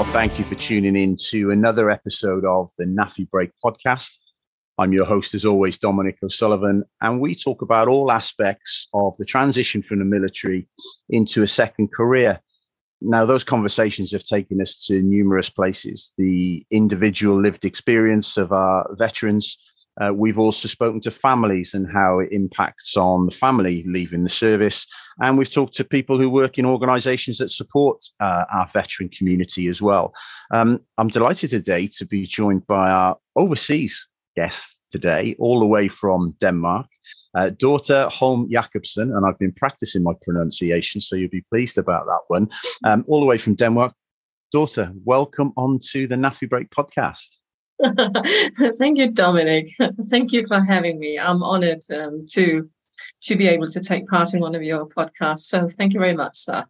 Well, 0.00 0.12
thank 0.12 0.38
you 0.38 0.46
for 0.46 0.54
tuning 0.54 0.96
in 0.96 1.14
to 1.28 1.50
another 1.50 1.90
episode 1.90 2.46
of 2.46 2.70
the 2.78 2.86
NAAFI 2.86 3.28
Break 3.28 3.50
podcast. 3.62 4.16
I'm 4.78 4.94
your 4.94 5.04
host, 5.04 5.34
as 5.34 5.44
always, 5.44 5.76
Dominic 5.76 6.16
O'Sullivan, 6.22 6.84
and 7.02 7.20
we 7.20 7.34
talk 7.34 7.60
about 7.60 7.86
all 7.86 8.10
aspects 8.10 8.88
of 8.94 9.14
the 9.18 9.26
transition 9.26 9.82
from 9.82 9.98
the 9.98 10.06
military 10.06 10.66
into 11.10 11.42
a 11.42 11.46
second 11.46 11.92
career. 11.92 12.40
Now, 13.02 13.26
those 13.26 13.44
conversations 13.44 14.10
have 14.12 14.24
taken 14.24 14.62
us 14.62 14.86
to 14.86 15.02
numerous 15.02 15.50
places. 15.50 16.14
The 16.16 16.64
individual 16.70 17.38
lived 17.38 17.66
experience 17.66 18.38
of 18.38 18.52
our 18.52 18.96
veterans, 18.98 19.58
uh, 20.00 20.12
we've 20.12 20.38
also 20.38 20.68
spoken 20.68 21.00
to 21.00 21.10
families 21.10 21.74
and 21.74 21.90
how 21.90 22.20
it 22.20 22.28
impacts 22.32 22.96
on 22.96 23.26
the 23.26 23.32
family 23.32 23.84
leaving 23.86 24.24
the 24.24 24.30
service. 24.30 24.86
And 25.20 25.36
we've 25.36 25.52
talked 25.52 25.74
to 25.74 25.84
people 25.84 26.18
who 26.18 26.30
work 26.30 26.58
in 26.58 26.64
organizations 26.64 27.38
that 27.38 27.50
support 27.50 28.04
uh, 28.20 28.44
our 28.52 28.70
veteran 28.72 29.10
community 29.10 29.68
as 29.68 29.82
well. 29.82 30.12
Um, 30.52 30.80
I'm 30.98 31.08
delighted 31.08 31.50
today 31.50 31.88
to 31.98 32.06
be 32.06 32.24
joined 32.24 32.66
by 32.66 32.90
our 32.90 33.16
overseas 33.36 34.06
guest 34.36 34.86
today, 34.90 35.36
all 35.38 35.60
the 35.60 35.66
way 35.66 35.88
from 35.88 36.34
Denmark, 36.40 36.86
uh, 37.34 37.50
Dorthe 37.50 38.10
Holm 38.10 38.48
Jacobsen. 38.50 39.12
And 39.14 39.26
I've 39.26 39.38
been 39.38 39.52
practicing 39.52 40.02
my 40.02 40.12
pronunciation, 40.22 41.00
so 41.00 41.16
you'll 41.16 41.30
be 41.30 41.44
pleased 41.52 41.78
about 41.78 42.06
that 42.06 42.20
one. 42.28 42.48
Um, 42.84 43.04
all 43.08 43.20
the 43.20 43.26
way 43.26 43.38
from 43.38 43.54
Denmark. 43.54 43.92
Dorthe, 44.54 44.92
welcome 45.04 45.52
onto 45.56 46.08
the 46.08 46.16
NAAFI 46.16 46.48
Break 46.48 46.70
podcast. 46.70 47.39
Thank 48.78 48.98
you, 48.98 49.10
Dominic. 49.10 49.70
Thank 50.08 50.32
you 50.32 50.46
for 50.46 50.60
having 50.60 50.98
me. 50.98 51.18
I'm 51.18 51.42
honored 51.42 51.82
um, 51.92 52.26
to 52.30 52.68
to 53.22 53.36
be 53.36 53.48
able 53.48 53.66
to 53.66 53.80
take 53.80 54.08
part 54.08 54.32
in 54.34 54.40
one 54.40 54.54
of 54.54 54.62
your 54.62 54.86
podcasts. 54.86 55.40
So 55.40 55.68
thank 55.68 55.92
you 55.92 56.00
very 56.00 56.14
much, 56.14 56.36
sir. 56.36 56.64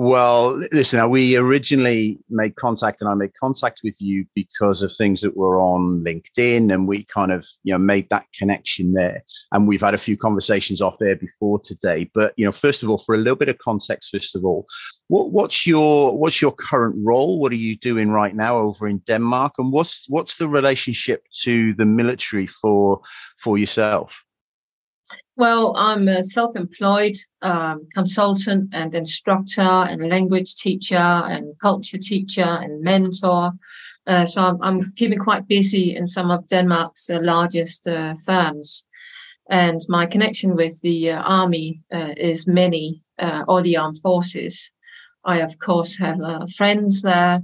Well, 0.00 0.56
listen, 0.72 0.98
uh, 0.98 1.06
we 1.08 1.36
originally 1.36 2.18
made 2.30 2.56
contact, 2.56 3.02
and 3.02 3.10
I 3.10 3.12
made 3.12 3.32
contact 3.38 3.82
with 3.84 4.00
you 4.00 4.24
because 4.34 4.80
of 4.80 4.90
things 4.96 5.20
that 5.20 5.36
were 5.36 5.60
on 5.60 6.02
LinkedIn, 6.02 6.72
and 6.72 6.88
we 6.88 7.04
kind 7.04 7.30
of, 7.30 7.46
you 7.64 7.74
know, 7.74 7.78
made 7.78 8.08
that 8.08 8.24
connection 8.32 8.94
there. 8.94 9.22
And 9.52 9.68
we've 9.68 9.82
had 9.82 9.92
a 9.92 9.98
few 9.98 10.16
conversations 10.16 10.80
off 10.80 11.02
air 11.02 11.16
before 11.16 11.60
today. 11.60 12.10
But 12.14 12.32
you 12.38 12.46
know, 12.46 12.50
first 12.50 12.82
of 12.82 12.88
all, 12.88 12.96
for 12.96 13.14
a 13.14 13.18
little 13.18 13.36
bit 13.36 13.50
of 13.50 13.58
context, 13.58 14.08
first 14.10 14.34
of 14.34 14.42
all, 14.42 14.66
what, 15.08 15.32
what's 15.32 15.66
your 15.66 16.16
what's 16.16 16.40
your 16.40 16.52
current 16.52 16.96
role? 17.04 17.38
What 17.38 17.52
are 17.52 17.56
you 17.56 17.76
doing 17.76 18.08
right 18.08 18.34
now 18.34 18.56
over 18.56 18.88
in 18.88 19.00
Denmark, 19.00 19.52
and 19.58 19.70
what's 19.70 20.06
what's 20.08 20.38
the 20.38 20.48
relationship 20.48 21.24
to 21.42 21.74
the 21.74 21.84
military 21.84 22.46
for 22.46 23.02
for 23.44 23.58
yourself? 23.58 24.10
Well, 25.40 25.74
I'm 25.74 26.06
a 26.06 26.22
self 26.22 26.54
employed 26.54 27.16
um, 27.40 27.88
consultant 27.94 28.68
and 28.74 28.94
instructor 28.94 29.62
and 29.62 30.10
language 30.10 30.56
teacher 30.56 30.96
and 30.96 31.58
culture 31.58 31.96
teacher 31.96 32.44
and 32.44 32.82
mentor. 32.82 33.52
Uh, 34.06 34.26
so 34.26 34.42
I'm, 34.42 34.62
I'm, 34.62 34.92
keeping 34.96 35.18
quite 35.18 35.48
busy 35.48 35.96
in 35.96 36.06
some 36.06 36.30
of 36.30 36.46
Denmark's 36.48 37.08
uh, 37.08 37.20
largest 37.22 37.86
uh, 37.86 38.16
firms. 38.26 38.84
And 39.48 39.80
my 39.88 40.04
connection 40.04 40.56
with 40.56 40.78
the 40.82 41.12
uh, 41.12 41.22
army 41.22 41.80
uh, 41.90 42.12
is 42.18 42.46
many, 42.46 43.02
uh, 43.18 43.46
or 43.48 43.62
the 43.62 43.78
armed 43.78 43.98
forces. 44.00 44.70
I, 45.24 45.38
of 45.40 45.58
course, 45.58 45.96
have 45.96 46.20
friends 46.54 47.00
there, 47.00 47.40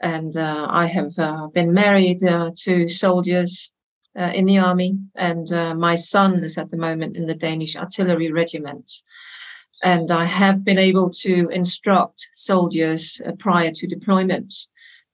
and 0.00 0.34
I 0.34 0.86
have 0.86 1.12
been 1.52 1.74
married 1.74 2.20
to 2.20 2.88
soldiers 2.88 3.70
uh, 4.18 4.32
in 4.34 4.46
the 4.46 4.58
army, 4.58 4.98
and 5.14 5.52
uh, 5.52 5.74
my 5.74 5.94
son 5.94 6.44
is 6.44 6.58
at 6.58 6.70
the 6.70 6.76
moment 6.76 7.16
in 7.16 7.26
the 7.26 7.34
Danish 7.34 7.76
Artillery 7.76 8.30
Regiment. 8.30 8.90
And 9.82 10.10
I 10.10 10.24
have 10.24 10.64
been 10.64 10.78
able 10.78 11.10
to 11.10 11.48
instruct 11.48 12.28
soldiers 12.32 13.20
uh, 13.26 13.32
prior 13.38 13.70
to 13.72 13.86
deployment 13.86 14.52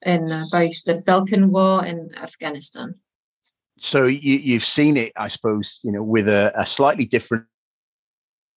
in 0.03 0.31
uh, 0.31 0.45
both 0.53 0.85
the 0.85 1.03
Balkan 1.07 1.51
War 1.51 1.85
and 1.85 2.17
Afghanistan. 2.19 2.95
So 3.79 4.05
you, 4.05 4.55
have 4.55 4.65
seen 4.65 4.99
it, 4.99 5.13
I 5.17 5.29
suppose, 5.29 5.81
you 5.83 5.91
know, 5.91 6.03
with 6.03 6.29
a, 6.29 6.53
a 6.55 6.67
slightly 6.67 7.07
different 7.07 7.47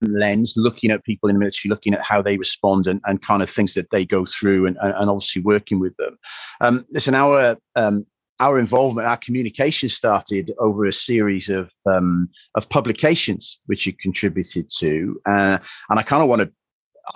lens, 0.01 0.53
looking 0.57 0.91
at 0.91 1.03
people 1.05 1.29
in 1.29 1.35
the 1.35 1.39
military, 1.39 1.69
looking 1.69 1.93
at 1.93 2.01
how 2.01 2.21
they 2.21 2.37
respond 2.37 2.87
and, 2.87 2.99
and 3.05 3.25
kind 3.25 3.41
of 3.41 3.49
things 3.49 3.73
that 3.75 3.89
they 3.91 4.05
go 4.05 4.25
through, 4.25 4.65
and, 4.67 4.77
and 4.81 5.09
obviously 5.09 5.41
working 5.41 5.79
with 5.79 5.95
them. 5.95 6.17
Um, 6.59 6.85
listen, 6.91 7.15
our 7.15 7.57
um, 7.75 8.05
our 8.39 8.59
involvement, 8.59 9.07
our 9.07 9.17
communication 9.17 9.89
started 9.89 10.51
over 10.59 10.85
a 10.85 10.93
series 10.93 11.49
of 11.49 11.71
um, 11.85 12.29
of 12.55 12.67
publications 12.69 13.59
which 13.67 13.85
you 13.85 13.93
contributed 13.93 14.69
to, 14.79 15.19
uh, 15.29 15.59
and 15.89 15.99
I 15.99 16.03
kind 16.03 16.23
of 16.23 16.29
want 16.29 16.41
to 16.41 16.51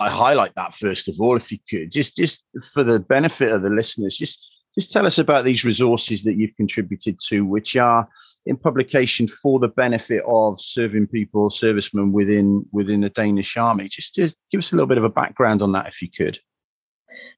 I 0.00 0.10
highlight 0.10 0.54
that 0.54 0.74
first 0.74 1.08
of 1.08 1.16
all, 1.20 1.36
if 1.36 1.50
you 1.50 1.58
could, 1.68 1.92
just 1.92 2.16
just 2.16 2.44
for 2.72 2.84
the 2.84 3.00
benefit 3.00 3.52
of 3.52 3.62
the 3.62 3.70
listeners, 3.70 4.16
just 4.16 4.46
just 4.74 4.92
tell 4.92 5.06
us 5.06 5.18
about 5.18 5.44
these 5.44 5.64
resources 5.64 6.22
that 6.24 6.36
you've 6.36 6.56
contributed 6.56 7.18
to, 7.28 7.44
which 7.44 7.76
are 7.76 8.08
in 8.46 8.56
publication 8.56 9.26
for 9.26 9.58
the 9.58 9.68
benefit 9.68 10.22
of 10.26 10.60
serving 10.60 11.06
people, 11.06 11.50
servicemen 11.50 12.12
within 12.12 12.64
within 12.72 13.00
the 13.00 13.10
Danish 13.10 13.56
army. 13.56 13.88
Just 13.88 14.14
just 14.14 14.36
give 14.50 14.58
us 14.58 14.72
a 14.72 14.76
little 14.76 14.86
bit 14.86 14.98
of 14.98 15.04
a 15.04 15.08
background 15.08 15.62
on 15.62 15.72
that, 15.72 15.88
if 15.88 16.02
you 16.02 16.08
could. 16.10 16.38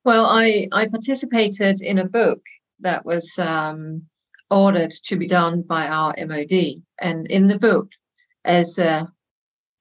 Well, 0.05 0.27
I 0.27 0.69
I 0.73 0.89
participated 0.89 1.81
in 1.81 1.99
a 1.99 2.05
book 2.05 2.41
that 2.81 3.05
was 3.05 3.39
um, 3.39 4.03
ordered 4.51 4.91
to 5.05 5.17
be 5.17 5.27
done 5.27 5.63
by 5.63 5.87
our 5.87 6.15
MOD. 6.19 6.83
And 7.01 7.27
in 7.29 7.47
the 7.47 7.59
book, 7.59 7.93
as 8.45 8.79
a 8.79 9.09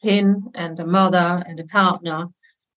kin 0.02 0.44
and 0.56 0.80
a 0.80 0.86
mother 0.86 1.44
and 1.48 1.59
a 1.59 1.66
partner, 1.66 2.28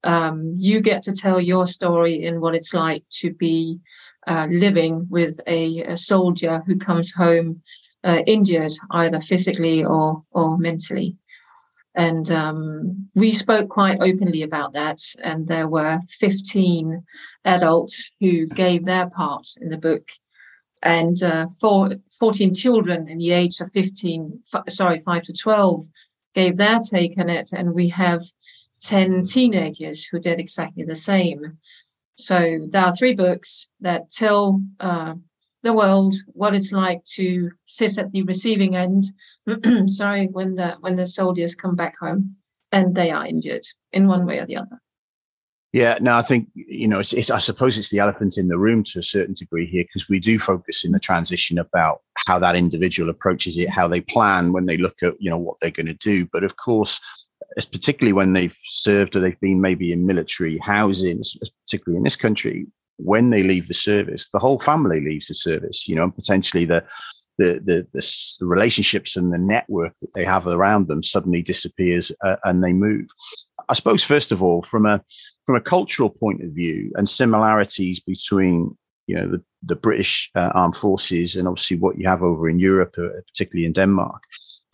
um, 0.05 0.55
you 0.56 0.81
get 0.81 1.03
to 1.03 1.12
tell 1.12 1.41
your 1.41 1.66
story 1.66 2.25
in 2.25 2.41
what 2.41 2.55
it's 2.55 2.75
like 2.75 3.05
to 3.21 3.32
be 3.32 3.78
uh, 4.27 4.49
living 4.50 5.06
with 5.11 5.38
a, 5.47 5.82
a, 5.82 5.97
soldier 5.97 6.62
who 6.66 6.77
comes 6.77 7.12
home 7.12 7.62
uh, 8.05 8.22
injured, 8.27 8.72
either 8.93 9.21
physically 9.21 9.84
or 9.84 10.25
or 10.32 10.59
mentally. 10.59 11.16
And 11.94 12.30
um, 12.30 13.08
we 13.14 13.32
spoke 13.32 13.69
quite 13.69 13.98
openly 14.00 14.42
about 14.42 14.72
that. 14.72 14.98
And 15.22 15.47
there 15.47 15.69
were 15.69 16.00
15 16.08 17.04
adults 17.44 18.10
who 18.20 18.47
gave 18.47 18.84
their 18.84 19.10
part 19.10 19.47
in 19.60 19.69
the 19.69 19.76
book. 19.76 20.08
And 20.82 21.22
uh, 21.22 21.47
four, 21.60 21.91
14 22.19 22.54
children 22.54 23.08
in 23.08 23.19
the 23.19 23.32
age 23.32 23.60
of 23.60 23.70
15, 23.72 24.41
f- 24.52 24.64
sorry, 24.69 24.98
5 24.98 25.22
to 25.25 25.32
12 25.32 25.82
gave 26.34 26.56
their 26.56 26.78
take 26.78 27.19
on 27.19 27.28
it. 27.28 27.50
And 27.52 27.75
we 27.75 27.88
have 27.88 28.22
10 28.81 29.25
teenagers 29.25 30.06
who 30.06 30.19
did 30.19 30.41
exactly 30.41 30.84
the 30.84 30.97
same. 30.97 31.58
So 32.14 32.66
there 32.69 32.84
are 32.84 32.92
three 32.92 33.14
books 33.14 33.69
that 33.81 34.10
tell 34.10 34.62
uh, 34.81 35.14
the 35.62 35.72
world 35.72 36.14
what 36.26 36.54
it's 36.54 36.72
like 36.72 37.04
to 37.14 37.50
sit 37.66 37.98
at 37.98 38.10
the 38.12 38.22
receiving 38.22 38.76
end. 38.76 39.04
sorry, 39.86 40.26
when 40.26 40.54
the 40.54 40.76
when 40.80 40.97
the 40.97 41.06
soldiers 41.06 41.54
come 41.54 41.75
back 41.75 41.98
home 41.98 42.36
and 42.70 42.94
they 42.94 43.10
are 43.10 43.26
injured 43.26 43.64
in 43.92 44.06
one 44.06 44.26
way 44.26 44.38
or 44.38 44.47
the 44.47 44.56
other. 44.56 44.80
Yeah, 45.72 45.97
no, 46.03 46.16
I 46.16 46.22
think 46.22 46.48
you 46.54 46.86
know, 46.86 46.98
it's, 46.98 47.14
it's, 47.14 47.30
I 47.30 47.38
suppose 47.38 47.78
it's 47.78 47.88
the 47.88 47.98
elephant 47.98 48.36
in 48.36 48.48
the 48.48 48.58
room 48.58 48.84
to 48.84 48.98
a 48.98 49.02
certain 49.02 49.34
degree 49.34 49.66
here 49.66 49.84
because 49.84 50.08
we 50.08 50.20
do 50.20 50.38
focus 50.38 50.84
in 50.84 50.92
the 50.92 51.00
transition 51.00 51.58
about 51.58 52.02
how 52.26 52.38
that 52.38 52.56
individual 52.56 53.08
approaches 53.08 53.56
it, 53.56 53.70
how 53.70 53.88
they 53.88 54.02
plan 54.02 54.52
when 54.52 54.66
they 54.66 54.76
look 54.76 54.97
at 55.02 55.14
you 55.19 55.31
know 55.31 55.38
what 55.38 55.56
they're 55.60 55.70
going 55.70 55.86
to 55.86 55.94
do. 55.94 56.28
But 56.31 56.44
of 56.44 56.56
course, 56.56 57.00
particularly 57.56 58.12
when 58.12 58.34
they've 58.34 58.55
served 58.55 59.17
or 59.17 59.20
they've 59.20 59.40
been 59.40 59.61
maybe 59.61 59.93
in 59.93 60.06
military 60.06 60.58
housing, 60.58 61.22
particularly 61.67 61.96
in 61.96 62.05
this 62.05 62.17
country, 62.17 62.67
when 62.99 63.31
they 63.31 63.43
leave 63.43 63.69
the 63.69 63.75
service, 63.75 64.28
the 64.28 64.38
whole 64.38 64.58
family 64.58 65.00
leaves 65.00 65.28
the 65.28 65.34
service, 65.34 65.88
you 65.88 65.94
know, 65.94 66.05
and 66.05 66.14
potentially 66.14 66.64
the, 66.64 66.84
the, 67.38 67.61
the, 67.64 67.87
the, 67.93 68.37
the 68.40 68.46
relationships 68.46 69.17
and 69.17 69.32
the 69.32 69.38
network 69.38 69.94
that 70.00 70.11
they 70.14 70.25
have 70.25 70.46
around 70.46 70.88
them 70.88 71.02
suddenly 71.02 71.43
disappears 71.43 72.12
uh, 72.23 72.37
and 72.44 72.62
they 72.62 72.73
move. 72.73 73.06
I 73.69 73.75
suppose, 73.75 74.05
first 74.05 74.32
of 74.32 74.43
all, 74.43 74.62
from 74.62 74.87
a, 74.87 75.02
from 75.44 75.56
a 75.56 75.61
cultural 75.61 76.11
point 76.11 76.43
of 76.43 76.50
view 76.50 76.93
and 76.94 77.08
similarities 77.08 78.00
between 78.00 78.76
you 79.06 79.17
know 79.17 79.29
the, 79.29 79.43
the 79.64 79.76
British 79.76 80.31
uh, 80.34 80.50
armed 80.55 80.76
forces 80.76 81.37
and 81.37 81.49
obviously 81.49 81.76
what 81.76 81.99
you 81.99 82.08
have 82.08 82.23
over 82.23 82.49
in 82.49 82.58
Europe, 82.58 82.94
uh, 82.99 83.08
particularly 83.26 83.67
in 83.67 83.73
Denmark. 83.73 84.23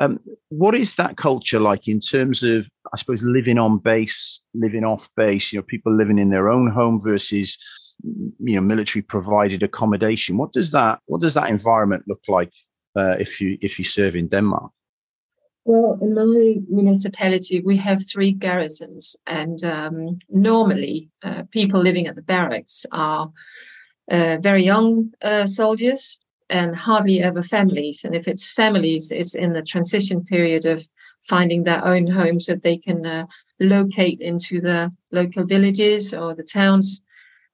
Um, 0.01 0.21
what 0.51 0.75
is 0.75 0.95
that 0.95 1.17
culture 1.17 1.59
like 1.59 1.89
in 1.89 1.99
terms 1.99 2.43
of, 2.43 2.69
I 2.93 2.97
suppose, 2.97 3.23
living 3.23 3.59
on 3.59 3.79
base, 3.79 4.41
living 4.55 4.85
off 4.85 5.09
base? 5.17 5.53
You 5.53 5.59
know, 5.59 5.65
people 5.65 5.93
living 5.93 6.19
in 6.19 6.31
their 6.31 6.51
own 6.51 6.69
home 6.71 7.01
versus 7.01 7.59
you 8.03 8.55
know 8.55 8.61
military 8.61 9.03
provided 9.03 9.63
accommodation. 9.63 10.37
What 10.37 10.53
does 10.53 10.71
that 10.73 11.01
what 11.07 11.21
does 11.21 11.35
that 11.35 11.51
environment 11.51 12.05
look 12.07 12.23
like 12.29 12.53
uh, 12.97 13.17
if 13.19 13.41
you 13.41 13.59
if 13.61 13.79
you 13.79 13.85
serve 13.85 14.17
in 14.17 14.29
denmark? 14.29 14.71
Well 15.65 15.99
in 16.01 16.15
my 16.15 16.57
municipality 16.71 17.61
we 17.61 17.77
have 17.77 18.01
three 18.13 18.33
garrisons 18.33 19.17
and 19.27 19.63
um, 19.65 20.17
normally 20.29 21.11
uh, 21.23 21.45
people 21.51 21.81
living 21.81 22.07
at 22.07 22.15
the 22.15 22.23
barracks 22.23 22.87
are 22.93 23.31
uh, 24.11 24.39
very 24.41 24.65
young 24.65 25.13
uh, 25.23 25.47
soldiers 25.47 26.19
and 26.51 26.75
hardly 26.75 27.21
ever 27.21 27.43
families. 27.43 28.05
And 28.05 28.15
if 28.15 28.27
it's 28.27 28.53
families 28.53 29.13
it's 29.13 29.35
in 29.35 29.53
the 29.53 29.63
transition 29.63 30.25
period 30.25 30.65
of 30.65 30.89
finding 31.21 31.65
their 31.65 31.85
own 31.85 32.07
homes 32.07 32.47
so 32.47 32.55
they 32.55 32.79
can 32.79 33.05
uh, 33.05 33.27
locate 33.59 34.21
into 34.21 34.61
the 34.61 34.91
local 35.11 35.45
villages 35.45 36.15
or 36.15 36.33
the 36.35 36.45
towns 36.45 37.03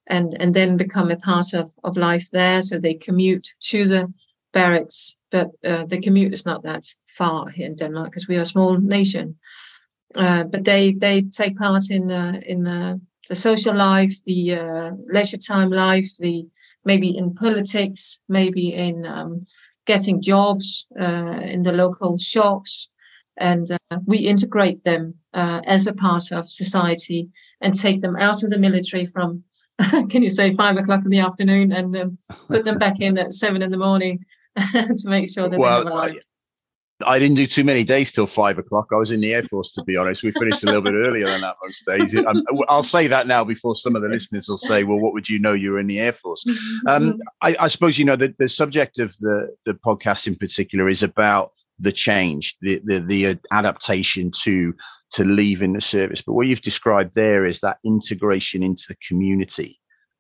and 0.07 0.37
and 0.41 0.55
then 0.55 0.77
become 0.77 1.11
a 1.11 1.17
part 1.17 1.55
of 1.55 1.73
of 1.83 1.97
life 1.97 2.31
there. 2.31 2.63
So 2.63 2.79
they 2.79 2.95
commute 2.95 3.49
to 3.71 3.87
the 3.87 4.13
barracks, 4.53 5.17
but 5.31 5.49
uh, 5.65 5.85
the 5.87 6.01
commute 6.01 6.33
is 6.33 6.47
not 6.47 6.63
that 6.63 6.85
far 7.07 7.49
here 7.49 7.67
in 7.67 7.77
Denmark 7.77 8.07
because 8.07 8.29
we 8.29 8.37
are 8.37 8.43
a 8.43 8.47
small 8.47 8.79
nation. 8.79 9.37
Uh, 10.15 10.45
but 10.45 10.65
they 10.65 10.93
they 10.93 11.23
take 11.23 11.59
part 11.59 11.91
in 11.91 12.11
uh, 12.11 12.41
in 12.47 12.67
uh, 12.67 12.97
the 13.29 13.37
social 13.37 13.75
life, 13.75 14.13
the 14.25 14.55
uh, 14.55 14.91
leisure 15.13 15.39
time 15.39 15.71
life, 15.71 16.09
the 16.19 16.47
maybe 16.85 17.17
in 17.17 17.35
politics, 17.35 18.21
maybe 18.29 18.73
in 18.73 19.07
um, 19.07 19.47
getting 19.87 20.23
jobs 20.23 20.87
uh, 21.01 21.41
in 21.43 21.63
the 21.63 21.73
local 21.73 22.17
shops, 22.19 22.91
and 23.37 23.67
we 24.07 24.19
integrate 24.19 24.85
them 24.85 25.15
as 25.33 25.87
a 25.87 25.95
part 25.95 26.31
of 26.33 26.51
society 26.51 27.29
and 27.61 27.75
take 27.75 28.01
them 28.01 28.17
out 28.17 28.43
of 28.43 28.51
the 28.51 28.59
military 28.59 29.07
from 29.07 29.43
can 30.09 30.23
you 30.23 30.31
say 30.31 30.53
five 30.53 30.77
o'clock 30.77 31.05
in 31.05 31.11
the 31.11 31.19
afternoon 31.19 31.73
and 31.73 31.97
um, 31.97 32.19
put 32.49 32.65
them 32.65 32.79
back 32.79 33.01
in 33.01 33.19
at 33.19 33.33
seven 33.33 33.63
in 33.63 33.71
the 33.71 33.77
morning 33.77 34.25
to 34.57 35.03
make 35.07 35.29
sure 35.29 35.49
that 35.49 35.59
well, 35.59 35.85
they 35.85 35.91
have 35.91 35.93
a 35.93 35.97
life. 35.97 36.19
I 37.05 37.19
didn't 37.19 37.37
do 37.37 37.47
too 37.47 37.65
many 37.65 37.83
days 37.83 38.13
till 38.13 38.27
five 38.27 38.57
o'clock. 38.59 38.89
I 38.93 38.97
was 38.97 39.11
in 39.11 39.21
the 39.21 39.35
Air 39.35 39.43
Force, 39.43 39.73
to 39.73 39.83
be 39.83 39.97
honest. 39.97 40.23
We 40.23 40.31
finished 40.33 40.63
a 40.63 40.67
little 40.67 40.81
bit 40.81 40.95
earlier 40.95 41.27
than 41.27 41.41
that 41.41 41.57
most 41.63 41.85
days. 41.85 42.15
i 42.27 42.33
will 42.51 42.83
say 42.83 43.09
that 43.09 43.27
now 43.27 43.45
before 43.45 43.75
some 43.75 43.97
of 43.97 44.03
the 44.03 44.09
listeners 44.09 44.49
will 44.49 44.59
say, 44.59 44.85
well, 44.85 44.99
what 44.99 45.13
would 45.13 45.29
you 45.29 45.41
know? 45.41 45.53
You 45.55 45.73
were 45.73 45.81
in 45.81 45.89
the 45.89 45.99
Air 45.99 46.13
Force. 46.13 46.45
Um, 46.87 47.19
I, 47.43 47.57
I, 47.59 47.69
suppose, 47.69 47.99
you 47.99 48.05
know, 48.05 48.17
the, 48.17 48.35
the 48.39 48.49
subject 48.49 49.01
of 49.01 49.17
the, 49.19 49.55
the 49.67 49.75
podcast 49.75 50.29
in 50.29 50.37
particular 50.37 50.89
is 50.89 51.03
about 51.03 51.53
the 51.81 51.93
change, 51.93 52.57
the, 52.61 52.81
the, 52.85 53.01
the 53.01 53.39
adaptation 53.51 54.31
to 54.43 54.75
to 55.13 55.25
leaving 55.25 55.73
the 55.73 55.81
service. 55.81 56.23
But 56.23 56.35
what 56.35 56.47
you've 56.47 56.61
described 56.61 57.15
there 57.15 57.47
is 57.47 57.61
that 57.61 57.79
integration 57.85 58.63
into 58.63 58.85
the 58.89 58.97
community 59.07 59.79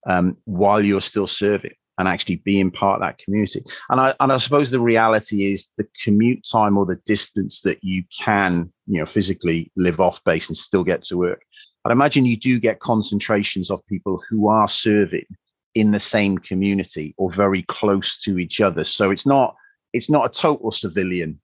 um, 0.09 0.37
while 0.45 0.85
you're 0.85 1.01
still 1.01 1.27
serving 1.27 1.75
and 1.99 2.09
actually 2.09 2.37
being 2.37 2.71
part 2.71 3.01
of 3.01 3.07
that 3.07 3.19
community. 3.19 3.63
And 3.89 4.01
I 4.01 4.15
and 4.21 4.33
I 4.33 4.39
suppose 4.39 4.71
the 4.71 4.81
reality 4.81 5.53
is 5.53 5.71
the 5.77 5.87
commute 6.03 6.47
time 6.51 6.77
or 6.77 6.87
the 6.87 7.01
distance 7.05 7.61
that 7.63 7.79
you 7.83 8.05
can, 8.19 8.73
you 8.87 8.99
know, 8.99 9.07
physically 9.07 9.71
live 9.77 10.01
off 10.01 10.23
base 10.25 10.49
and 10.49 10.57
still 10.57 10.85
get 10.85 11.03
to 11.05 11.17
work. 11.17 11.43
I'd 11.85 11.93
imagine 11.93 12.25
you 12.25 12.37
do 12.37 12.59
get 12.59 12.81
concentrations 12.81 13.71
of 13.71 13.87
people 13.87 14.23
who 14.29 14.49
are 14.49 14.69
serving 14.69 15.27
in 15.75 15.91
the 15.91 16.01
same 16.01 16.39
community 16.39 17.15
or 17.19 17.31
very 17.31 17.63
close 17.65 18.19
to 18.21 18.39
each 18.39 18.61
other. 18.61 18.85
So 18.85 19.11
it's 19.11 19.27
not 19.27 19.55
it's 19.93 20.11
not 20.11 20.27
a 20.27 20.41
total 20.41 20.71
civilian 20.71 21.41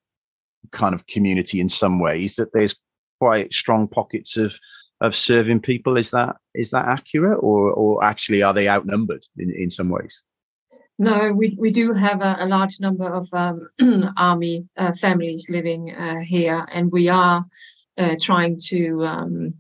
kind 0.73 0.95
of 0.95 1.07
community 1.07 1.61
in 1.61 1.69
some 1.69 2.01
ways 2.01 2.37
that 2.37 2.53
there's 2.53 2.77
quite 3.21 3.53
strong 3.53 3.89
pockets 3.89 4.37
of 4.37 4.53
of 5.01 5.15
serving 5.15 5.61
people. 5.61 5.97
Is 5.97 6.11
that 6.11 6.37
is 6.55 6.71
that 6.71 6.87
accurate, 6.87 7.39
or 7.43 7.73
or 7.73 8.05
actually 8.05 8.43
are 8.43 8.55
they 8.55 8.69
outnumbered 8.69 9.25
in, 9.39 9.53
in 9.55 9.71
some 9.71 9.89
ways? 9.89 10.23
No, 10.99 11.33
we, 11.33 11.57
we 11.59 11.73
do 11.73 11.95
have 11.95 12.21
a, 12.21 12.37
a 12.41 12.47
large 12.47 12.79
number 12.79 13.11
of 13.11 13.27
um, 13.33 13.71
army 14.19 14.69
uh, 14.77 14.93
families 14.93 15.49
living 15.49 15.95
uh, 15.95 16.21
here, 16.21 16.67
and 16.71 16.93
we 16.93 17.09
are 17.09 17.47
uh, 17.97 18.17
trying 18.21 18.59
to 18.69 19.03
um, 19.03 19.55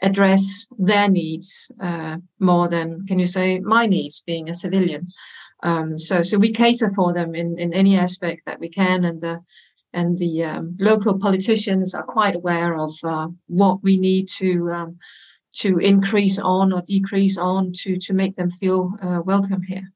address 0.00 0.66
their 0.78 1.08
needs 1.08 1.72
uh, 1.82 2.18
more 2.38 2.68
than, 2.68 3.04
can 3.08 3.18
you 3.18 3.26
say, 3.26 3.58
my 3.58 3.86
needs 3.86 4.22
being 4.24 4.48
a 4.48 4.54
civilian. 4.54 5.06
Um, 5.64 5.98
so 5.98 6.22
so 6.22 6.38
we 6.38 6.52
cater 6.52 6.90
for 6.90 7.12
them 7.12 7.34
in, 7.34 7.58
in 7.58 7.72
any 7.72 7.96
aspect 7.96 8.42
that 8.46 8.60
we 8.60 8.68
can, 8.68 9.04
and 9.04 9.20
the 9.20 9.40
and 9.96 10.18
the 10.18 10.44
um, 10.44 10.76
local 10.78 11.18
politicians 11.18 11.94
are 11.94 12.04
quite 12.04 12.36
aware 12.36 12.78
of 12.78 12.92
uh, 13.02 13.28
what 13.46 13.82
we 13.82 13.96
need 13.96 14.28
to 14.28 14.70
um, 14.70 14.98
to 15.54 15.78
increase 15.78 16.38
on 16.38 16.72
or 16.72 16.82
decrease 16.82 17.38
on 17.38 17.72
to 17.72 17.96
to 17.98 18.12
make 18.12 18.36
them 18.36 18.50
feel 18.50 18.92
uh, 19.02 19.20
welcome 19.24 19.62
here. 19.62 19.90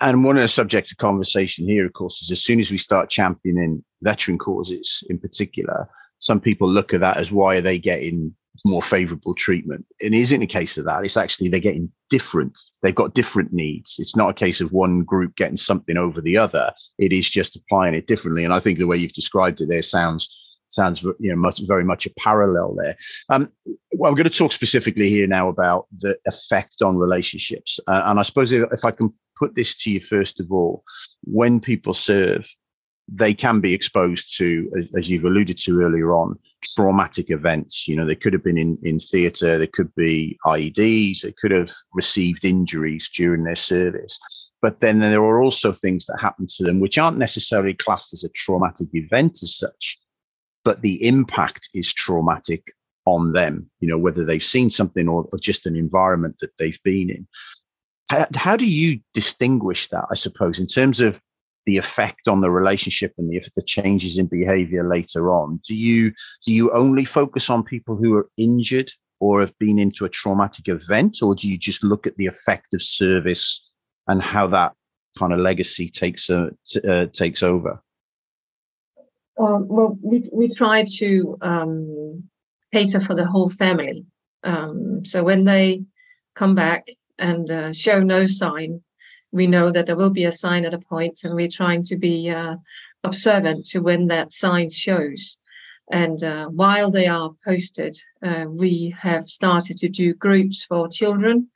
And 0.00 0.22
one 0.22 0.36
of 0.36 0.42
the 0.42 0.48
subjects 0.48 0.92
of 0.92 0.98
conversation 0.98 1.66
here, 1.66 1.84
of 1.84 1.92
course, 1.92 2.22
is 2.22 2.30
as 2.30 2.44
soon 2.44 2.60
as 2.60 2.70
we 2.70 2.78
start 2.78 3.10
championing 3.10 3.84
veteran 4.02 4.38
causes 4.38 5.02
in 5.10 5.18
particular, 5.18 5.88
some 6.20 6.40
people 6.40 6.70
look 6.70 6.94
at 6.94 7.00
that 7.00 7.16
as 7.16 7.32
why 7.32 7.56
are 7.56 7.60
they 7.60 7.80
getting 7.80 8.32
more 8.64 8.82
favorable 8.82 9.34
treatment. 9.34 9.84
And 10.00 10.14
It 10.14 10.18
isn't 10.20 10.42
a 10.42 10.46
case 10.46 10.76
of 10.76 10.84
that. 10.84 11.04
It's 11.04 11.16
actually 11.16 11.48
they're 11.48 11.60
getting 11.60 11.90
different. 12.10 12.58
They've 12.82 12.94
got 12.94 13.14
different 13.14 13.52
needs. 13.52 13.96
It's 13.98 14.16
not 14.16 14.30
a 14.30 14.34
case 14.34 14.60
of 14.60 14.72
one 14.72 15.02
group 15.02 15.36
getting 15.36 15.56
something 15.56 15.96
over 15.96 16.20
the 16.20 16.36
other. 16.36 16.72
It 16.98 17.12
is 17.12 17.28
just 17.28 17.56
applying 17.56 17.94
it 17.94 18.06
differently. 18.06 18.44
And 18.44 18.52
I 18.52 18.60
think 18.60 18.78
the 18.78 18.86
way 18.86 18.96
you've 18.96 19.12
described 19.12 19.60
it 19.60 19.68
there 19.68 19.82
sounds 19.82 20.38
sounds 20.68 21.02
you 21.02 21.30
know 21.30 21.36
much 21.36 21.60
very 21.66 21.84
much 21.84 22.06
a 22.06 22.10
parallel 22.18 22.74
there. 22.74 22.96
Um, 23.28 23.52
well, 23.92 24.10
I'm 24.10 24.16
going 24.16 24.28
to 24.28 24.30
talk 24.30 24.52
specifically 24.52 25.08
here 25.08 25.26
now 25.26 25.48
about 25.48 25.86
the 25.98 26.16
effect 26.26 26.82
on 26.82 26.96
relationships, 26.96 27.78
uh, 27.86 28.02
and 28.06 28.18
I 28.18 28.22
suppose 28.22 28.52
if, 28.52 28.64
if 28.72 28.84
I 28.84 28.90
can 28.90 29.12
put 29.36 29.54
this 29.54 29.76
to 29.82 29.90
you 29.90 30.00
first 30.00 30.40
of 30.40 30.50
all, 30.50 30.82
when 31.24 31.60
people 31.60 31.92
serve, 31.92 32.48
they 33.08 33.34
can 33.34 33.60
be 33.60 33.74
exposed 33.74 34.36
to, 34.38 34.70
as, 34.76 34.94
as, 34.96 35.10
you've 35.10 35.24
alluded 35.24 35.58
to 35.58 35.82
earlier 35.82 36.12
on, 36.14 36.38
traumatic 36.62 37.30
events. 37.30 37.86
You 37.86 37.96
know, 37.96 38.06
they 38.06 38.16
could 38.16 38.32
have 38.32 38.44
been 38.44 38.58
in, 38.58 38.78
in 38.82 38.98
theatre, 38.98 39.58
they 39.58 39.66
could 39.66 39.94
be 39.94 40.38
IEDs, 40.46 41.22
they 41.22 41.34
could 41.40 41.50
have 41.50 41.70
received 41.92 42.44
injuries 42.44 43.10
during 43.14 43.44
their 43.44 43.56
service. 43.56 44.18
But 44.60 44.80
then 44.80 45.00
there 45.00 45.22
are 45.22 45.42
also 45.42 45.72
things 45.72 46.06
that 46.06 46.20
happen 46.20 46.46
to 46.56 46.64
them 46.64 46.80
which 46.80 46.98
aren't 46.98 47.18
necessarily 47.18 47.74
classed 47.74 48.12
as 48.12 48.24
a 48.24 48.30
traumatic 48.30 48.88
event 48.92 49.38
as 49.42 49.56
such, 49.56 49.98
but 50.64 50.82
the 50.82 51.06
impact 51.06 51.68
is 51.74 51.92
traumatic 51.92 52.62
on 53.04 53.32
them, 53.32 53.68
you 53.80 53.88
know, 53.88 53.98
whether 53.98 54.24
they've 54.24 54.44
seen 54.44 54.70
something 54.70 55.08
or, 55.08 55.26
or 55.32 55.38
just 55.38 55.66
an 55.66 55.74
environment 55.74 56.36
that 56.40 56.56
they've 56.58 56.78
been 56.84 57.10
in. 57.10 57.26
How, 58.08 58.26
how 58.34 58.56
do 58.56 58.66
you 58.66 59.00
distinguish 59.14 59.88
that, 59.88 60.04
I 60.10 60.14
suppose, 60.14 60.60
in 60.60 60.66
terms 60.66 61.00
of 61.00 61.20
the 61.66 61.78
effect 61.78 62.28
on 62.28 62.40
the 62.40 62.50
relationship 62.50 63.12
and 63.18 63.30
the, 63.30 63.40
the 63.56 63.62
changes 63.62 64.18
in 64.18 64.26
behavior 64.26 64.88
later 64.88 65.30
on. 65.30 65.60
Do 65.66 65.74
you 65.74 66.12
do 66.44 66.52
you 66.52 66.72
only 66.72 67.04
focus 67.04 67.50
on 67.50 67.62
people 67.62 67.96
who 67.96 68.14
are 68.14 68.28
injured 68.36 68.90
or 69.20 69.40
have 69.40 69.56
been 69.58 69.78
into 69.78 70.04
a 70.04 70.08
traumatic 70.08 70.68
event 70.68 71.18
or 71.22 71.34
do 71.34 71.48
you 71.48 71.56
just 71.56 71.84
look 71.84 72.06
at 72.06 72.16
the 72.16 72.26
effect 72.26 72.74
of 72.74 72.82
service 72.82 73.70
and 74.08 74.20
how 74.22 74.46
that 74.48 74.72
kind 75.18 75.32
of 75.32 75.38
legacy 75.38 75.88
takes 75.88 76.30
uh, 76.30 76.50
uh, 76.88 77.06
takes 77.06 77.42
over? 77.42 77.80
Um, 79.38 79.66
well 79.68 79.98
we, 80.02 80.28
we 80.32 80.52
try 80.52 80.84
to 80.98 81.38
um, 81.40 82.24
cater 82.72 83.00
for 83.00 83.14
the 83.14 83.26
whole 83.26 83.48
family. 83.48 84.04
Um, 84.44 85.04
so 85.04 85.22
when 85.22 85.44
they 85.44 85.84
come 86.34 86.54
back 86.54 86.88
and 87.18 87.48
uh, 87.50 87.72
show 87.72 88.00
no 88.00 88.26
sign 88.26 88.82
we 89.32 89.46
know 89.46 89.70
that 89.70 89.86
there 89.86 89.96
will 89.96 90.10
be 90.10 90.24
a 90.24 90.32
sign 90.32 90.64
at 90.64 90.74
a 90.74 90.78
point, 90.78 91.20
and 91.24 91.34
we're 91.34 91.48
trying 91.48 91.82
to 91.84 91.96
be 91.96 92.30
uh, 92.30 92.56
observant 93.02 93.64
to 93.66 93.80
when 93.80 94.06
that 94.08 94.32
sign 94.32 94.70
shows. 94.70 95.38
And 95.90 96.22
uh, 96.22 96.48
while 96.48 96.90
they 96.90 97.06
are 97.06 97.32
posted, 97.44 97.96
uh, 98.22 98.46
we 98.48 98.94
have 98.98 99.28
started 99.28 99.78
to 99.78 99.88
do 99.88 100.14
groups 100.14 100.64
for 100.64 100.88
children 100.88 101.48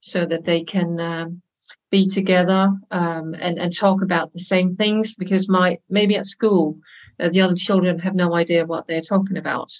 so 0.00 0.26
that 0.26 0.44
they 0.44 0.62
can 0.62 1.00
um, 1.00 1.42
be 1.90 2.06
together 2.06 2.72
um, 2.90 3.34
and, 3.34 3.58
and 3.58 3.76
talk 3.76 4.02
about 4.02 4.32
the 4.32 4.40
same 4.40 4.74
things 4.74 5.14
because 5.14 5.48
my 5.48 5.78
maybe 5.88 6.16
at 6.16 6.24
school 6.24 6.78
uh, 7.18 7.28
the 7.28 7.40
other 7.40 7.54
children 7.54 7.98
have 7.98 8.14
no 8.14 8.34
idea 8.34 8.64
what 8.66 8.86
they're 8.86 9.00
talking 9.00 9.36
about. 9.36 9.70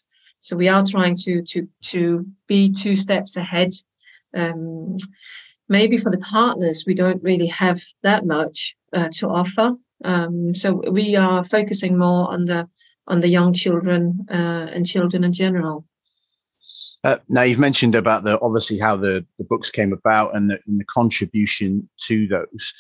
So 0.41 0.57
we 0.57 0.69
are 0.69 0.85
trying 0.85 1.17
to 1.17 1.43
to 1.43 1.69
to 1.85 2.27
be 2.47 2.73
two 2.73 2.97
steps 2.97 3.37
ahead. 3.37 3.71
Um, 4.35 4.97
maybe 5.71 5.97
for 5.97 6.11
the 6.11 6.19
partners, 6.19 6.85
we 6.87 6.95
don't 6.95 7.23
really 7.23 7.47
have 7.47 7.81
that 8.03 8.27
much 8.27 8.77
uh, 8.93 9.09
to 9.15 9.29
offer. 9.29 9.75
Um, 10.05 10.55
so 10.55 10.83
we 10.91 11.17
are 11.17 11.45
focusing 11.45 11.97
more 11.97 12.31
on 12.31 12.45
the 12.45 12.69
on 13.07 13.21
the 13.21 13.29
young 13.29 13.53
children 13.53 14.27
uh, 14.31 14.69
and 14.73 14.87
children 14.87 15.25
in 15.25 15.33
general. 15.33 15.85
Uh, 17.03 17.17
now 17.29 17.43
you've 17.43 17.59
mentioned 17.59 17.95
about 17.95 18.25
the 18.25 18.39
obviously 18.41 18.79
how 18.79 18.97
the, 18.97 19.25
the 19.39 19.45
books 19.45 19.71
came 19.71 19.93
about 19.93 20.37
and 20.37 20.51
the, 20.51 20.59
and 20.67 20.79
the 20.79 20.85
contribution 20.85 21.89
to 21.99 22.29
those. 22.29 22.75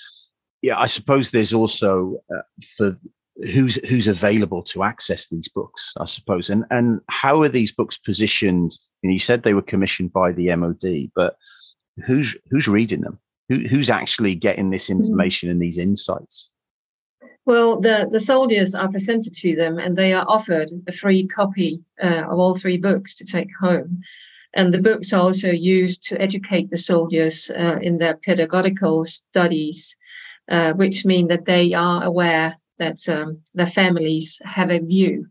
Yeah, 0.63 0.79
I 0.79 0.87
suppose 0.87 1.31
there's 1.31 1.55
also 1.55 2.17
uh, 2.35 2.43
for 2.77 2.97
who's 3.55 3.77
who's 3.89 4.09
available 4.09 4.63
to 4.65 4.83
access 4.83 5.29
these 5.29 5.49
books. 5.49 5.93
I 5.99 6.07
suppose, 6.07 6.51
and 6.51 6.65
and 6.71 7.01
how 7.09 7.41
are 7.43 7.49
these 7.49 7.73
books 7.73 7.97
positioned? 7.97 8.73
And 9.03 9.13
you 9.13 9.19
said 9.19 9.43
they 9.43 9.55
were 9.55 9.63
commissioned 9.63 10.13
by 10.13 10.33
the 10.33 10.55
MOD, 10.55 11.11
but 11.15 11.37
who's 12.01 12.37
who's 12.51 12.69
reading 12.69 13.01
them? 13.01 13.19
Who, 13.49 13.67
who's 13.69 13.91
actually 13.91 14.37
getting 14.37 14.71
this 14.71 14.89
mm-hmm. 14.89 15.01
information 15.01 15.51
and 15.51 15.61
these 15.61 15.79
insights? 15.79 16.51
Well, 17.47 17.81
the, 17.81 18.09
the 18.11 18.21
soldiers 18.21 18.75
are 18.75 18.91
presented 18.91 19.35
to 19.35 19.57
them 19.57 19.79
and 19.79 19.97
they 19.97 20.13
are 20.13 20.25
offered 20.29 20.71
a 20.87 20.93
free 20.93 21.27
copy 21.27 21.83
uh, 22.01 22.25
of 22.31 22.39
all 22.39 22.55
three 22.55 22.79
books 22.79 23.17
to 23.17 23.25
take 23.25 23.49
home. 23.61 24.03
And 24.55 24.73
the 24.73 24.81
books 24.81 25.13
are 25.13 25.21
also 25.21 25.51
used 25.51 26.05
to 26.05 26.21
educate 26.21 26.71
the 26.71 26.77
soldiers 26.77 27.51
uh, 27.51 27.79
in 27.81 27.99
their 27.99 28.17
pedagogical 28.25 29.05
studies, 29.05 29.97
uh, 30.49 30.75
which 30.75 31.05
mean 31.05 31.29
that 31.29 31.45
they 31.45 31.73
are 31.73 32.05
aware 32.05 32.57
that 32.79 33.09
um, 33.09 33.41
their 33.55 33.67
families 33.67 34.41
have 34.45 34.71
a 34.71 34.81
view 34.81 35.27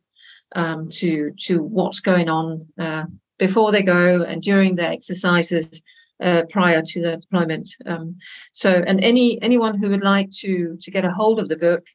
um, 0.56 0.90
to, 0.90 1.32
to 1.46 1.62
what's 1.62 2.00
going 2.00 2.28
on 2.28 2.68
uh, 2.78 3.06
before 3.38 3.72
they 3.72 3.84
go 3.84 4.24
and 4.24 4.42
during 4.42 4.76
their 4.76 4.92
exercises 4.92 5.84
uh, 6.22 6.44
prior 6.50 6.82
to 6.82 7.02
the 7.02 7.18
deployment. 7.18 7.70
Um, 7.86 8.18
so, 8.52 8.84
and 8.86 9.04
any 9.04 9.42
anyone 9.42 9.78
who 9.78 9.90
would 9.90 10.04
like 10.04 10.30
to 10.42 10.78
to 10.80 10.92
get 10.92 11.06
a 11.06 11.12
hold 11.12 11.40
of 11.40 11.50
the 11.50 11.58
book, 11.58 11.86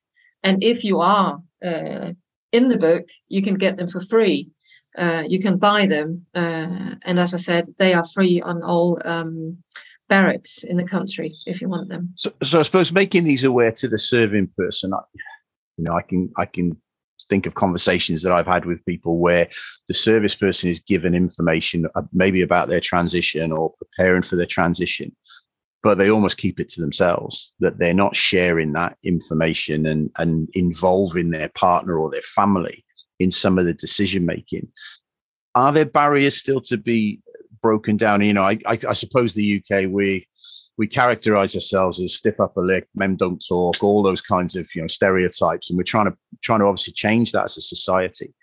and 0.43 0.63
if 0.63 0.85
you 0.85 1.01
are 1.01 1.41
uh, 1.65 2.13
in 2.53 2.69
the 2.69 2.79
book, 2.79 3.09
you 3.29 3.43
can 3.43 3.55
get 3.55 3.77
them 3.77 3.89
for 3.89 4.01
free. 4.01 4.51
Uh, 4.97 5.25
you 5.27 5.41
can 5.41 5.59
buy 5.59 5.87
them, 5.87 6.25
uh, 6.35 6.95
and 7.05 7.19
as 7.19 7.35
I 7.35 7.39
said, 7.39 7.75
they 7.79 7.95
are 7.95 8.05
free 8.15 8.41
on 8.41 8.63
all 8.63 9.01
um, 9.05 9.59
barracks 10.09 10.63
in 10.63 10.77
the 10.77 10.85
country 10.85 11.33
if 11.47 11.61
you 11.61 11.69
want 11.69 11.89
them. 11.89 12.11
So, 12.15 12.33
so 12.43 12.61
I 12.61 12.63
suppose 12.63 12.93
making 12.93 13.25
these 13.25 13.43
aware 13.43 13.73
to 13.73 13.89
the 13.89 13.99
serving 13.99 14.51
person, 14.57 14.95
I, 14.95 15.01
you 15.77 15.85
know, 15.85 15.95
I 15.95 16.03
can 16.03 16.31
I 16.37 16.47
can 16.47 16.77
think 17.29 17.47
of 17.47 17.55
conversations 17.55 18.23
that 18.23 18.33
I've 18.33 18.47
had 18.47 18.65
with 18.65 18.85
people 18.85 19.19
where 19.19 19.49
the 19.89 19.95
service 19.95 20.35
person 20.35 20.71
is 20.71 20.81
given 20.81 21.15
information 21.15 21.87
uh, 21.95 22.03
maybe 22.13 22.43
about 22.43 22.69
their 22.69 22.81
transition 22.81 23.53
or 23.53 23.75
preparing 23.75 24.23
for 24.23 24.37
their 24.37 24.47
transition, 24.47 25.15
but 25.83 25.99
they 25.99 26.11
almost 26.11 26.39
keep 26.39 26.61
it 26.61 26.69
to 26.71 26.81
themselves, 26.81 27.55
that 27.61 27.79
they're 27.79 27.95
not 27.95 28.17
sharing 28.17 28.73
that 28.73 28.97
information 29.05 29.87
and, 29.87 30.11
and 30.19 30.49
involving 30.55 31.31
their 31.31 31.49
partner 31.51 31.99
or 31.99 32.11
their 32.11 32.23
family 32.23 32.85
in 33.21 33.31
some 33.31 33.59
of 33.59 33.65
the 33.65 33.75
decision 33.75 34.27
making. 34.27 34.69
Are 35.55 35.73
there 35.73 35.85
barriers 35.85 36.37
still 36.37 36.61
to 36.63 36.77
be 36.77 37.21
broken 37.63 37.97
down? 37.97 38.23
You 38.23 38.33
know, 38.33 38.43
I, 38.43 38.59
I, 38.67 38.79
I 38.89 38.93
suppose 38.93 39.33
the 39.33 39.63
UK, 39.63 39.87
we 39.89 40.27
we 40.77 40.87
characterize 40.87 41.55
ourselves 41.55 42.01
as 42.01 42.15
stiff 42.15 42.41
upper 42.41 42.65
lip, 42.65 42.89
men 42.95 43.17
don't 43.17 43.45
talk, 43.47 43.83
all 43.83 44.03
those 44.03 44.21
kinds 44.21 44.57
of 44.57 44.69
you 44.75 44.83
know 44.83 44.89
stereotypes, 44.89 45.71
and 45.71 45.77
we're 45.77 45.85
trying 45.85 46.07
to 46.07 46.17
trying 46.43 46.61
to 46.61 46.67
obviously 46.67 46.93
change 46.93 47.33
that 47.33 47.45
as 47.45 47.57
a 47.57 47.61
society. 47.61 48.35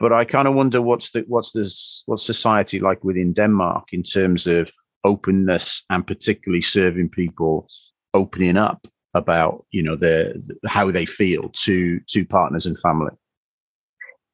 But 0.00 0.12
I 0.12 0.24
kind 0.24 0.48
of 0.48 0.54
wonder 0.54 0.80
what's 0.82 1.10
the 1.10 1.24
what's 1.28 1.52
this 1.52 2.02
what's 2.06 2.24
society 2.24 2.78
like 2.80 3.02
within 3.04 3.32
Denmark 3.32 3.88
in 3.92 4.02
terms 4.02 4.46
of 4.46 4.70
openness 5.04 5.84
and 5.90 6.06
particularly 6.06 6.62
serving 6.62 7.08
people 7.08 7.68
opening 8.14 8.56
up 8.56 8.86
about 9.14 9.64
you 9.70 9.82
know 9.82 9.96
the 9.96 10.58
how 10.66 10.90
they 10.90 11.06
feel 11.06 11.50
to 11.50 12.00
to 12.08 12.24
partners 12.24 12.66
and 12.66 12.78
family. 12.80 13.12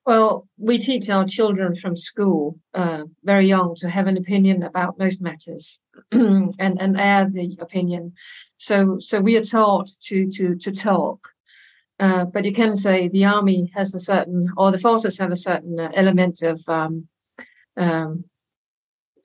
Well, 0.06 0.46
we 0.58 0.78
teach 0.78 1.08
our 1.08 1.24
children 1.24 1.74
from 1.74 1.96
school, 1.96 2.58
uh, 2.74 3.04
very 3.22 3.46
young, 3.46 3.74
to 3.76 3.88
have 3.88 4.06
an 4.06 4.18
opinion 4.18 4.62
about 4.62 4.98
most 4.98 5.22
matters 5.22 5.80
and, 6.12 6.52
and 6.58 7.00
air 7.00 7.28
the 7.30 7.56
opinion. 7.58 8.12
So, 8.58 8.98
so 9.00 9.18
we 9.18 9.36
are 9.38 9.42
taught 9.42 9.88
to 10.02 10.28
to 10.30 10.56
to 10.56 10.70
talk. 10.70 11.28
Uh, 11.98 12.26
but 12.26 12.44
you 12.44 12.52
can 12.52 12.74
say 12.74 13.08
the 13.08 13.24
army 13.24 13.70
has 13.74 13.94
a 13.94 14.00
certain, 14.00 14.48
or 14.56 14.70
the 14.70 14.78
forces 14.78 15.18
have 15.18 15.30
a 15.30 15.36
certain 15.36 15.78
uh, 15.78 15.90
element 15.94 16.42
of 16.42 16.60
um, 16.68 17.08
um, 17.76 18.24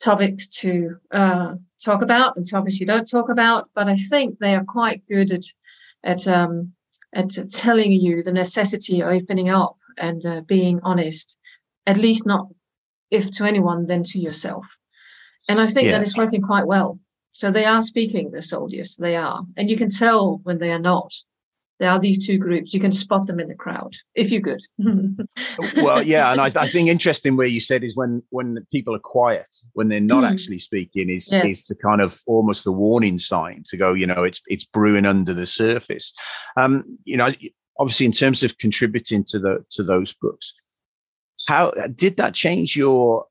topics 0.01 0.47
to 0.47 0.95
uh, 1.11 1.55
talk 1.83 2.01
about 2.03 2.37
and 2.37 2.49
topics 2.49 2.79
you 2.79 2.85
don't 2.85 3.09
talk 3.09 3.27
about. 3.29 3.69
But 3.73 3.89
I 3.89 3.95
think 3.95 4.39
they 4.39 4.55
are 4.55 4.63
quite 4.63 5.05
good 5.07 5.31
at 5.31 5.43
at 6.03 6.25
um, 6.25 6.71
at 7.11 7.31
telling 7.51 7.91
you 7.91 8.23
the 8.23 8.31
necessity 8.31 9.01
of 9.01 9.09
opening 9.09 9.49
up 9.49 9.78
and 9.99 10.25
uh, 10.25 10.41
being 10.41 10.79
honest, 10.83 11.37
at 11.85 11.97
least 11.97 12.25
not 12.25 12.47
if 13.11 13.31
to 13.31 13.45
anyone, 13.45 13.85
then 13.87 14.03
to 14.03 14.19
yourself. 14.19 14.65
And 15.47 15.59
I 15.59 15.67
think 15.67 15.85
yeah. 15.85 15.93
that 15.93 16.03
is 16.03 16.15
working 16.15 16.41
quite 16.41 16.67
well. 16.67 16.99
So 17.31 17.51
they 17.51 17.65
are 17.65 17.83
speaking, 17.83 18.31
the 18.31 18.41
soldiers, 18.41 18.95
they 18.97 19.15
are. 19.15 19.43
And 19.57 19.69
you 19.69 19.77
can 19.77 19.89
tell 19.89 20.39
when 20.43 20.59
they 20.59 20.71
are 20.71 20.79
not. 20.79 21.13
There 21.79 21.89
are 21.89 21.99
these 21.99 22.25
two 22.25 22.37
groups. 22.37 22.73
You 22.73 22.81
can 22.81 22.91
spot 22.91 23.25
them 23.25 23.39
in 23.39 23.47
the 23.47 23.55
crowd 23.55 23.93
if 24.13 24.31
you're 24.31 24.41
good. 24.41 24.59
well, 25.77 26.03
yeah, 26.03 26.33
and 26.33 26.41
I, 26.41 26.51
I, 26.53 26.67
think 26.67 26.89
interesting 26.89 27.37
where 27.37 27.47
you 27.47 27.61
said 27.61 27.85
is 27.85 27.95
when 27.95 28.21
when 28.31 28.57
people 28.69 28.93
are 28.93 28.99
quiet, 28.99 29.47
when 29.73 29.87
they're 29.87 30.01
not 30.01 30.25
mm. 30.25 30.29
actually 30.29 30.59
speaking, 30.59 31.09
is 31.09 31.31
yes. 31.31 31.45
is 31.45 31.67
the 31.67 31.75
kind 31.75 32.01
of 32.01 32.19
almost 32.27 32.65
the 32.65 32.73
warning 32.73 33.17
sign 33.17 33.63
to 33.67 33.77
go. 33.77 33.93
You 33.93 34.07
know, 34.07 34.25
it's 34.25 34.41
it's 34.47 34.65
brewing 34.65 35.05
under 35.05 35.33
the 35.33 35.45
surface. 35.45 36.11
Um, 36.57 36.83
you 37.05 37.15
know, 37.15 37.29
obviously 37.79 38.05
in 38.05 38.11
terms 38.11 38.43
of 38.43 38.57
contributing 38.57 39.23
to 39.23 39.39
the 39.39 39.65
to 39.71 39.83
those 39.83 40.13
books 40.13 40.53
how 41.47 41.71
did 41.95 42.17
that 42.17 42.33
change 42.33 42.75
your 42.75 43.25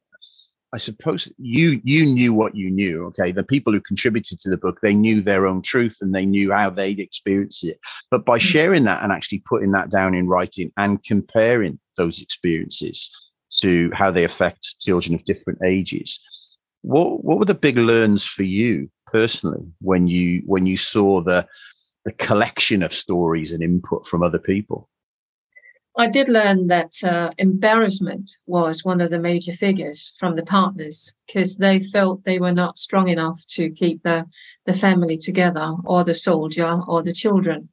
i 0.73 0.79
suppose 0.79 1.31
you 1.39 1.81
you 1.85 2.07
knew 2.07 2.33
what 2.33 2.57
you 2.57 2.71
knew 2.71 3.05
okay 3.07 3.31
the 3.31 3.45
people 3.45 3.73
who 3.73 3.81
contributed 3.81 4.41
to 4.41 4.51
the 4.51 4.57
book 4.57 4.79
they 4.83 4.95
knew 4.95 5.23
their 5.23 5.47
own 5.47 5.63
truth 5.63 5.99
and 6.01 6.15
they 6.15 6.25
knew 6.25 6.51
how 6.51 6.71
they'd 6.71 6.99
experienced 6.99 7.65
it 7.65 7.79
but 8.11 8.25
by 8.25 8.39
mm. 8.39 8.41
sharing 8.41 8.85
that 8.85 9.03
and 9.03 9.13
actually 9.13 9.43
putting 9.49 9.71
that 9.71 9.91
down 9.91 10.15
in 10.15 10.27
writing 10.27 10.73
and 10.79 11.05
comparing 11.05 11.79
those 11.97 12.21
experiences 12.21 13.11
to 13.51 13.91
how 13.95 14.11
they 14.11 14.25
affect 14.25 14.79
children 14.81 15.15
of 15.15 15.25
different 15.25 15.59
ages 15.65 16.19
what 16.83 17.25
what 17.25 17.39
were 17.39 17.45
the 17.45 17.55
big 17.55 17.77
learns 17.77 18.25
for 18.25 18.43
you 18.43 18.91
personally 19.07 19.65
when 19.81 20.07
you 20.07 20.43
when 20.47 20.67
you 20.67 20.77
saw 20.77 21.21
the 21.21 21.47
the 22.09 22.15
collection 22.15 22.83
of 22.83 22.95
stories 22.95 23.53
and 23.53 23.63
input 23.63 24.07
from 24.07 24.23
other 24.23 24.39
people? 24.39 24.89
I 25.99 26.09
did 26.09 26.31
learn 26.31 26.69
that 26.69 26.93
uh, 27.05 27.33
embarrassment 27.37 28.31
was 28.47 28.83
one 28.83 29.03
of 29.03 29.11
the 29.11 29.19
major 29.19 29.53
figures 29.53 30.15
from 30.19 30.35
the 30.35 30.45
partners 30.45 31.13
because 31.27 31.57
they 31.57 31.81
felt 31.81 32.25
they 32.25 32.39
were 32.39 32.53
not 32.53 32.79
strong 32.79 33.09
enough 33.09 33.45
to 33.49 33.69
keep 33.69 34.03
the, 34.05 34.25
the 34.65 34.73
family 34.73 35.19
together 35.19 35.75
or 35.85 36.03
the 36.03 36.15
soldier 36.15 36.81
or 36.87 37.03
the 37.03 37.13
children. 37.13 37.69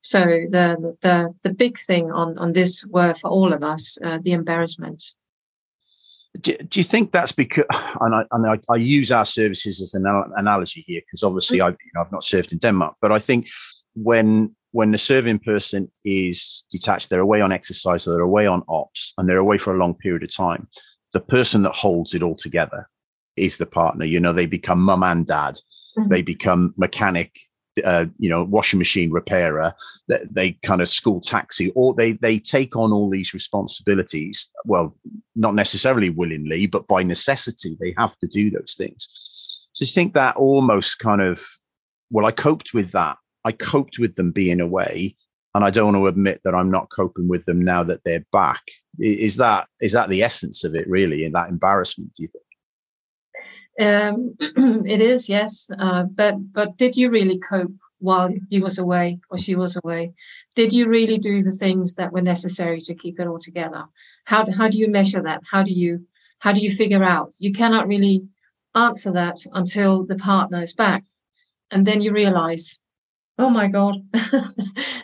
So 0.00 0.20
the 0.20 0.96
the 1.02 1.34
the 1.42 1.52
big 1.52 1.76
thing 1.78 2.10
on 2.12 2.38
on 2.38 2.52
this 2.52 2.86
were 2.86 3.12
for 3.12 3.28
all 3.28 3.52
of 3.52 3.62
us 3.62 3.98
uh, 4.02 4.20
the 4.22 4.32
embarrassment. 4.32 5.02
Do, 6.40 6.56
do, 6.56 6.80
you 6.80 6.84
think 6.84 7.12
that's 7.12 7.32
because 7.32 7.64
and 8.00 8.14
I, 8.14 8.24
and 8.30 8.46
I, 8.46 8.58
I 8.70 8.76
use 8.76 9.10
our 9.10 9.24
services 9.24 9.80
as 9.80 9.94
an 9.94 10.04
analogy 10.36 10.84
here 10.86 11.00
because 11.06 11.22
obviously 11.22 11.58
mm-hmm. 11.58 11.68
I've 11.68 11.76
you 11.84 11.90
know, 11.94 12.02
I've 12.02 12.12
not 12.12 12.24
served 12.24 12.52
in 12.52 12.58
Denmark, 12.58 12.96
but 13.00 13.12
I 13.12 13.18
think 13.18 13.48
when 13.94 14.54
when 14.72 14.90
the 14.90 14.98
serving 14.98 15.38
person 15.38 15.90
is 16.04 16.64
detached, 16.70 17.08
they're 17.08 17.20
away 17.20 17.40
on 17.40 17.52
exercise, 17.52 18.06
or 18.06 18.10
they're 18.10 18.20
away 18.20 18.46
on 18.46 18.62
ops, 18.68 19.14
and 19.16 19.28
they're 19.28 19.38
away 19.38 19.56
for 19.56 19.74
a 19.74 19.78
long 19.78 19.94
period 19.94 20.22
of 20.22 20.34
time. 20.34 20.68
The 21.14 21.20
person 21.20 21.62
that 21.62 21.74
holds 21.74 22.12
it 22.12 22.22
all 22.22 22.36
together 22.36 22.86
is 23.36 23.56
the 23.56 23.66
partner. 23.66 24.04
You 24.04 24.20
know, 24.20 24.34
they 24.34 24.46
become 24.46 24.80
mum 24.82 25.02
and 25.02 25.26
dad. 25.26 25.54
Mm-hmm. 25.96 26.12
They 26.12 26.20
become 26.20 26.74
mechanic 26.76 27.32
uh, 27.84 28.06
you 28.18 28.30
know, 28.30 28.44
washing 28.44 28.78
machine 28.78 29.10
repairer, 29.10 29.72
they, 30.08 30.26
they 30.30 30.52
kind 30.62 30.80
of 30.80 30.88
school 30.88 31.20
taxi, 31.20 31.70
or 31.74 31.94
they 31.94 32.12
they 32.12 32.38
take 32.38 32.76
on 32.76 32.92
all 32.92 33.10
these 33.10 33.34
responsibilities. 33.34 34.48
Well, 34.64 34.96
not 35.34 35.54
necessarily 35.54 36.10
willingly, 36.10 36.66
but 36.66 36.86
by 36.86 37.02
necessity, 37.02 37.76
they 37.80 37.94
have 37.98 38.16
to 38.20 38.26
do 38.26 38.50
those 38.50 38.74
things. 38.76 39.08
So 39.72 39.84
I 39.84 39.88
think 39.88 40.14
that 40.14 40.36
almost 40.36 40.98
kind 40.98 41.20
of, 41.20 41.44
well, 42.10 42.24
I 42.24 42.30
coped 42.30 42.72
with 42.72 42.92
that. 42.92 43.18
I 43.44 43.52
coped 43.52 43.98
with 43.98 44.14
them 44.16 44.32
being 44.32 44.60
away, 44.60 45.14
and 45.54 45.64
I 45.64 45.70
don't 45.70 45.92
want 45.92 45.96
to 45.96 46.06
admit 46.06 46.40
that 46.44 46.54
I'm 46.54 46.70
not 46.70 46.90
coping 46.90 47.28
with 47.28 47.44
them 47.44 47.62
now 47.62 47.84
that 47.84 48.00
they're 48.04 48.24
back. 48.32 48.62
Is 48.98 49.36
that 49.36 49.68
is 49.80 49.92
that 49.92 50.08
the 50.08 50.22
essence 50.22 50.64
of 50.64 50.74
it, 50.74 50.88
really, 50.88 51.24
in 51.24 51.32
that 51.32 51.50
embarrassment? 51.50 52.14
Do 52.14 52.22
you 52.22 52.28
think? 52.28 52.45
Um, 53.78 54.36
it 54.40 55.00
is, 55.00 55.28
yes. 55.28 55.70
Uh, 55.78 56.04
but 56.04 56.34
but 56.52 56.76
did 56.76 56.96
you 56.96 57.10
really 57.10 57.38
cope 57.38 57.76
while 57.98 58.30
he 58.50 58.60
was 58.60 58.78
away 58.78 59.20
or 59.30 59.38
she 59.38 59.54
was 59.54 59.76
away? 59.76 60.14
Did 60.54 60.72
you 60.72 60.88
really 60.88 61.18
do 61.18 61.42
the 61.42 61.50
things 61.50 61.94
that 61.94 62.12
were 62.12 62.22
necessary 62.22 62.80
to 62.82 62.94
keep 62.94 63.20
it 63.20 63.26
all 63.26 63.38
together? 63.38 63.84
How 64.24 64.50
how 64.50 64.68
do 64.68 64.78
you 64.78 64.88
measure 64.88 65.22
that? 65.22 65.42
How 65.50 65.62
do 65.62 65.72
you 65.72 66.06
how 66.38 66.52
do 66.52 66.60
you 66.60 66.70
figure 66.70 67.02
out? 67.02 67.32
You 67.38 67.52
cannot 67.52 67.88
really 67.88 68.26
answer 68.74 69.12
that 69.12 69.38
until 69.52 70.04
the 70.04 70.16
partner 70.16 70.60
is 70.60 70.74
back, 70.74 71.04
and 71.70 71.86
then 71.86 72.00
you 72.00 72.12
realize, 72.12 72.78
oh 73.38 73.50
my 73.50 73.68
god, 73.68 73.96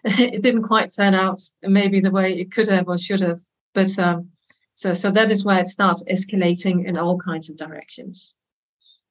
it 0.04 0.42
didn't 0.42 0.62
quite 0.62 0.94
turn 0.94 1.14
out 1.14 1.40
maybe 1.62 2.00
the 2.00 2.10
way 2.10 2.38
it 2.38 2.52
could 2.52 2.68
have 2.68 2.88
or 2.88 2.98
should 2.98 3.20
have. 3.20 3.40
But 3.74 3.98
um, 3.98 4.30
so 4.72 4.92
so 4.94 5.10
that 5.10 5.30
is 5.30 5.44
where 5.44 5.60
it 5.60 5.66
starts 5.66 6.02
escalating 6.04 6.86
in 6.86 6.96
all 6.96 7.18
kinds 7.18 7.50
of 7.50 7.56
directions. 7.56 8.34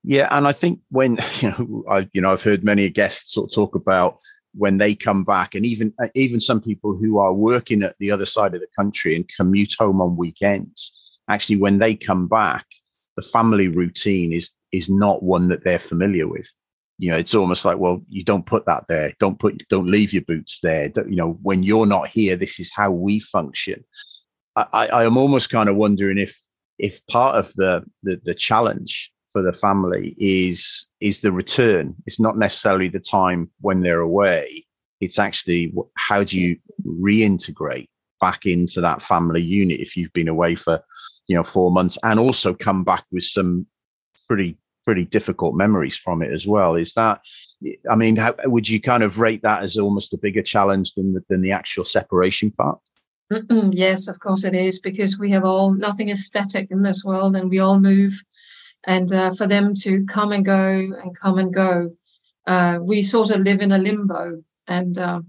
Yeah, 0.03 0.27
and 0.31 0.47
I 0.47 0.51
think 0.51 0.79
when 0.89 1.17
you 1.39 1.49
know, 1.49 1.83
I 1.89 2.09
you 2.13 2.21
know, 2.21 2.31
I've 2.31 2.43
heard 2.43 2.63
many 2.63 2.89
guests 2.89 3.33
sort 3.33 3.49
of 3.49 3.55
talk 3.55 3.75
about 3.75 4.17
when 4.53 4.77
they 4.77 4.95
come 4.95 5.23
back, 5.23 5.55
and 5.55 5.65
even 5.65 5.93
uh, 6.01 6.07
even 6.15 6.39
some 6.39 6.61
people 6.61 6.95
who 6.95 7.17
are 7.19 7.33
working 7.33 7.83
at 7.83 7.95
the 7.99 8.11
other 8.11 8.25
side 8.25 8.53
of 8.53 8.61
the 8.61 8.67
country 8.75 9.15
and 9.15 9.29
commute 9.37 9.73
home 9.77 10.01
on 10.01 10.17
weekends. 10.17 10.97
Actually, 11.29 11.57
when 11.57 11.77
they 11.77 11.95
come 11.95 12.27
back, 12.27 12.65
the 13.15 13.21
family 13.21 13.67
routine 13.67 14.33
is 14.33 14.51
is 14.71 14.89
not 14.89 15.23
one 15.23 15.49
that 15.49 15.63
they're 15.63 15.79
familiar 15.79 16.27
with. 16.27 16.47
You 16.97 17.11
know, 17.11 17.17
it's 17.17 17.33
almost 17.33 17.65
like, 17.65 17.79
well, 17.79 18.03
you 18.09 18.23
don't 18.23 18.45
put 18.45 18.65
that 18.67 18.85
there. 18.87 19.13
Don't 19.19 19.39
put, 19.39 19.67
don't 19.69 19.89
leave 19.89 20.13
your 20.13 20.21
boots 20.21 20.59
there. 20.61 20.87
Don't, 20.87 21.09
you 21.09 21.15
know, 21.15 21.39
when 21.41 21.63
you're 21.63 21.87
not 21.87 22.07
here, 22.07 22.35
this 22.35 22.59
is 22.59 22.71
how 22.71 22.91
we 22.91 23.19
function. 23.19 23.83
I, 24.55 24.87
I 24.93 25.05
am 25.05 25.17
almost 25.17 25.49
kind 25.49 25.67
of 25.67 25.75
wondering 25.75 26.17
if 26.17 26.35
if 26.77 27.05
part 27.07 27.35
of 27.35 27.53
the 27.55 27.83
the, 28.03 28.19
the 28.23 28.33
challenge 28.35 29.10
for 29.31 29.41
the 29.41 29.53
family 29.53 30.15
is 30.19 30.87
is 30.99 31.21
the 31.21 31.31
return. 31.31 31.95
It's 32.05 32.19
not 32.19 32.37
necessarily 32.37 32.89
the 32.89 32.99
time 32.99 33.49
when 33.61 33.81
they're 33.81 34.01
away. 34.01 34.65
It's 34.99 35.19
actually 35.19 35.73
how 35.97 36.23
do 36.23 36.39
you 36.39 36.57
reintegrate 36.85 37.87
back 38.19 38.45
into 38.45 38.81
that 38.81 39.01
family 39.01 39.41
unit 39.41 39.79
if 39.79 39.97
you've 39.97 40.13
been 40.13 40.27
away 40.27 40.55
for 40.55 40.79
you 41.27 41.35
know 41.35 41.43
four 41.43 41.71
months 41.71 41.97
and 42.03 42.19
also 42.19 42.53
come 42.53 42.83
back 42.83 43.05
with 43.11 43.23
some 43.23 43.65
pretty 44.27 44.57
pretty 44.83 45.05
difficult 45.05 45.55
memories 45.55 45.95
from 45.95 46.21
it 46.21 46.31
as 46.31 46.47
well. 46.47 46.75
Is 46.75 46.93
that, 46.93 47.21
I 47.89 47.95
mean, 47.95 48.15
how, 48.15 48.33
would 48.45 48.67
you 48.67 48.81
kind 48.81 49.03
of 49.03 49.19
rate 49.19 49.41
that 49.43 49.63
as 49.63 49.77
almost 49.77 50.13
a 50.13 50.17
bigger 50.17 50.41
challenge 50.41 50.93
than 50.93 51.13
the, 51.13 51.23
than 51.29 51.41
the 51.41 51.51
actual 51.51 51.85
separation 51.85 52.51
part? 52.51 52.79
yes, 53.71 54.07
of 54.07 54.19
course 54.19 54.43
it 54.43 54.53
is, 54.53 54.79
because 54.79 55.17
we 55.17 55.31
have 55.31 55.45
all 55.45 55.73
nothing 55.73 56.09
is 56.09 56.25
static 56.25 56.69
in 56.69 56.81
this 56.81 57.03
world, 57.05 57.35
and 57.35 57.49
we 57.49 57.59
all 57.59 57.79
move. 57.79 58.21
And 58.85 59.11
uh, 59.13 59.31
for 59.35 59.47
them 59.47 59.75
to 59.75 60.05
come 60.05 60.31
and 60.31 60.43
go 60.43 60.69
and 60.69 61.15
come 61.15 61.37
and 61.37 61.53
go, 61.53 61.91
uh, 62.47 62.79
we 62.81 63.01
sort 63.01 63.29
of 63.31 63.41
live 63.41 63.61
in 63.61 63.71
a 63.71 63.77
limbo, 63.77 64.43
and 64.67 64.97
uh, 64.97 65.21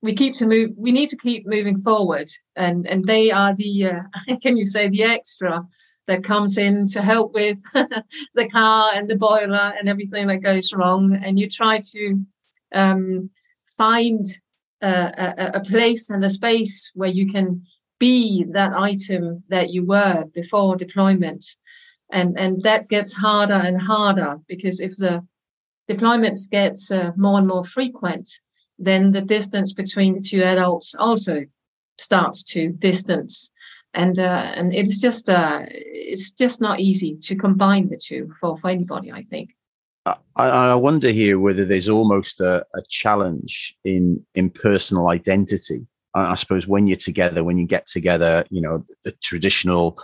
we 0.00 0.14
keep 0.14 0.34
to 0.34 0.46
move. 0.46 0.70
We 0.76 0.92
need 0.92 1.08
to 1.08 1.16
keep 1.16 1.46
moving 1.46 1.76
forward, 1.76 2.30
and 2.54 2.86
and 2.86 3.04
they 3.04 3.32
are 3.32 3.54
the 3.54 3.86
uh, 3.86 4.36
can 4.42 4.56
you 4.56 4.64
say 4.64 4.88
the 4.88 5.02
extra 5.02 5.66
that 6.06 6.24
comes 6.24 6.58
in 6.58 6.86
to 6.88 7.02
help 7.02 7.32
with 7.32 7.58
the 8.34 8.48
car 8.48 8.92
and 8.94 9.08
the 9.08 9.16
boiler 9.16 9.72
and 9.78 9.88
everything 9.88 10.26
that 10.26 10.42
goes 10.42 10.72
wrong. 10.72 11.16
And 11.24 11.38
you 11.38 11.48
try 11.48 11.80
to 11.92 12.20
um, 12.74 13.30
find 13.76 14.24
a, 14.82 15.52
a, 15.54 15.60
place 15.60 16.10
and 16.10 16.24
a 16.24 16.30
space 16.30 16.90
where 16.94 17.08
you 17.08 17.32
can 17.32 17.64
be 17.98 18.44
that 18.50 18.72
item 18.74 19.42
that 19.48 19.70
you 19.70 19.86
were 19.86 20.24
before 20.34 20.76
deployment. 20.76 21.44
And, 22.12 22.38
and 22.38 22.62
that 22.62 22.88
gets 22.88 23.14
harder 23.14 23.54
and 23.54 23.80
harder 23.80 24.36
because 24.46 24.80
if 24.80 24.96
the 24.96 25.26
deployments 25.90 26.50
gets 26.50 26.90
uh, 26.90 27.12
more 27.16 27.38
and 27.38 27.46
more 27.46 27.64
frequent, 27.64 28.28
then 28.78 29.10
the 29.10 29.20
distance 29.20 29.72
between 29.72 30.14
the 30.14 30.20
two 30.20 30.42
adults 30.42 30.94
also 30.98 31.44
starts 31.98 32.42
to 32.42 32.70
distance 32.70 33.50
and 33.94 34.18
uh, 34.18 34.52
and 34.54 34.74
it's 34.74 35.00
just 35.00 35.28
uh, 35.28 35.60
it's 35.70 36.32
just 36.32 36.60
not 36.60 36.80
easy 36.80 37.16
to 37.22 37.36
combine 37.36 37.88
the 37.88 37.96
two 37.96 38.30
for 38.40 38.56
for 38.56 38.68
anybody. 38.68 39.10
I 39.12 39.22
think. 39.22 39.50
I, 40.06 40.16
I 40.36 40.74
wonder 40.74 41.08
here 41.08 41.38
whether 41.38 41.64
there's 41.64 41.88
almost 41.88 42.40
a, 42.40 42.66
a 42.74 42.82
challenge 42.90 43.74
in 43.84 44.22
in 44.34 44.50
personal 44.50 45.08
identity. 45.08 45.86
I, 46.16 46.36
suppose 46.36 46.68
when 46.68 46.86
you're 46.86 46.96
together, 46.96 47.42
when 47.42 47.58
you 47.58 47.66
get 47.66 47.88
together, 47.88 48.44
you 48.48 48.60
know, 48.60 48.78
the, 48.78 48.94
the 49.04 49.12
traditional 49.20 49.98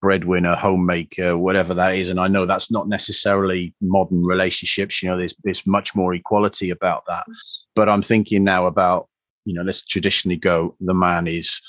breadwinner, 0.00 0.54
homemaker, 0.54 1.36
whatever 1.36 1.74
that 1.74 1.94
is. 1.94 2.08
And 2.08 2.20
I 2.20 2.28
know 2.28 2.46
that's 2.46 2.70
not 2.70 2.88
necessarily 2.88 3.74
modern 3.80 4.24
relationships. 4.24 5.02
You 5.02 5.10
know, 5.10 5.18
there's 5.18 5.34
there's 5.44 5.66
much 5.66 5.94
more 5.94 6.14
equality 6.14 6.70
about 6.70 7.04
that. 7.08 7.26
But 7.74 7.88
I'm 7.88 8.02
thinking 8.02 8.44
now 8.44 8.66
about, 8.66 9.08
you 9.44 9.54
know, 9.54 9.62
let's 9.62 9.84
traditionally 9.84 10.36
go, 10.36 10.76
the 10.80 10.94
man 10.94 11.26
is 11.26 11.60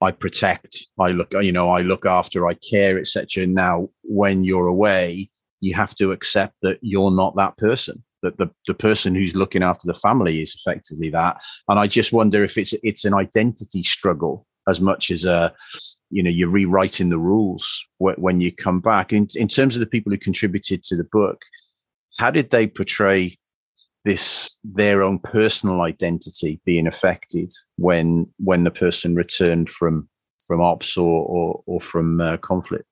I 0.00 0.10
protect, 0.10 0.86
I 0.98 1.08
look, 1.08 1.32
you 1.32 1.52
know, 1.52 1.70
I 1.70 1.80
look 1.80 2.04
after, 2.04 2.46
I 2.46 2.54
care, 2.54 2.98
etc. 2.98 3.46
Now, 3.46 3.88
when 4.02 4.44
you're 4.44 4.66
away, 4.66 5.30
you 5.60 5.74
have 5.74 5.94
to 5.96 6.12
accept 6.12 6.54
that 6.62 6.78
you're 6.82 7.10
not 7.10 7.36
that 7.36 7.56
person. 7.56 8.02
That 8.22 8.38
the, 8.38 8.50
the 8.66 8.74
person 8.74 9.14
who's 9.14 9.36
looking 9.36 9.62
after 9.62 9.86
the 9.86 9.94
family 9.94 10.40
is 10.40 10.54
effectively 10.54 11.10
that. 11.10 11.42
And 11.68 11.78
I 11.78 11.86
just 11.86 12.12
wonder 12.12 12.44
if 12.44 12.58
it's 12.58 12.74
it's 12.82 13.04
an 13.04 13.14
identity 13.14 13.82
struggle 13.82 14.46
as 14.68 14.80
much 14.80 15.10
as 15.10 15.24
a, 15.24 15.52
you 16.10 16.22
know, 16.22 16.30
you're 16.30 16.48
rewriting 16.48 17.08
the 17.08 17.18
rules 17.18 17.86
when 17.98 18.40
you 18.40 18.52
come 18.52 18.80
back. 18.80 19.12
In 19.12 19.28
in 19.34 19.48
terms 19.48 19.76
of 19.76 19.80
the 19.80 19.86
people 19.86 20.12
who 20.12 20.18
contributed 20.18 20.82
to 20.84 20.96
the 20.96 21.08
book, 21.12 21.40
how 22.18 22.30
did 22.30 22.50
they 22.50 22.66
portray 22.66 23.38
this 24.06 24.56
their 24.62 25.02
own 25.02 25.18
personal 25.18 25.82
identity 25.82 26.60
being 26.64 26.86
affected 26.86 27.52
when 27.76 28.26
when 28.38 28.62
the 28.64 28.70
person 28.70 29.14
returned 29.16 29.68
from 29.68 30.08
from 30.46 30.60
ops 30.60 30.96
or 30.96 31.24
or, 31.26 31.62
or 31.66 31.80
from 31.80 32.20
uh, 32.20 32.36
conflict 32.36 32.88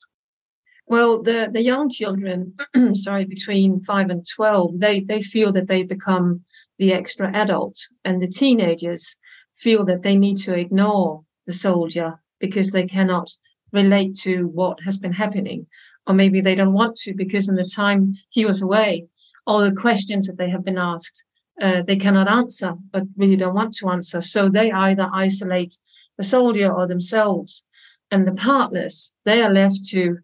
well 0.88 1.22
the 1.22 1.48
the 1.52 1.62
young 1.62 1.88
children 1.88 2.52
sorry 2.94 3.24
between 3.24 3.80
5 3.80 4.10
and 4.10 4.26
12 4.34 4.80
they 4.80 5.00
they 5.00 5.22
feel 5.22 5.52
that 5.52 5.68
they 5.68 5.84
become 5.84 6.42
the 6.78 6.92
extra 6.92 7.30
adult 7.32 7.78
and 8.04 8.20
the 8.20 8.26
teenagers 8.26 9.16
feel 9.54 9.84
that 9.84 10.02
they 10.02 10.16
need 10.16 10.37
to 10.38 10.54
ignore 10.54 11.22
the 11.46 11.54
soldier 11.54 12.20
because 12.40 12.70
they 12.70 12.87
cannot 12.87 13.28
relate 13.72 14.14
to 14.14 14.46
what 14.48 14.78
has 14.85 14.98
been 14.98 15.12
happening 15.12 15.66
or 16.07 16.14
maybe 16.14 16.40
they 16.40 16.54
don't 16.54 16.72
want 16.72 16.96
to 16.96 17.14
because 17.14 17.48
in 17.48 17.57
the 17.57 17.68
time 17.68 18.14
he 18.30 18.44
was 18.44 18.62
away 18.62 19.07
all 19.46 19.61
the 19.61 19.74
questions 19.74 20.26
that 20.26 20.38
they 20.38 20.50
have 20.50 20.64
been 20.64 20.78
asked, 20.78 21.24
uh, 21.61 21.83
they 21.83 21.96
cannot 21.96 22.28
answer, 22.28 22.74
but 22.90 23.04
really 23.16 23.37
don't 23.37 23.54
want 23.54 23.74
to 23.74 23.88
answer. 23.88 24.20
So 24.20 24.48
they 24.48 24.72
either 24.72 25.09
isolate 25.12 25.76
the 26.16 26.24
soldier 26.24 26.72
or 26.72 26.87
themselves. 26.87 27.64
And 28.11 28.26
the 28.26 28.35
partners, 28.35 29.12
they 29.24 29.42
are 29.42 29.52
left 29.52 29.85
to 29.90 30.18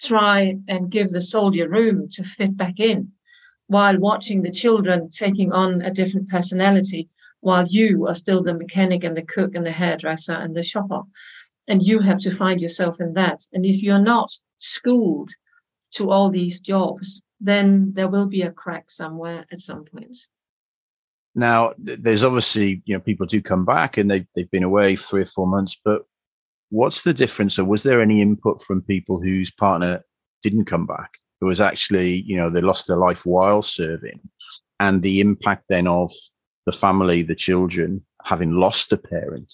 try 0.00 0.56
and 0.68 0.90
give 0.90 1.10
the 1.10 1.20
soldier 1.20 1.68
room 1.68 2.08
to 2.10 2.24
fit 2.24 2.56
back 2.56 2.80
in 2.80 3.12
while 3.68 3.98
watching 3.98 4.42
the 4.42 4.50
children 4.50 5.08
taking 5.08 5.52
on 5.52 5.82
a 5.82 5.90
different 5.90 6.28
personality 6.28 7.08
while 7.40 7.66
you 7.66 8.06
are 8.06 8.14
still 8.14 8.42
the 8.42 8.54
mechanic 8.54 9.04
and 9.04 9.16
the 9.16 9.22
cook 9.22 9.54
and 9.54 9.66
the 9.66 9.72
hairdresser 9.72 10.34
and 10.34 10.56
the 10.56 10.62
shopper. 10.62 11.02
And 11.68 11.82
you 11.82 12.00
have 12.00 12.18
to 12.20 12.30
find 12.30 12.60
yourself 12.60 13.00
in 13.00 13.14
that. 13.14 13.40
And 13.52 13.66
if 13.66 13.82
you're 13.82 13.98
not 13.98 14.30
schooled 14.58 15.30
to 15.92 16.10
all 16.10 16.30
these 16.30 16.60
jobs, 16.60 17.22
then 17.40 17.92
there 17.94 18.08
will 18.08 18.26
be 18.26 18.42
a 18.42 18.52
crack 18.52 18.90
somewhere 18.90 19.44
at 19.52 19.60
some 19.60 19.84
point. 19.84 20.16
Now, 21.34 21.74
there's 21.76 22.24
obviously, 22.24 22.82
you 22.86 22.94
know, 22.94 23.00
people 23.00 23.26
do 23.26 23.42
come 23.42 23.64
back 23.64 23.98
and 23.98 24.10
they've, 24.10 24.26
they've 24.34 24.50
been 24.50 24.62
away 24.62 24.96
three 24.96 25.22
or 25.22 25.26
four 25.26 25.46
months, 25.46 25.78
but 25.84 26.04
what's 26.70 27.02
the 27.02 27.12
difference? 27.12 27.58
Or 27.58 27.64
was 27.64 27.82
there 27.82 28.00
any 28.00 28.22
input 28.22 28.62
from 28.62 28.80
people 28.82 29.20
whose 29.20 29.50
partner 29.50 30.02
didn't 30.42 30.64
come 30.64 30.86
back? 30.86 31.10
Who 31.40 31.46
was 31.46 31.60
actually, 31.60 32.22
you 32.22 32.36
know, 32.36 32.48
they 32.48 32.62
lost 32.62 32.86
their 32.86 32.96
life 32.96 33.26
while 33.26 33.60
serving 33.60 34.20
and 34.80 35.02
the 35.02 35.20
impact 35.20 35.64
then 35.68 35.86
of 35.86 36.10
the 36.66 36.72
family, 36.72 37.22
the 37.22 37.34
children 37.34 38.04
having 38.24 38.52
lost 38.52 38.92
a 38.92 38.98
parent 38.98 39.52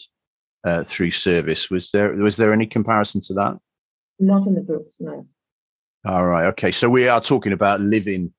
uh, 0.64 0.82
through 0.82 1.10
service. 1.10 1.70
Was 1.70 1.90
there, 1.90 2.12
was 2.14 2.36
there 2.36 2.52
any 2.52 2.66
comparison 2.66 3.20
to 3.22 3.34
that? 3.34 3.58
Not 4.18 4.46
in 4.46 4.54
the 4.54 4.60
books, 4.62 4.96
no. 4.98 5.26
All 6.04 6.26
right. 6.26 6.46
Okay. 6.46 6.72
So 6.72 6.90
we 6.90 7.06
are 7.08 7.20
talking 7.20 7.52
about 7.52 7.80
living, 7.80 8.32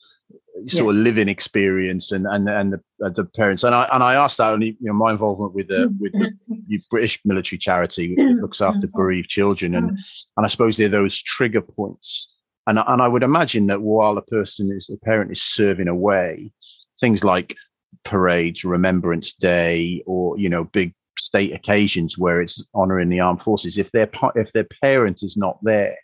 sort 0.67 0.87
yes. 0.87 0.95
of 0.95 1.01
living 1.01 1.29
experience, 1.29 2.11
and 2.11 2.25
and 2.27 2.49
and 2.49 2.73
the, 2.73 2.81
uh, 3.05 3.09
the 3.09 3.23
parents. 3.23 3.63
And 3.63 3.73
I 3.73 3.87
and 3.93 4.03
I 4.03 4.15
asked 4.15 4.37
that 4.37 4.51
only 4.51 4.77
you 4.79 4.87
know 4.87 4.93
my 4.93 5.11
involvement 5.11 5.53
with 5.53 5.69
the 5.69 5.93
with 5.99 6.11
the 6.11 6.81
British 6.89 7.21
military 7.23 7.57
charity 7.57 8.15
that 8.15 8.39
looks 8.41 8.61
after 8.61 8.87
bereaved 8.93 9.29
children, 9.29 9.75
and 9.75 9.89
and 9.91 10.45
I 10.45 10.47
suppose 10.47 10.75
they're 10.75 10.89
those 10.89 11.21
trigger 11.21 11.61
points. 11.61 12.35
And 12.67 12.79
and 12.85 13.01
I 13.01 13.07
would 13.07 13.23
imagine 13.23 13.67
that 13.67 13.81
while 13.81 14.17
a 14.17 14.21
person 14.21 14.69
is 14.69 14.89
a 14.89 14.97
parent 15.05 15.31
is 15.31 15.41
serving 15.41 15.87
away, 15.87 16.51
things 16.99 17.23
like 17.23 17.55
parades, 18.03 18.63
Remembrance 18.63 19.33
Day, 19.33 20.03
or 20.05 20.37
you 20.37 20.49
know 20.49 20.65
big 20.65 20.93
state 21.17 21.53
occasions 21.53 22.17
where 22.17 22.41
it's 22.41 22.65
honouring 22.73 23.09
the 23.09 23.19
armed 23.19 23.41
forces, 23.41 23.77
if 23.77 23.91
their 23.91 24.09
if 24.35 24.51
their 24.53 24.67
parent 24.81 25.23
is 25.23 25.37
not 25.37 25.59
there 25.63 25.95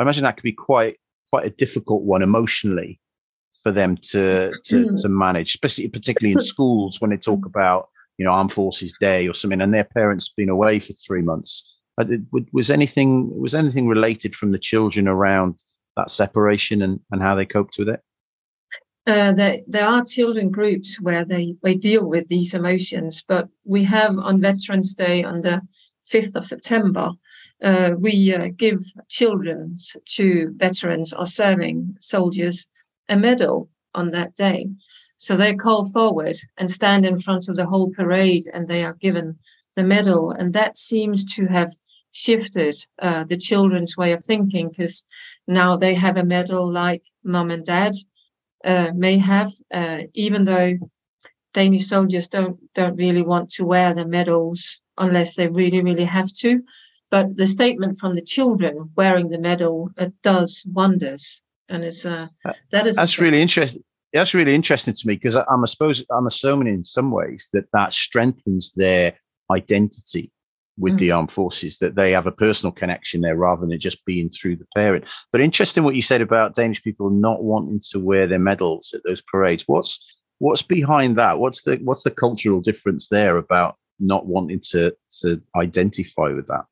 I 0.00 0.02
imagine 0.02 0.24
that 0.24 0.38
could 0.38 0.44
be 0.44 0.52
quite 0.52 0.96
quite 1.28 1.44
a 1.44 1.50
difficult 1.50 2.02
one 2.02 2.22
emotionally 2.22 2.98
for 3.62 3.70
them 3.70 3.98
to 3.98 4.50
to, 4.64 4.86
mm. 4.86 5.02
to 5.02 5.08
manage, 5.10 5.50
especially 5.50 5.86
particularly 5.88 6.32
in 6.32 6.40
schools 6.40 7.00
when 7.00 7.10
they 7.10 7.18
talk 7.18 7.44
about 7.44 7.90
you 8.16 8.24
know 8.24 8.32
Armed 8.32 8.50
Forces 8.50 8.94
Day 8.98 9.28
or 9.28 9.34
something, 9.34 9.60
and 9.60 9.74
their 9.74 9.84
parents 9.84 10.30
been 10.34 10.48
away 10.48 10.80
for 10.80 10.94
three 10.94 11.20
months. 11.20 11.76
Was 12.50 12.70
anything 12.70 13.38
was 13.38 13.54
anything 13.54 13.88
related 13.88 14.34
from 14.34 14.52
the 14.52 14.58
children 14.58 15.06
around 15.06 15.62
that 15.96 16.10
separation 16.10 16.80
and, 16.80 16.98
and 17.10 17.20
how 17.20 17.34
they 17.34 17.44
coped 17.44 17.76
with 17.78 17.90
it? 17.90 18.00
Uh, 19.10 19.32
there, 19.32 19.84
are 19.84 20.04
children 20.04 20.52
groups 20.52 21.00
where 21.00 21.24
they, 21.24 21.56
they 21.64 21.74
deal 21.74 22.08
with 22.08 22.28
these 22.28 22.54
emotions, 22.54 23.24
but 23.26 23.48
we 23.64 23.82
have 23.82 24.16
on 24.16 24.40
Veterans 24.40 24.94
Day 24.94 25.24
on 25.24 25.40
the 25.40 25.60
5th 26.08 26.36
of 26.36 26.46
September, 26.46 27.10
uh, 27.60 27.90
we 27.98 28.32
uh, 28.32 28.50
give 28.56 28.78
children 29.08 29.74
to 30.04 30.52
veterans 30.54 31.12
or 31.12 31.26
serving 31.26 31.96
soldiers 31.98 32.68
a 33.08 33.16
medal 33.16 33.68
on 33.96 34.12
that 34.12 34.36
day. 34.36 34.68
So 35.16 35.36
they 35.36 35.56
call 35.56 35.90
forward 35.90 36.36
and 36.56 36.70
stand 36.70 37.04
in 37.04 37.18
front 37.18 37.48
of 37.48 37.56
the 37.56 37.66
whole 37.66 37.90
parade 37.90 38.44
and 38.54 38.68
they 38.68 38.84
are 38.84 38.94
given 38.94 39.36
the 39.74 39.82
medal. 39.82 40.30
And 40.30 40.52
that 40.52 40.76
seems 40.76 41.24
to 41.34 41.46
have 41.46 41.74
shifted 42.12 42.76
uh, 43.00 43.24
the 43.24 43.36
children's 43.36 43.96
way 43.96 44.12
of 44.12 44.22
thinking 44.22 44.68
because 44.68 45.04
now 45.48 45.74
they 45.76 45.94
have 45.94 46.16
a 46.16 46.24
medal 46.24 46.70
like 46.70 47.02
mom 47.24 47.50
and 47.50 47.64
dad 47.64 47.94
uh, 48.64 48.92
may 48.94 49.18
have, 49.18 49.50
uh, 49.72 50.02
even 50.14 50.44
though 50.44 50.74
Danish 51.54 51.86
soldiers 51.86 52.28
don't 52.28 52.58
don't 52.74 52.96
really 52.96 53.22
want 53.22 53.50
to 53.50 53.64
wear 53.64 53.94
the 53.94 54.06
medals 54.06 54.78
unless 54.98 55.34
they 55.34 55.48
really 55.48 55.82
really 55.82 56.04
have 56.04 56.32
to. 56.34 56.62
But 57.10 57.36
the 57.36 57.46
statement 57.46 57.98
from 57.98 58.14
the 58.14 58.22
children 58.22 58.90
wearing 58.96 59.30
the 59.30 59.40
medal 59.40 59.90
uh, 59.98 60.10
does 60.22 60.64
wonders, 60.72 61.42
and 61.68 61.84
it's 61.84 62.06
uh, 62.06 62.28
uh 62.44 62.52
that 62.70 62.86
is 62.86 62.96
that's 62.96 63.18
really 63.18 63.42
interesting. 63.42 63.82
That's 64.12 64.34
really 64.34 64.54
interesting 64.54 64.94
to 64.94 65.06
me 65.06 65.14
because 65.14 65.36
I'm 65.36 65.62
I 65.62 65.66
suppose 65.66 66.04
I'm 66.10 66.26
assuming 66.26 66.68
in 66.68 66.84
some 66.84 67.10
ways 67.10 67.48
that 67.52 67.66
that 67.72 67.92
strengthens 67.92 68.72
their 68.72 69.14
identity 69.50 70.30
with 70.80 70.94
mm. 70.94 70.98
the 70.98 71.10
armed 71.12 71.30
forces 71.30 71.78
that 71.78 71.94
they 71.94 72.10
have 72.12 72.26
a 72.26 72.32
personal 72.32 72.72
connection 72.72 73.20
there 73.20 73.36
rather 73.36 73.60
than 73.60 73.72
it 73.72 73.78
just 73.78 74.04
being 74.04 74.28
through 74.30 74.56
the 74.56 74.66
parent. 74.74 75.08
But 75.30 75.42
interesting 75.42 75.84
what 75.84 75.94
you 75.94 76.02
said 76.02 76.22
about 76.22 76.54
Danish 76.54 76.82
people 76.82 77.10
not 77.10 77.44
wanting 77.44 77.80
to 77.90 78.00
wear 78.00 78.26
their 78.26 78.38
medals 78.38 78.92
at 78.94 79.02
those 79.04 79.22
parades. 79.22 79.64
What's 79.66 80.00
what's 80.38 80.62
behind 80.62 81.16
that? 81.16 81.38
What's 81.38 81.62
the 81.62 81.76
what's 81.84 82.02
the 82.02 82.10
cultural 82.10 82.60
difference 82.60 83.08
there 83.08 83.36
about 83.36 83.76
not 84.00 84.26
wanting 84.26 84.60
to 84.70 84.96
to 85.20 85.40
identify 85.54 86.30
with 86.30 86.48
that? 86.48 86.64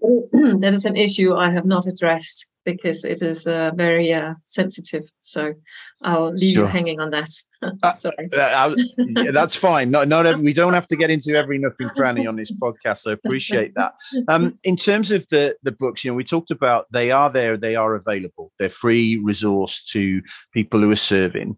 that 0.60 0.74
is 0.74 0.84
an 0.84 0.96
issue 0.96 1.34
I 1.34 1.50
have 1.50 1.66
not 1.66 1.86
addressed 1.86 2.46
because 2.64 3.04
it 3.04 3.22
is 3.22 3.46
uh, 3.46 3.70
very 3.74 4.12
uh, 4.12 4.34
sensitive. 4.44 5.04
So 5.22 5.54
I'll 6.02 6.32
leave 6.32 6.54
sure. 6.54 6.64
you 6.64 6.68
hanging 6.68 7.00
on 7.00 7.10
that. 7.10 7.28
Uh, 7.82 7.94
Sorry. 7.94 8.14
Uh, 8.36 8.74
yeah, 8.98 9.30
that's 9.30 9.56
fine. 9.56 9.90
Not, 9.90 10.06
not 10.06 10.26
every, 10.26 10.42
we 10.42 10.52
don't 10.52 10.74
have 10.74 10.86
to 10.88 10.96
get 10.96 11.10
into 11.10 11.34
every 11.34 11.56
nook 11.56 11.76
and 11.78 11.90
cranny 11.92 12.26
on 12.26 12.36
this 12.36 12.52
podcast. 12.52 12.98
So 12.98 13.12
appreciate 13.12 13.74
that. 13.76 13.94
Um, 14.28 14.58
in 14.64 14.76
terms 14.76 15.10
of 15.12 15.24
the 15.30 15.56
the 15.62 15.72
books, 15.72 16.04
you 16.04 16.10
know, 16.10 16.14
we 16.14 16.24
talked 16.24 16.50
about 16.50 16.84
they 16.92 17.10
are 17.10 17.30
there, 17.30 17.56
they 17.56 17.74
are 17.74 17.94
available, 17.94 18.52
they're 18.58 18.68
free 18.68 19.16
resource 19.16 19.82
to 19.92 20.20
people 20.52 20.78
who 20.78 20.90
are 20.90 20.94
serving. 20.94 21.56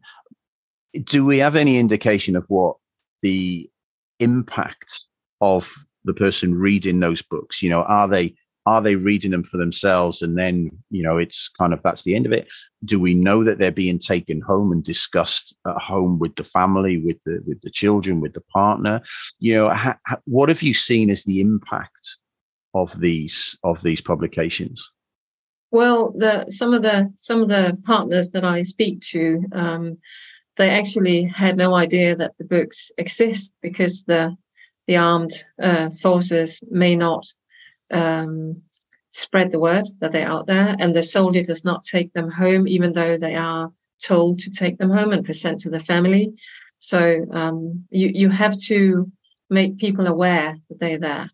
Do 1.02 1.24
we 1.24 1.40
have 1.40 1.56
any 1.56 1.76
indication 1.76 2.36
of 2.36 2.44
what 2.46 2.76
the 3.20 3.68
impact 4.20 5.06
of 5.40 5.72
the 6.04 6.14
person 6.14 6.54
reading 6.54 7.00
those 7.00 7.20
books? 7.20 7.64
You 7.64 7.70
know, 7.70 7.82
are 7.82 8.06
they 8.06 8.36
are 8.66 8.82
they 8.82 8.96
reading 8.96 9.30
them 9.30 9.44
for 9.44 9.56
themselves? 9.56 10.22
And 10.22 10.36
then 10.36 10.70
you 10.90 11.02
know 11.02 11.16
it's 11.16 11.48
kind 11.48 11.72
of 11.72 11.80
that's 11.82 12.02
the 12.02 12.14
end 12.14 12.26
of 12.26 12.32
it. 12.32 12.48
Do 12.84 13.00
we 13.00 13.14
know 13.14 13.44
that 13.44 13.58
they're 13.58 13.70
being 13.70 13.98
taken 13.98 14.40
home 14.40 14.72
and 14.72 14.82
discussed 14.82 15.56
at 15.66 15.76
home 15.76 16.18
with 16.18 16.36
the 16.36 16.44
family 16.44 16.98
with 16.98 17.18
the 17.24 17.40
with 17.46 17.60
the 17.62 17.70
children 17.70 18.20
with 18.20 18.34
the 18.34 18.42
partner? 18.52 19.00
You 19.38 19.54
know 19.54 19.68
ha, 19.70 19.96
ha, 20.06 20.16
what 20.24 20.48
have 20.48 20.62
you 20.62 20.74
seen 20.74 21.10
as 21.10 21.22
the 21.22 21.40
impact 21.40 22.18
of 22.74 22.98
these 23.00 23.56
of 23.62 23.82
these 23.82 24.00
publications? 24.00 24.92
Well 25.70 26.12
the 26.16 26.50
some 26.50 26.74
of 26.74 26.82
the 26.82 27.12
some 27.16 27.42
of 27.42 27.48
the 27.48 27.78
partners 27.84 28.30
that 28.30 28.44
i 28.44 28.62
speak 28.62 29.00
to 29.00 29.44
um, 29.52 29.98
they 30.56 30.70
actually 30.70 31.24
had 31.24 31.56
no 31.56 31.74
idea 31.74 32.16
that 32.16 32.36
the 32.38 32.44
books 32.44 32.90
exist 32.98 33.54
because 33.62 34.04
the 34.04 34.36
the 34.86 34.96
armed 34.96 35.44
uh, 35.60 35.90
forces 36.00 36.62
may 36.70 36.94
not 36.94 37.26
um, 37.90 38.62
spread 39.10 39.50
the 39.50 39.60
word 39.60 39.86
that 40.00 40.12
they're 40.12 40.28
out 40.28 40.46
there, 40.46 40.76
and 40.78 40.94
the 40.94 41.02
soldier 41.02 41.42
does 41.42 41.64
not 41.64 41.82
take 41.82 42.12
them 42.12 42.30
home, 42.30 42.66
even 42.68 42.92
though 42.92 43.16
they 43.16 43.34
are 43.34 43.72
told 44.02 44.38
to 44.40 44.50
take 44.50 44.78
them 44.78 44.90
home 44.90 45.12
and 45.12 45.24
present 45.24 45.60
to 45.60 45.70
the 45.70 45.80
family. 45.80 46.34
So 46.78 47.26
um, 47.32 47.86
you 47.90 48.10
you 48.12 48.28
have 48.28 48.56
to 48.66 49.10
make 49.48 49.78
people 49.78 50.06
aware 50.06 50.56
that 50.68 50.78
they're 50.78 50.98
there. 50.98 51.30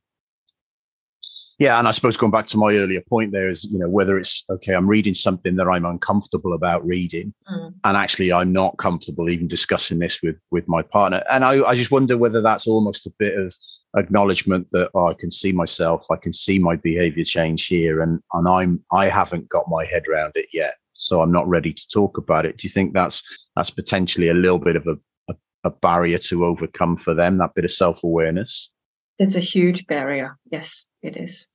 Yeah, 1.63 1.79
and 1.79 1.87
I 1.87 1.93
suppose 1.93 2.17
going 2.17 2.33
back 2.33 2.49
to 2.49 2.59
my 2.59 2.75
earlier 2.75 3.03
point, 3.09 3.31
there 3.31 3.47
is 3.47 3.63
you 3.63 3.79
know 3.79 3.89
whether 3.89 4.19
it's 4.19 4.45
okay, 4.51 4.75
I'm 4.75 4.89
reading 4.89 5.15
something 5.15 5.55
that 5.55 5.69
I'm 5.69 5.85
uncomfortable 5.85 6.55
about 6.55 6.85
reading, 6.85 7.33
mm. 7.49 7.73
and 7.85 7.97
actually 7.97 8.33
I'm 8.33 8.53
not 8.53 8.79
comfortable 8.79 9.31
even 9.31 9.47
discussing 9.47 10.01
this 10.01 10.21
with 10.23 10.35
with 10.51 10.67
my 10.67 10.83
partner, 10.83 11.23
and 11.31 11.45
I 11.45 11.63
I 11.63 11.77
just 11.77 11.93
wonder 11.93 12.19
whether 12.19 12.43
that's 12.43 12.67
almost 12.67 13.07
a 13.07 13.13
bit 13.17 13.39
of 13.39 13.55
acknowledgement 13.97 14.67
that 14.73 14.91
oh, 14.95 15.07
I 15.07 15.15
can 15.15 15.31
see 15.31 15.53
myself, 15.53 16.05
I 16.11 16.17
can 16.17 16.33
see 16.33 16.59
my 16.59 16.75
behavior 16.75 17.23
change 17.23 17.69
here, 17.69 18.03
and 18.03 18.19
and 18.33 18.49
I'm 18.49 18.85
I 18.91 19.07
haven't 19.07 19.49
got 19.49 19.69
my 19.69 19.85
head 19.85 20.03
around 20.09 20.33
it 20.35 20.49
yet, 20.53 20.75
so 20.95 21.23
I'm 21.23 21.31
not 21.31 21.47
ready 21.47 21.73
to 21.73 21.89
talk 21.95 22.19
about 22.19 22.45
it. 22.45 22.57
Do 22.57 22.67
you 22.67 22.73
think 22.73 22.93
that's 22.93 23.23
that's 23.55 23.71
potentially 23.71 24.31
a 24.31 24.35
little 24.35 24.59
bit 24.59 24.75
of 24.75 24.89
a 24.89 24.97
a, 25.31 25.37
a 25.63 25.71
barrier 25.71 26.19
to 26.19 26.45
overcome 26.45 26.97
for 26.97 27.15
them? 27.15 27.39
That 27.39 27.55
bit 27.55 27.65
of 27.65 27.71
self 27.71 28.03
awareness. 28.03 28.73
It's 29.21 29.37
a 29.37 29.41
huge 29.41 29.87
barrier. 29.87 30.39
Yes, 30.51 30.87
it 31.03 31.17
is. 31.17 31.47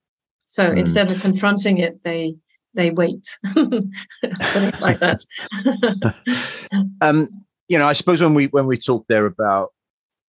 So 0.47 0.69
mm. 0.69 0.79
instead 0.79 1.11
of 1.11 1.19
confronting 1.21 1.77
it, 1.79 2.03
they 2.03 2.35
they 2.73 2.91
wait. 2.91 3.37
like 3.55 4.99
that. 4.99 5.23
um, 7.01 7.27
you 7.67 7.77
know, 7.77 7.87
I 7.87 7.93
suppose 7.93 8.21
when 8.21 8.33
we 8.33 8.47
when 8.47 8.67
we 8.67 8.77
talk 8.77 9.05
there 9.09 9.25
about 9.25 9.69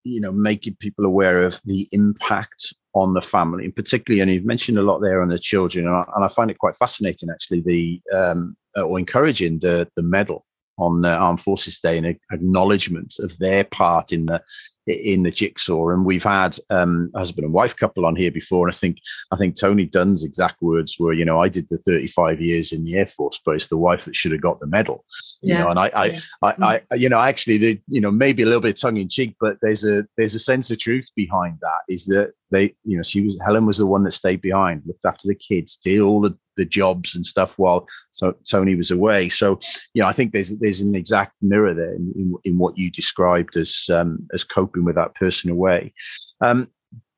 you 0.04 0.20
know 0.20 0.32
making 0.32 0.76
people 0.80 1.04
aware 1.04 1.44
of 1.44 1.60
the 1.64 1.88
impact 1.92 2.74
on 2.94 3.14
the 3.14 3.22
family 3.22 3.64
and 3.64 3.76
particularly 3.76 4.20
and 4.20 4.30
you've 4.30 4.44
mentioned 4.44 4.78
a 4.78 4.82
lot 4.82 5.00
there 5.00 5.20
on 5.20 5.28
the 5.28 5.38
children 5.38 5.86
and 5.86 5.94
I, 5.94 6.04
and 6.16 6.24
I 6.24 6.28
find 6.28 6.50
it 6.50 6.58
quite 6.58 6.74
fascinating 6.74 7.28
actually 7.30 7.60
the 7.60 8.00
um, 8.16 8.56
or 8.76 8.98
encouraging 8.98 9.58
the 9.58 9.88
the 9.96 10.02
medal 10.02 10.46
on 10.78 11.02
the 11.02 11.10
Armed 11.10 11.40
Forces 11.40 11.80
Day 11.80 11.98
and 11.98 12.06
acknowledgement 12.32 13.14
of 13.18 13.36
their 13.38 13.64
part 13.64 14.12
in 14.12 14.26
the 14.26 14.40
in 14.88 15.22
the 15.22 15.30
jigsaw. 15.30 15.90
And 15.90 16.04
we've 16.04 16.24
had 16.24 16.58
um, 16.70 17.10
husband 17.14 17.44
and 17.44 17.54
wife 17.54 17.76
couple 17.76 18.06
on 18.06 18.16
here 18.16 18.30
before, 18.30 18.66
and 18.66 18.74
I 18.74 18.78
think 18.78 18.98
I 19.32 19.36
think 19.36 19.56
Tony 19.56 19.84
Dunn's 19.84 20.24
exact 20.24 20.60
words 20.62 20.96
were, 20.98 21.12
you 21.12 21.24
know, 21.24 21.40
I 21.40 21.48
did 21.48 21.68
the 21.68 21.78
35 21.78 22.40
years 22.40 22.72
in 22.72 22.84
the 22.84 22.96
Air 22.96 23.06
Force, 23.06 23.40
but 23.44 23.54
it's 23.54 23.68
the 23.68 23.76
wife 23.76 24.04
that 24.04 24.16
should 24.16 24.32
have 24.32 24.40
got 24.40 24.60
the 24.60 24.66
medal. 24.66 25.04
Yeah. 25.42 25.58
You 25.58 25.64
know, 25.64 25.70
and 25.70 25.78
I, 25.78 25.90
I, 25.94 26.04
yeah. 26.06 26.20
I, 26.42 26.80
I, 26.90 26.94
you 26.94 27.08
know, 27.08 27.20
actually, 27.20 27.58
the, 27.58 27.80
you 27.88 28.00
know, 28.00 28.10
maybe 28.10 28.42
a 28.42 28.46
little 28.46 28.60
bit 28.60 28.76
tongue 28.76 28.96
in 28.96 29.08
cheek, 29.08 29.36
but 29.40 29.58
there's 29.62 29.84
a 29.84 30.06
there's 30.16 30.34
a 30.34 30.40
sense 30.40 30.70
of 30.70 30.78
truth 30.78 31.06
behind 31.14 31.58
that. 31.60 31.92
Is 31.92 32.06
that 32.06 32.32
they, 32.50 32.74
you 32.84 32.96
know, 32.96 33.02
she 33.02 33.22
was 33.22 33.38
Helen 33.44 33.66
was 33.66 33.78
the 33.78 33.86
one 33.86 34.04
that 34.04 34.12
stayed 34.12 34.40
behind, 34.40 34.82
looked 34.86 35.04
after 35.04 35.28
the 35.28 35.34
kids, 35.34 35.76
did 35.76 36.00
all 36.00 36.20
the 36.20 36.36
the 36.58 36.66
jobs 36.66 37.14
and 37.14 37.24
stuff 37.24 37.56
while 37.56 37.86
so 38.10 38.34
Tony 38.50 38.74
was 38.74 38.90
away. 38.90 39.30
So, 39.30 39.58
you 39.94 40.02
know, 40.02 40.08
I 40.08 40.12
think 40.12 40.32
there's 40.32 40.50
there's 40.58 40.82
an 40.82 40.94
exact 40.94 41.32
mirror 41.40 41.72
there 41.72 41.94
in, 41.94 42.12
in, 42.16 42.34
in 42.44 42.58
what 42.58 42.76
you 42.76 42.90
described 42.90 43.56
as 43.56 43.88
um, 43.90 44.28
as 44.34 44.44
coping 44.44 44.77
with 44.84 44.96
that 44.96 45.14
person 45.14 45.50
away. 45.50 45.92
Um, 46.40 46.68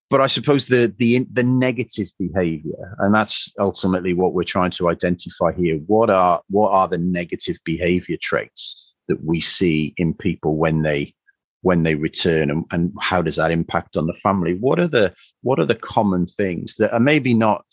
but 0.08 0.20
I 0.20 0.26
suppose 0.26 0.66
the 0.66 0.92
the 0.98 1.26
the 1.32 1.44
negative 1.44 2.08
behavior, 2.18 2.96
and 2.98 3.14
that's 3.14 3.52
ultimately 3.58 4.12
what 4.12 4.32
we're 4.32 4.42
trying 4.42 4.72
to 4.72 4.88
identify 4.88 5.52
here. 5.52 5.76
What 5.86 6.10
are 6.10 6.42
what 6.48 6.70
are 6.70 6.88
the 6.88 6.98
negative 6.98 7.56
behavior 7.64 8.16
traits 8.20 8.92
that 9.08 9.24
we 9.24 9.40
see 9.40 9.94
in 9.96 10.14
people 10.14 10.56
when 10.56 10.82
they 10.82 11.14
when 11.62 11.82
they 11.82 11.94
return 11.94 12.50
and, 12.50 12.64
and 12.70 12.92
how 13.00 13.20
does 13.20 13.36
that 13.36 13.50
impact 13.50 13.94
on 13.94 14.06
the 14.06 14.14
family 14.22 14.54
what 14.54 14.78
are 14.78 14.86
the 14.86 15.12
what 15.42 15.58
are 15.60 15.66
the 15.66 15.74
common 15.74 16.24
things 16.24 16.76
that 16.76 16.90
are 16.90 17.00
maybe 17.00 17.34
not 17.34 17.66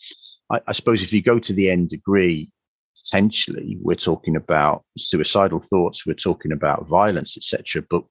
I, 0.50 0.60
I 0.66 0.72
suppose 0.72 1.02
if 1.02 1.12
you 1.12 1.22
go 1.22 1.38
to 1.38 1.52
the 1.52 1.70
end 1.70 1.88
degree, 1.88 2.50
potentially 2.96 3.78
we're 3.80 3.94
talking 3.94 4.36
about 4.36 4.84
suicidal 4.96 5.60
thoughts, 5.60 6.06
we're 6.06 6.14
talking 6.14 6.52
about 6.52 6.88
violence, 6.88 7.36
etc. 7.36 7.84
But 7.88 8.04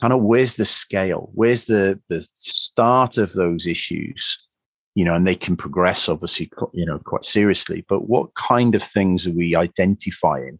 kind 0.00 0.12
of 0.12 0.22
where's 0.22 0.54
the 0.54 0.64
scale? 0.64 1.30
Where's 1.34 1.64
the 1.64 2.00
the 2.08 2.26
start 2.32 3.18
of 3.18 3.32
those 3.32 3.66
issues? 3.66 4.46
You 4.94 5.04
know, 5.04 5.14
and 5.14 5.26
they 5.26 5.34
can 5.34 5.56
progress 5.56 6.08
obviously, 6.08 6.50
you 6.72 6.86
know, 6.86 6.98
quite 7.00 7.24
seriously. 7.24 7.84
But 7.88 8.08
what 8.08 8.34
kind 8.34 8.74
of 8.74 8.82
things 8.82 9.26
are 9.26 9.32
we 9.32 9.56
identifying 9.56 10.58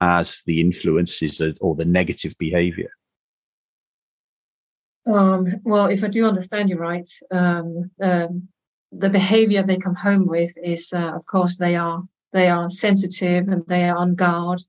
as 0.00 0.42
the 0.46 0.60
influences 0.60 1.40
or 1.60 1.74
the 1.74 1.84
negative 1.84 2.34
behavior? 2.38 2.90
Um, 5.06 5.60
well, 5.64 5.86
if 5.86 6.02
I 6.02 6.08
do 6.08 6.24
understand 6.24 6.68
you 6.68 6.76
right, 6.76 7.08
um, 7.30 7.90
um, 8.00 8.48
the 8.92 9.10
behavior 9.10 9.62
they 9.62 9.76
come 9.76 9.94
home 9.94 10.26
with 10.26 10.56
is, 10.62 10.92
uh, 10.92 11.12
of 11.14 11.24
course, 11.26 11.58
they 11.58 11.76
are 11.76 12.02
they 12.32 12.48
are 12.48 12.68
sensitive 12.68 13.48
and 13.48 13.64
they 13.66 13.88
are 13.88 13.96
on 13.96 14.14
guard, 14.14 14.62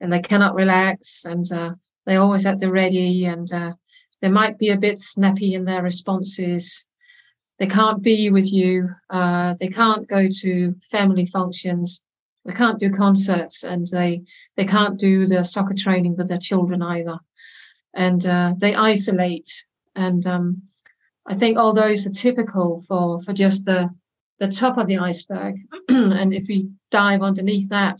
and 0.00 0.12
they 0.12 0.20
cannot 0.20 0.54
relax, 0.54 1.24
and 1.24 1.50
uh, 1.52 1.74
they're 2.06 2.20
always 2.20 2.46
at 2.46 2.60
the 2.60 2.70
ready, 2.70 3.26
and 3.26 3.52
uh, 3.52 3.72
they 4.22 4.28
might 4.28 4.58
be 4.58 4.70
a 4.70 4.78
bit 4.78 4.98
snappy 4.98 5.54
in 5.54 5.64
their 5.64 5.82
responses. 5.82 6.84
They 7.58 7.66
can't 7.66 8.02
be 8.02 8.30
with 8.30 8.52
you. 8.52 8.90
Uh, 9.10 9.54
they 9.58 9.68
can't 9.68 10.06
go 10.06 10.28
to 10.42 10.74
family 10.82 11.26
functions. 11.26 12.02
They 12.44 12.52
can't 12.52 12.78
do 12.78 12.90
concerts, 12.90 13.64
and 13.64 13.86
they 13.88 14.22
they 14.56 14.64
can't 14.64 14.98
do 14.98 15.26
the 15.26 15.44
soccer 15.44 15.74
training 15.74 16.16
with 16.16 16.28
their 16.28 16.38
children 16.38 16.82
either, 16.82 17.18
and 17.94 18.24
uh, 18.24 18.54
they 18.56 18.74
isolate 18.74 19.64
and 19.96 20.26
um, 20.26 20.62
I 21.26 21.34
think 21.34 21.58
all 21.58 21.72
those 21.72 22.06
are 22.06 22.10
typical 22.10 22.80
for, 22.86 23.20
for 23.20 23.32
just 23.32 23.64
the, 23.64 23.90
the 24.38 24.48
top 24.48 24.78
of 24.78 24.86
the 24.86 24.98
iceberg. 24.98 25.56
and 25.88 26.32
if 26.32 26.46
we 26.48 26.70
dive 26.90 27.22
underneath 27.22 27.70
that, 27.70 27.98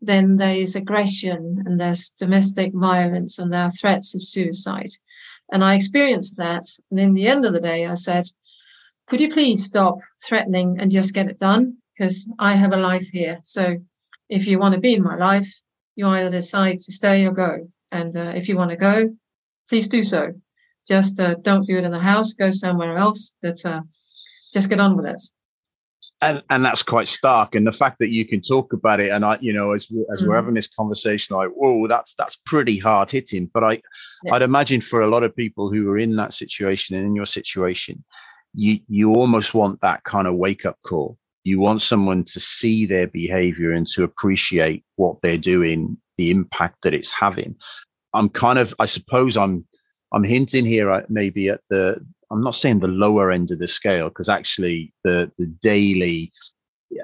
then 0.00 0.36
there 0.36 0.54
is 0.54 0.76
aggression 0.76 1.62
and 1.66 1.80
there's 1.80 2.10
domestic 2.10 2.72
violence 2.74 3.38
and 3.38 3.52
there 3.52 3.64
are 3.64 3.70
threats 3.70 4.14
of 4.14 4.22
suicide. 4.22 4.90
And 5.52 5.64
I 5.64 5.74
experienced 5.74 6.36
that. 6.36 6.62
And 6.90 7.00
in 7.00 7.14
the 7.14 7.26
end 7.26 7.44
of 7.44 7.52
the 7.52 7.60
day, 7.60 7.86
I 7.86 7.94
said, 7.94 8.26
could 9.06 9.20
you 9.20 9.30
please 9.30 9.64
stop 9.64 9.98
threatening 10.22 10.76
and 10.78 10.90
just 10.90 11.14
get 11.14 11.28
it 11.28 11.38
done? 11.38 11.78
Because 11.96 12.30
I 12.38 12.54
have 12.54 12.72
a 12.72 12.76
life 12.76 13.08
here. 13.08 13.40
So 13.42 13.78
if 14.28 14.46
you 14.46 14.58
want 14.58 14.74
to 14.74 14.80
be 14.80 14.94
in 14.94 15.02
my 15.02 15.16
life, 15.16 15.48
you 15.96 16.06
either 16.06 16.30
decide 16.30 16.78
to 16.80 16.92
stay 16.92 17.26
or 17.26 17.32
go. 17.32 17.68
And 17.90 18.14
uh, 18.14 18.32
if 18.36 18.48
you 18.48 18.56
want 18.56 18.70
to 18.70 18.76
go, 18.76 19.10
please 19.68 19.88
do 19.88 20.04
so. 20.04 20.32
Just 20.86 21.18
uh, 21.18 21.34
don't 21.42 21.66
do 21.66 21.78
it 21.78 21.84
in 21.84 21.90
the 21.90 21.98
house. 21.98 22.34
Go 22.34 22.50
somewhere 22.50 22.96
else. 22.96 23.34
But 23.42 23.64
uh, 23.64 23.80
just 24.52 24.68
get 24.68 24.80
on 24.80 24.96
with 24.96 25.06
it. 25.06 25.20
And 26.22 26.42
and 26.50 26.64
that's 26.64 26.82
quite 26.82 27.08
stark. 27.08 27.54
And 27.54 27.66
the 27.66 27.72
fact 27.72 27.98
that 28.00 28.10
you 28.10 28.24
can 28.26 28.40
talk 28.40 28.72
about 28.72 29.00
it, 29.00 29.10
and 29.10 29.24
I, 29.24 29.38
you 29.40 29.52
know, 29.52 29.72
as 29.72 29.90
as 30.12 30.22
mm 30.22 30.28
we're 30.28 30.36
having 30.36 30.54
this 30.54 30.68
conversation, 30.68 31.36
like, 31.36 31.50
whoa, 31.50 31.86
that's 31.88 32.14
that's 32.14 32.36
pretty 32.46 32.78
hard 32.78 33.10
hitting. 33.10 33.50
But 33.52 33.64
I, 33.64 33.72
yeah. 34.24 34.34
I'd 34.34 34.42
imagine 34.42 34.80
for 34.80 35.02
a 35.02 35.08
lot 35.08 35.22
of 35.24 35.34
people 35.34 35.72
who 35.72 35.90
are 35.90 35.98
in 35.98 36.16
that 36.16 36.32
situation 36.32 36.96
and 36.96 37.06
in 37.06 37.14
your 37.14 37.26
situation, 37.26 38.04
you 38.54 38.78
you 38.88 39.14
almost 39.14 39.54
want 39.54 39.80
that 39.80 40.04
kind 40.04 40.26
of 40.26 40.34
wake 40.36 40.64
up 40.64 40.78
call. 40.86 41.18
You 41.44 41.60
want 41.60 41.82
someone 41.82 42.24
to 42.24 42.40
see 42.40 42.86
their 42.86 43.06
behavior 43.06 43.72
and 43.72 43.86
to 43.88 44.04
appreciate 44.04 44.84
what 44.96 45.16
they're 45.22 45.38
doing, 45.38 45.96
the 46.16 46.30
impact 46.30 46.82
that 46.82 46.94
it's 46.94 47.10
having. 47.10 47.56
I'm 48.14 48.28
kind 48.28 48.58
of, 48.58 48.74
I 48.78 48.86
suppose, 48.86 49.36
I'm 49.36 49.64
I'm 50.12 50.24
hinting 50.24 50.64
here 50.64 50.90
uh, 50.90 51.02
maybe 51.08 51.48
at 51.48 51.60
the 51.70 52.04
I'm 52.30 52.42
not 52.42 52.54
saying 52.54 52.80
the 52.80 52.88
lower 52.88 53.30
end 53.30 53.50
of 53.50 53.58
the 53.58 53.68
scale 53.68 54.08
because 54.08 54.28
actually 54.28 54.92
the 55.04 55.30
the 55.38 55.46
daily 55.60 56.32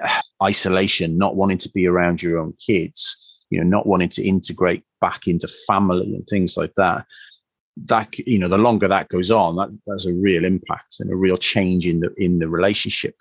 uh, 0.01 0.21
isolation, 0.43 1.17
not 1.17 1.35
wanting 1.35 1.57
to 1.59 1.69
be 1.69 1.87
around 1.87 2.21
your 2.21 2.39
own 2.39 2.53
kids, 2.65 3.39
you 3.49 3.59
know, 3.59 3.65
not 3.65 3.87
wanting 3.87 4.09
to 4.09 4.23
integrate 4.23 4.83
back 5.01 5.27
into 5.27 5.47
family 5.67 6.13
and 6.13 6.25
things 6.27 6.57
like 6.57 6.73
that. 6.77 7.05
That 7.85 8.17
you 8.19 8.39
know, 8.39 8.47
the 8.47 8.57
longer 8.57 8.87
that 8.87 9.09
goes 9.09 9.31
on, 9.31 9.55
that 9.57 9.77
that's 9.85 10.05
a 10.05 10.13
real 10.13 10.45
impact 10.45 10.97
and 10.99 11.11
a 11.11 11.15
real 11.15 11.37
change 11.37 11.85
in 11.85 11.99
the 11.99 12.13
in 12.17 12.39
the 12.39 12.47
relationship. 12.47 13.15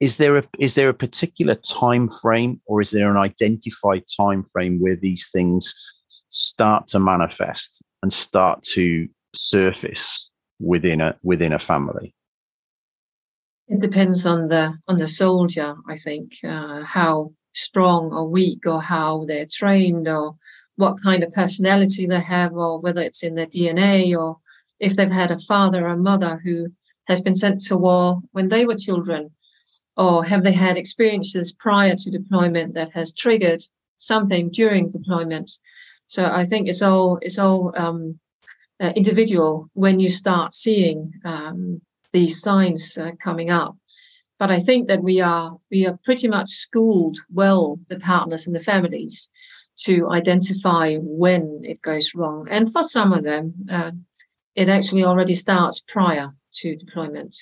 Is 0.00 0.16
there 0.16 0.36
a 0.36 0.42
is 0.58 0.74
there 0.74 0.88
a 0.88 0.94
particular 0.94 1.54
time 1.54 2.10
frame, 2.10 2.60
or 2.66 2.80
is 2.80 2.90
there 2.90 3.10
an 3.10 3.16
identified 3.16 4.02
time 4.14 4.44
frame 4.52 4.80
where 4.80 4.96
these 4.96 5.30
things 5.30 5.74
start 6.28 6.88
to 6.88 6.98
manifest 6.98 7.82
and 8.02 8.12
start 8.12 8.62
to 8.62 9.08
surface 9.34 10.30
within 10.60 11.00
a 11.00 11.16
within 11.22 11.52
a 11.52 11.58
family? 11.58 12.14
It 13.68 13.80
depends 13.80 14.26
on 14.26 14.48
the 14.48 14.78
on 14.88 14.98
the 14.98 15.08
soldier, 15.08 15.76
I 15.88 15.96
think, 15.96 16.38
uh, 16.44 16.82
how 16.82 17.32
strong 17.52 18.12
or 18.12 18.28
weak, 18.28 18.66
or 18.66 18.82
how 18.82 19.24
they're 19.24 19.46
trained, 19.50 20.08
or 20.08 20.36
what 20.76 21.00
kind 21.02 21.22
of 21.22 21.32
personality 21.32 22.06
they 22.06 22.20
have, 22.20 22.52
or 22.52 22.80
whether 22.80 23.02
it's 23.02 23.22
in 23.22 23.34
their 23.34 23.46
DNA, 23.46 24.16
or 24.16 24.38
if 24.80 24.94
they've 24.94 25.10
had 25.10 25.30
a 25.30 25.38
father 25.38 25.88
or 25.88 25.96
mother 25.96 26.40
who 26.44 26.66
has 27.06 27.20
been 27.20 27.34
sent 27.34 27.60
to 27.62 27.76
war 27.76 28.20
when 28.32 28.48
they 28.48 28.66
were 28.66 28.74
children, 28.74 29.30
or 29.96 30.24
have 30.24 30.42
they 30.42 30.52
had 30.52 30.76
experiences 30.76 31.52
prior 31.52 31.94
to 31.94 32.10
deployment 32.10 32.74
that 32.74 32.90
has 32.90 33.14
triggered 33.14 33.62
something 33.98 34.50
during 34.50 34.90
deployment. 34.90 35.50
So 36.06 36.26
I 36.26 36.44
think 36.44 36.68
it's 36.68 36.82
all 36.82 37.18
it's 37.22 37.38
all 37.38 37.72
um, 37.76 38.18
uh, 38.80 38.92
individual 38.96 39.68
when 39.74 40.00
you 40.00 40.08
start 40.08 40.52
seeing 40.52 41.12
um, 41.24 41.80
these 42.12 42.40
signs 42.40 42.98
uh, 42.98 43.12
coming 43.22 43.50
up. 43.50 43.76
But 44.38 44.50
I 44.50 44.60
think 44.60 44.88
that 44.88 45.02
we 45.02 45.20
are 45.20 45.56
we 45.70 45.86
are 45.86 45.98
pretty 46.04 46.28
much 46.28 46.48
schooled 46.48 47.18
well 47.32 47.78
the 47.88 47.98
partners 47.98 48.46
and 48.46 48.54
the 48.54 48.60
families 48.60 49.30
to 49.76 50.08
identify 50.10 50.96
when 50.96 51.60
it 51.64 51.80
goes 51.82 52.14
wrong. 52.14 52.46
And 52.50 52.72
for 52.72 52.82
some 52.82 53.12
of 53.12 53.24
them, 53.24 53.54
uh, 53.70 53.92
it 54.54 54.68
actually 54.68 55.04
already 55.04 55.34
starts 55.34 55.82
prior 55.86 56.30
to 56.54 56.76
deployment. 56.76 57.34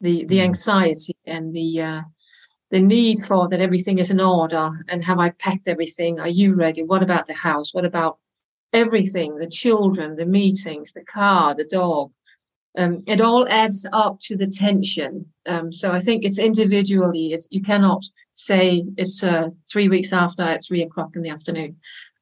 The 0.00 0.24
the 0.24 0.38
mm. 0.38 0.44
anxiety 0.44 1.16
and 1.26 1.54
the 1.54 1.82
uh, 1.82 2.02
the 2.70 2.80
need 2.80 3.20
for 3.20 3.48
that 3.48 3.60
everything 3.60 3.98
is 3.98 4.10
in 4.10 4.20
order 4.20 4.70
and 4.88 5.04
have 5.04 5.18
I 5.18 5.30
packed 5.30 5.68
everything? 5.68 6.18
Are 6.18 6.28
you 6.28 6.54
ready? 6.54 6.82
What 6.82 7.02
about 7.02 7.26
the 7.26 7.34
house? 7.34 7.72
What 7.72 7.84
about 7.84 8.18
everything, 8.74 9.36
the 9.36 9.48
children, 9.48 10.16
the 10.16 10.26
meetings, 10.26 10.92
the 10.92 11.04
car, 11.04 11.54
the 11.54 11.64
dog. 11.64 12.12
Um, 12.76 13.02
it 13.06 13.20
all 13.20 13.48
adds 13.48 13.86
up 13.92 14.18
to 14.22 14.36
the 14.36 14.48
tension. 14.48 15.26
Um, 15.46 15.70
so 15.70 15.92
I 15.92 16.00
think 16.00 16.24
it's 16.24 16.40
individually. 16.40 17.32
It's, 17.32 17.46
you 17.50 17.62
cannot 17.62 18.04
say 18.32 18.84
it's 18.96 19.22
uh, 19.22 19.50
three 19.72 19.88
weeks 19.88 20.12
after 20.12 20.42
at 20.42 20.64
three 20.66 20.82
o'clock 20.82 21.14
in 21.14 21.22
the 21.22 21.30
afternoon. 21.30 21.76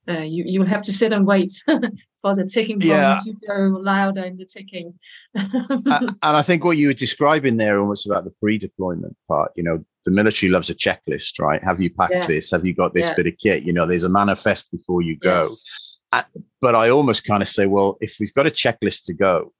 Uh, 0.06 0.18
you 0.18 0.42
you 0.44 0.58
will 0.58 0.66
have 0.66 0.82
to 0.82 0.92
sit 0.92 1.12
and 1.12 1.24
wait 1.24 1.52
for 2.22 2.34
the 2.34 2.44
ticking 2.44 2.80
yeah. 2.82 3.20
to 3.24 3.32
go 3.46 3.78
louder 3.80 4.24
in 4.24 4.36
the 4.36 4.44
ticking. 4.44 4.92
and 5.34 6.16
I 6.22 6.42
think 6.42 6.64
what 6.64 6.76
you 6.76 6.88
were 6.88 6.92
describing 6.92 7.56
there 7.56 7.80
almost 7.80 8.04
about 8.04 8.24
the 8.24 8.32
pre-deployment 8.42 9.16
part. 9.28 9.52
You 9.54 9.62
know, 9.62 9.84
the 10.04 10.10
military 10.10 10.50
loves 10.50 10.70
a 10.70 10.74
checklist, 10.74 11.38
right? 11.38 11.62
Have 11.62 11.80
you 11.80 11.88
packed 11.88 12.12
yeah. 12.12 12.26
this? 12.26 12.50
Have 12.50 12.66
you 12.66 12.74
got 12.74 12.94
this 12.94 13.06
yeah. 13.06 13.14
bit 13.14 13.28
of 13.28 13.34
kit? 13.40 13.62
You 13.62 13.72
know, 13.72 13.86
there's 13.86 14.04
a 14.04 14.08
manifest 14.08 14.72
before 14.72 15.02
you 15.02 15.16
go. 15.16 15.42
Yes 15.42 15.91
but 16.60 16.74
I 16.74 16.90
almost 16.90 17.24
kind 17.24 17.42
of 17.42 17.48
say, 17.48 17.66
well, 17.66 17.96
if 18.00 18.14
we've 18.20 18.34
got 18.34 18.46
a 18.46 18.50
checklist 18.50 19.04
to 19.06 19.14
go, 19.14 19.52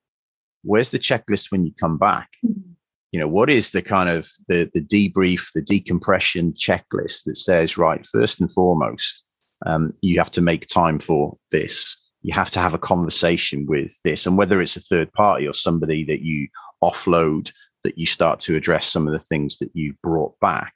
where's 0.62 0.90
the 0.90 0.98
checklist 0.98 1.50
when 1.50 1.64
you 1.64 1.72
come 1.78 1.98
back? 1.98 2.28
Mm-hmm. 2.44 2.72
You 3.10 3.20
know, 3.20 3.28
what 3.28 3.50
is 3.50 3.70
the 3.70 3.82
kind 3.82 4.08
of 4.08 4.28
the 4.48 4.70
the 4.72 4.80
debrief, 4.80 5.48
the 5.54 5.60
decompression 5.60 6.54
checklist 6.54 7.24
that 7.24 7.36
says, 7.36 7.76
right, 7.76 8.06
first 8.06 8.40
and 8.40 8.50
foremost, 8.50 9.28
um, 9.66 9.92
you 10.00 10.18
have 10.18 10.30
to 10.30 10.40
make 10.40 10.66
time 10.66 10.98
for 10.98 11.36
this. 11.50 11.98
You 12.22 12.32
have 12.32 12.50
to 12.52 12.60
have 12.60 12.72
a 12.72 12.78
conversation 12.78 13.66
with 13.66 13.94
this, 14.02 14.26
and 14.26 14.38
whether 14.38 14.62
it's 14.62 14.76
a 14.76 14.80
third 14.80 15.12
party 15.12 15.46
or 15.46 15.52
somebody 15.52 16.04
that 16.06 16.22
you 16.22 16.48
offload, 16.82 17.52
that 17.84 17.98
you 17.98 18.06
start 18.06 18.40
to 18.40 18.56
address 18.56 18.90
some 18.90 19.06
of 19.06 19.12
the 19.12 19.18
things 19.18 19.58
that 19.58 19.70
you 19.74 19.94
brought 20.02 20.38
back 20.40 20.72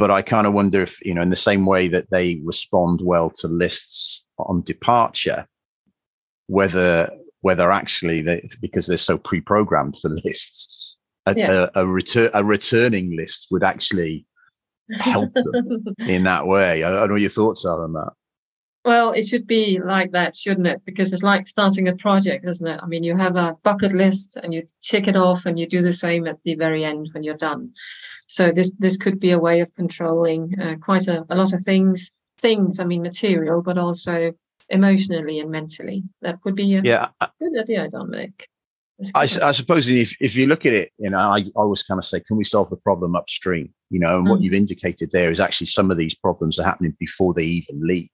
but 0.00 0.10
I 0.10 0.22
kind 0.22 0.46
of 0.46 0.54
wonder 0.54 0.82
if, 0.82 0.98
you 1.04 1.14
know, 1.14 1.20
in 1.20 1.28
the 1.28 1.36
same 1.36 1.66
way 1.66 1.86
that 1.88 2.10
they 2.10 2.40
respond 2.42 3.00
well 3.04 3.28
to 3.30 3.48
lists 3.48 4.24
on 4.38 4.62
departure, 4.62 5.46
whether 6.46 7.10
whether 7.42 7.70
actually 7.70 8.22
they, 8.22 8.48
because 8.60 8.86
they're 8.86 8.96
so 8.96 9.16
pre-programmed 9.16 9.96
for 9.98 10.08
lists, 10.24 10.96
a, 11.26 11.34
yeah. 11.36 11.68
a, 11.74 11.82
a, 11.82 11.86
return 11.86 12.30
a 12.34 12.42
returning 12.44 13.14
list 13.16 13.48
would 13.50 13.62
actually 13.62 14.26
help 14.92 15.32
them 15.34 15.84
in 16.00 16.24
that 16.24 16.46
way. 16.46 16.82
I, 16.82 16.88
I 16.88 16.96
don't 16.96 17.08
know 17.08 17.14
what 17.14 17.20
your 17.20 17.30
thoughts 17.30 17.66
are 17.66 17.84
on 17.84 17.92
that. 17.92 18.12
Well, 18.84 19.12
it 19.12 19.26
should 19.26 19.46
be 19.46 19.78
like 19.78 20.12
that, 20.12 20.34
shouldn't 20.34 20.66
it? 20.66 20.82
Because 20.86 21.12
it's 21.12 21.22
like 21.22 21.46
starting 21.46 21.88
a 21.88 21.96
project, 21.96 22.48
isn't 22.48 22.66
it? 22.66 22.80
I 22.82 22.86
mean, 22.86 23.04
you 23.04 23.14
have 23.14 23.36
a 23.36 23.56
bucket 23.62 23.92
list 23.92 24.36
and 24.42 24.54
you 24.54 24.62
tick 24.80 25.06
it 25.06 25.16
off 25.16 25.44
and 25.44 25.58
you 25.58 25.66
do 25.68 25.82
the 25.82 25.92
same 25.92 26.26
at 26.26 26.38
the 26.44 26.54
very 26.54 26.84
end 26.84 27.10
when 27.12 27.22
you're 27.22 27.36
done. 27.36 27.72
So 28.26 28.50
this 28.50 28.72
this 28.78 28.96
could 28.96 29.20
be 29.20 29.32
a 29.32 29.38
way 29.38 29.60
of 29.60 29.74
controlling 29.74 30.58
uh, 30.58 30.76
quite 30.80 31.08
a, 31.08 31.26
a 31.28 31.36
lot 31.36 31.52
of 31.52 31.62
things. 31.62 32.12
Things, 32.38 32.80
I 32.80 32.84
mean, 32.84 33.02
material, 33.02 33.60
but 33.60 33.76
also 33.76 34.32
emotionally 34.70 35.40
and 35.40 35.50
mentally. 35.50 36.04
That 36.22 36.38
would 36.44 36.54
be 36.54 36.74
a 36.74 36.80
yeah. 36.80 37.08
good 37.38 37.60
idea, 37.60 37.90
Dominic. 37.90 38.48
I, 39.14 39.22
I, 39.22 39.52
suppose 39.52 39.88
if, 39.88 40.14
if 40.20 40.36
you 40.36 40.46
look 40.46 40.66
at 40.66 40.74
it, 40.74 40.92
you 40.98 41.08
know, 41.10 41.18
I, 41.18 41.38
I 41.38 41.44
always 41.56 41.82
kind 41.82 41.98
of 41.98 42.04
say, 42.04 42.20
can 42.20 42.36
we 42.36 42.44
solve 42.44 42.68
the 42.68 42.76
problem 42.76 43.16
upstream? 43.16 43.72
You 43.88 43.98
know, 43.98 44.18
and 44.18 44.26
mm. 44.26 44.30
what 44.30 44.42
you've 44.42 44.54
indicated 44.54 45.10
there 45.10 45.30
is 45.30 45.40
actually 45.40 45.68
some 45.68 45.90
of 45.90 45.96
these 45.96 46.14
problems 46.14 46.58
are 46.58 46.64
happening 46.64 46.94
before 46.98 47.32
they 47.32 47.44
even 47.44 47.80
leave. 47.86 48.08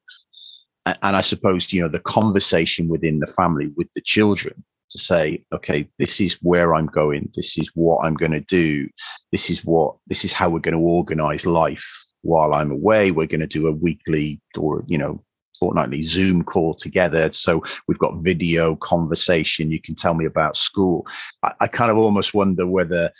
And, 0.87 1.17
I 1.17 1.21
suppose, 1.21 1.73
you 1.73 1.83
know, 1.83 1.89
the 1.89 2.01
conversation 2.01 2.89
within 2.89 3.19
the 3.19 3.27
family 3.27 3.73
with 3.77 3.93
the 3.95 4.01
children 4.01 4.65
to 4.91 4.99
say, 4.99 5.45
okay, 5.53 5.89
this 5.99 6.21
is 6.21 6.39
where 6.43 6.75
I'm 6.77 6.87
going. 6.87 7.29
This 7.35 7.59
is 7.59 7.71
what 7.75 8.05
I'm 8.05 8.15
going 8.15 8.31
to 8.33 8.41
do. 8.41 8.89
This 9.33 9.51
is 9.51 9.65
what, 9.65 9.97
this 10.07 10.25
is 10.25 10.33
how 10.33 10.49
we're 10.49 10.61
going 10.61 10.77
to 10.77 10.81
organize 10.81 11.45
life 11.45 12.05
while 12.23 12.55
I'm 12.55 12.71
away. 12.71 13.11
We're 13.11 13.27
going 13.27 13.41
to 13.41 13.49
do 13.49 13.67
a 13.67 13.73
weekly 13.73 14.41
or, 14.57 14.85
you 14.87 14.97
know, 14.97 15.25
fortnightly 15.59 16.05
Zoom 16.05 16.45
call 16.45 16.75
together. 16.75 17.33
So 17.33 17.65
we've 17.89 17.99
got 17.99 18.23
video 18.23 18.77
conversation. 18.77 19.73
You 19.73 19.81
can 19.81 19.97
tell 19.97 20.15
me 20.15 20.25
about 20.25 20.57
school. 20.57 21.05
I, 21.43 21.53
I 21.63 21.67
kind 21.67 21.91
of 21.91 21.97
almost 21.97 22.33
wonder 22.33 22.67
whether, 22.67 23.11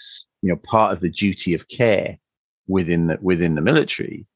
you 0.43 0.51
know, 0.51 0.57
part 0.57 0.93
of 0.93 1.01
the 1.01 1.11
duty 1.11 1.55
of 1.55 1.67
care 1.67 2.19
within 2.69 3.09
the, 3.09 3.19
within 3.21 3.57
the 3.57 3.61
military 3.61 4.27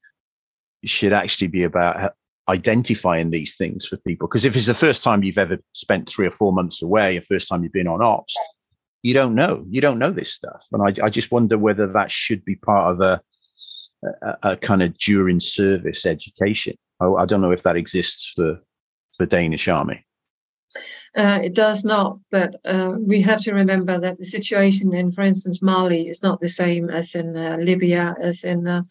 should 0.83 1.13
actually 1.13 1.47
be 1.47 1.63
about 1.63 2.13
identifying 2.49 3.29
these 3.29 3.55
things 3.55 3.85
for 3.85 3.97
people. 3.97 4.27
Because 4.27 4.45
if 4.45 4.55
it's 4.55 4.65
the 4.65 4.73
first 4.73 5.03
time 5.03 5.23
you've 5.23 5.37
ever 5.37 5.57
spent 5.73 6.09
three 6.09 6.27
or 6.27 6.31
four 6.31 6.51
months 6.51 6.81
away, 6.81 7.17
a 7.17 7.21
first 7.21 7.47
time 7.47 7.63
you've 7.63 7.71
been 7.71 7.87
on 7.87 8.03
ops, 8.03 8.35
you 9.03 9.13
don't 9.13 9.35
know. 9.35 9.65
You 9.69 9.81
don't 9.81 9.99
know 9.99 10.11
this 10.11 10.31
stuff. 10.31 10.65
And 10.71 10.81
I, 10.83 11.05
I 11.05 11.09
just 11.09 11.31
wonder 11.31 11.57
whether 11.57 11.87
that 11.87 12.11
should 12.11 12.43
be 12.45 12.55
part 12.55 12.93
of 12.93 13.01
a, 13.01 13.21
a, 14.21 14.37
a 14.43 14.57
kind 14.57 14.81
of 14.81 14.97
during 14.97 15.39
service 15.39 16.05
education. 16.05 16.75
I, 16.99 17.07
I, 17.07 17.25
don't 17.25 17.41
know 17.41 17.51
if 17.51 17.63
that 17.63 17.77
exists 17.77 18.31
for 18.35 18.59
the 19.17 19.27
Danish 19.27 19.67
army. 19.67 20.05
Uh, 21.15 21.39
it 21.43 21.53
does 21.53 21.83
not, 21.83 22.17
but 22.31 22.55
uh, 22.63 22.93
we 22.97 23.19
have 23.19 23.41
to 23.41 23.53
remember 23.53 23.99
that 23.99 24.17
the 24.17 24.25
situation 24.25 24.93
in, 24.93 25.11
for 25.11 25.23
instance, 25.23 25.61
Mali 25.61 26.07
is 26.07 26.23
not 26.23 26.39
the 26.39 26.47
same 26.47 26.89
as 26.89 27.15
in 27.15 27.35
uh, 27.35 27.57
Libya, 27.59 28.15
as 28.21 28.45
in 28.45 28.65
uh, 28.65 28.83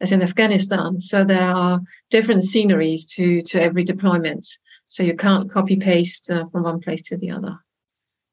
as 0.00 0.10
in 0.10 0.20
Afghanistan. 0.20 1.00
So 1.00 1.24
there 1.24 1.40
are 1.40 1.80
different 2.10 2.42
sceneries 2.42 3.06
to 3.14 3.42
to 3.42 3.62
every 3.62 3.84
deployment. 3.84 4.44
So 4.88 5.04
you 5.04 5.14
can't 5.14 5.48
copy 5.48 5.76
paste 5.76 6.30
uh, 6.30 6.46
from 6.50 6.64
one 6.64 6.80
place 6.80 7.02
to 7.02 7.16
the 7.16 7.30
other. 7.30 7.56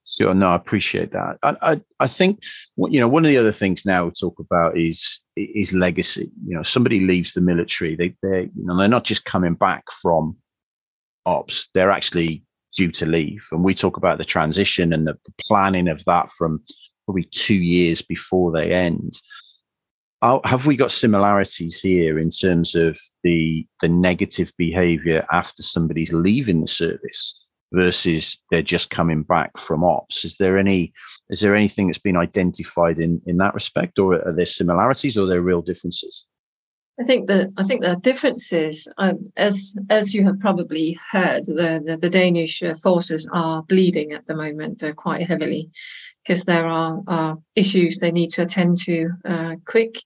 Sure, 0.07 0.33
no, 0.33 0.49
I 0.49 0.55
appreciate 0.55 1.11
that. 1.11 1.37
I, 1.43 1.57
I, 1.61 1.81
I 1.99 2.07
think 2.07 2.43
you 2.77 2.99
know 2.99 3.07
one 3.07 3.25
of 3.25 3.29
the 3.29 3.37
other 3.37 3.51
things 3.51 3.85
now 3.85 4.05
we 4.05 4.11
talk 4.11 4.39
about 4.39 4.75
is 4.75 5.19
is 5.35 5.71
legacy. 5.71 6.31
You 6.47 6.55
know, 6.55 6.63
somebody 6.63 7.01
leaves 7.01 7.33
the 7.33 7.41
military, 7.41 7.95
they 7.95 8.15
they 8.23 8.49
you 8.55 8.65
know 8.65 8.75
they're 8.75 8.87
not 8.87 9.03
just 9.03 9.25
coming 9.25 9.53
back 9.53 9.83
from 10.01 10.35
ops; 11.27 11.69
they're 11.75 11.91
actually 11.91 12.43
due 12.75 12.91
to 12.91 13.05
leave. 13.05 13.47
And 13.51 13.63
we 13.63 13.73
talk 13.73 13.97
about 13.97 14.17
the 14.17 14.25
transition 14.25 14.93
and 14.93 15.07
the, 15.07 15.17
planning 15.47 15.87
of 15.87 16.03
that 16.05 16.31
from 16.31 16.61
probably 17.05 17.27
two 17.31 17.55
years 17.55 18.01
before 18.01 18.51
they 18.51 18.71
end. 18.71 19.13
Have 20.43 20.65
we 20.65 20.75
got 20.75 20.91
similarities 20.91 21.79
here 21.79 22.17
in 22.17 22.31
terms 22.31 22.73
of 22.73 22.97
the 23.23 23.65
the 23.81 23.89
negative 23.89 24.51
behavior 24.57 25.23
after 25.31 25.61
somebody's 25.61 26.11
leaving 26.11 26.61
the 26.61 26.67
service 26.67 27.35
versus 27.73 28.39
they're 28.49 28.63
just 28.63 28.89
coming 28.89 29.21
back 29.21 29.55
from 29.59 29.83
ops? 29.83 30.25
Is 30.25 30.37
there 30.37 30.57
any 30.57 30.93
Is 31.29 31.41
there 31.41 31.55
anything 31.55 31.87
that's 31.87 31.99
been 31.99 32.17
identified 32.17 32.97
in 32.97 33.21
in 33.27 33.37
that 33.37 33.53
respect, 33.53 33.99
or 33.99 34.15
are 34.25 34.33
there 34.33 34.47
similarities, 34.47 35.15
or 35.15 35.25
are 35.25 35.27
there 35.27 35.41
real 35.41 35.61
differences? 35.61 36.25
I 36.99 37.03
think 37.03 37.27
that 37.27 37.51
I 37.57 37.63
think 37.63 37.81
the 37.81 37.97
differences, 38.01 38.87
um, 38.97 39.25
as 39.35 39.75
as 39.89 40.13
you 40.13 40.23
have 40.25 40.39
probably 40.39 40.97
heard, 41.11 41.45
the 41.45 41.81
the, 41.85 41.97
the 41.97 42.09
Danish 42.09 42.63
uh, 42.63 42.75
forces 42.75 43.27
are 43.33 43.63
bleeding 43.63 44.13
at 44.13 44.25
the 44.27 44.35
moment 44.35 44.81
uh, 44.81 44.93
quite 44.93 45.27
heavily 45.27 45.69
because 46.23 46.45
there 46.45 46.65
are, 46.65 47.01
are 47.07 47.37
issues 47.55 47.99
they 47.99 48.11
need 48.11 48.29
to 48.31 48.43
attend 48.43 48.77
to 48.77 49.09
uh, 49.25 49.55
quick 49.65 49.99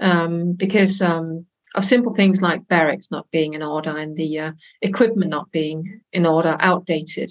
um, 0.00 0.52
because 0.54 1.00
um, 1.02 1.46
of 1.74 1.84
simple 1.84 2.14
things 2.14 2.42
like 2.42 2.66
barracks 2.68 3.10
not 3.10 3.30
being 3.30 3.54
in 3.54 3.62
order 3.62 3.96
and 3.96 4.16
the 4.16 4.38
uh, 4.38 4.52
equipment 4.82 5.30
not 5.30 5.50
being 5.52 6.00
in 6.12 6.26
order, 6.26 6.56
outdated. 6.60 7.30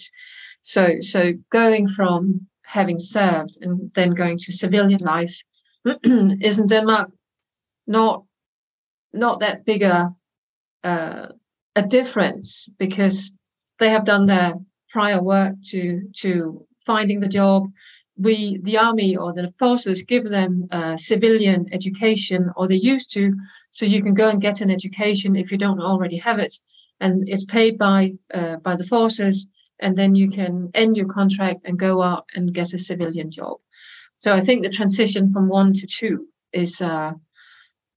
So, 0.64 1.02
so 1.02 1.34
going 1.52 1.88
from 1.88 2.48
having 2.64 3.00
served 3.00 3.58
and 3.62 3.92
then 3.94 4.12
going 4.12 4.38
to 4.38 4.52
civilian 4.54 5.00
life 5.02 5.42
is 6.04 6.60
in 6.60 6.68
Denmark 6.68 7.12
not 7.88 8.24
not 9.14 9.40
that 9.40 9.66
bigger 9.66 10.10
uh, 10.84 11.28
a 11.76 11.84
difference 11.88 12.70
because 12.78 13.34
they 13.80 13.90
have 13.90 14.06
done 14.06 14.26
their 14.26 14.54
prior 14.90 15.22
work 15.24 15.56
to 15.72 16.02
to 16.18 16.66
finding 16.86 17.20
the 17.20 17.28
job, 17.28 17.72
we, 18.18 18.60
the 18.64 18.78
army 18.78 19.16
or 19.16 19.34
the 19.34 19.52
forces, 19.60 20.04
give 20.04 20.28
them 20.28 20.68
uh, 20.72 20.98
civilian 20.98 21.66
education, 21.72 22.52
or 22.56 22.68
they 22.68 22.76
used 22.76 23.14
to, 23.14 23.34
so 23.72 23.86
you 23.86 24.04
can 24.04 24.14
go 24.14 24.30
and 24.30 24.42
get 24.42 24.62
an 24.62 24.70
education 24.70 25.36
if 25.36 25.52
you 25.52 25.58
don't 25.58 25.80
already 25.80 26.18
have 26.18 26.40
it, 26.40 26.54
and 27.00 27.28
it's 27.28 27.46
paid 27.46 27.78
by 27.78 28.14
uh, 28.34 28.58
by 28.58 28.76
the 28.76 28.84
forces, 28.84 29.48
and 29.80 29.98
then 29.98 30.16
you 30.16 30.30
can 30.30 30.70
end 30.74 30.98
your 30.98 31.08
contract 31.08 31.62
and 31.66 31.80
go 31.80 32.02
out 32.02 32.26
and 32.36 32.54
get 32.54 32.74
a 32.74 32.78
civilian 32.78 33.32
job. 33.32 33.58
So 34.18 34.34
I 34.34 34.40
think 34.40 34.62
the 34.62 34.70
transition 34.70 35.32
from 35.32 35.48
one 35.48 35.74
to 35.74 35.88
two 35.88 36.28
is 36.54 36.82
uh, 36.82 37.14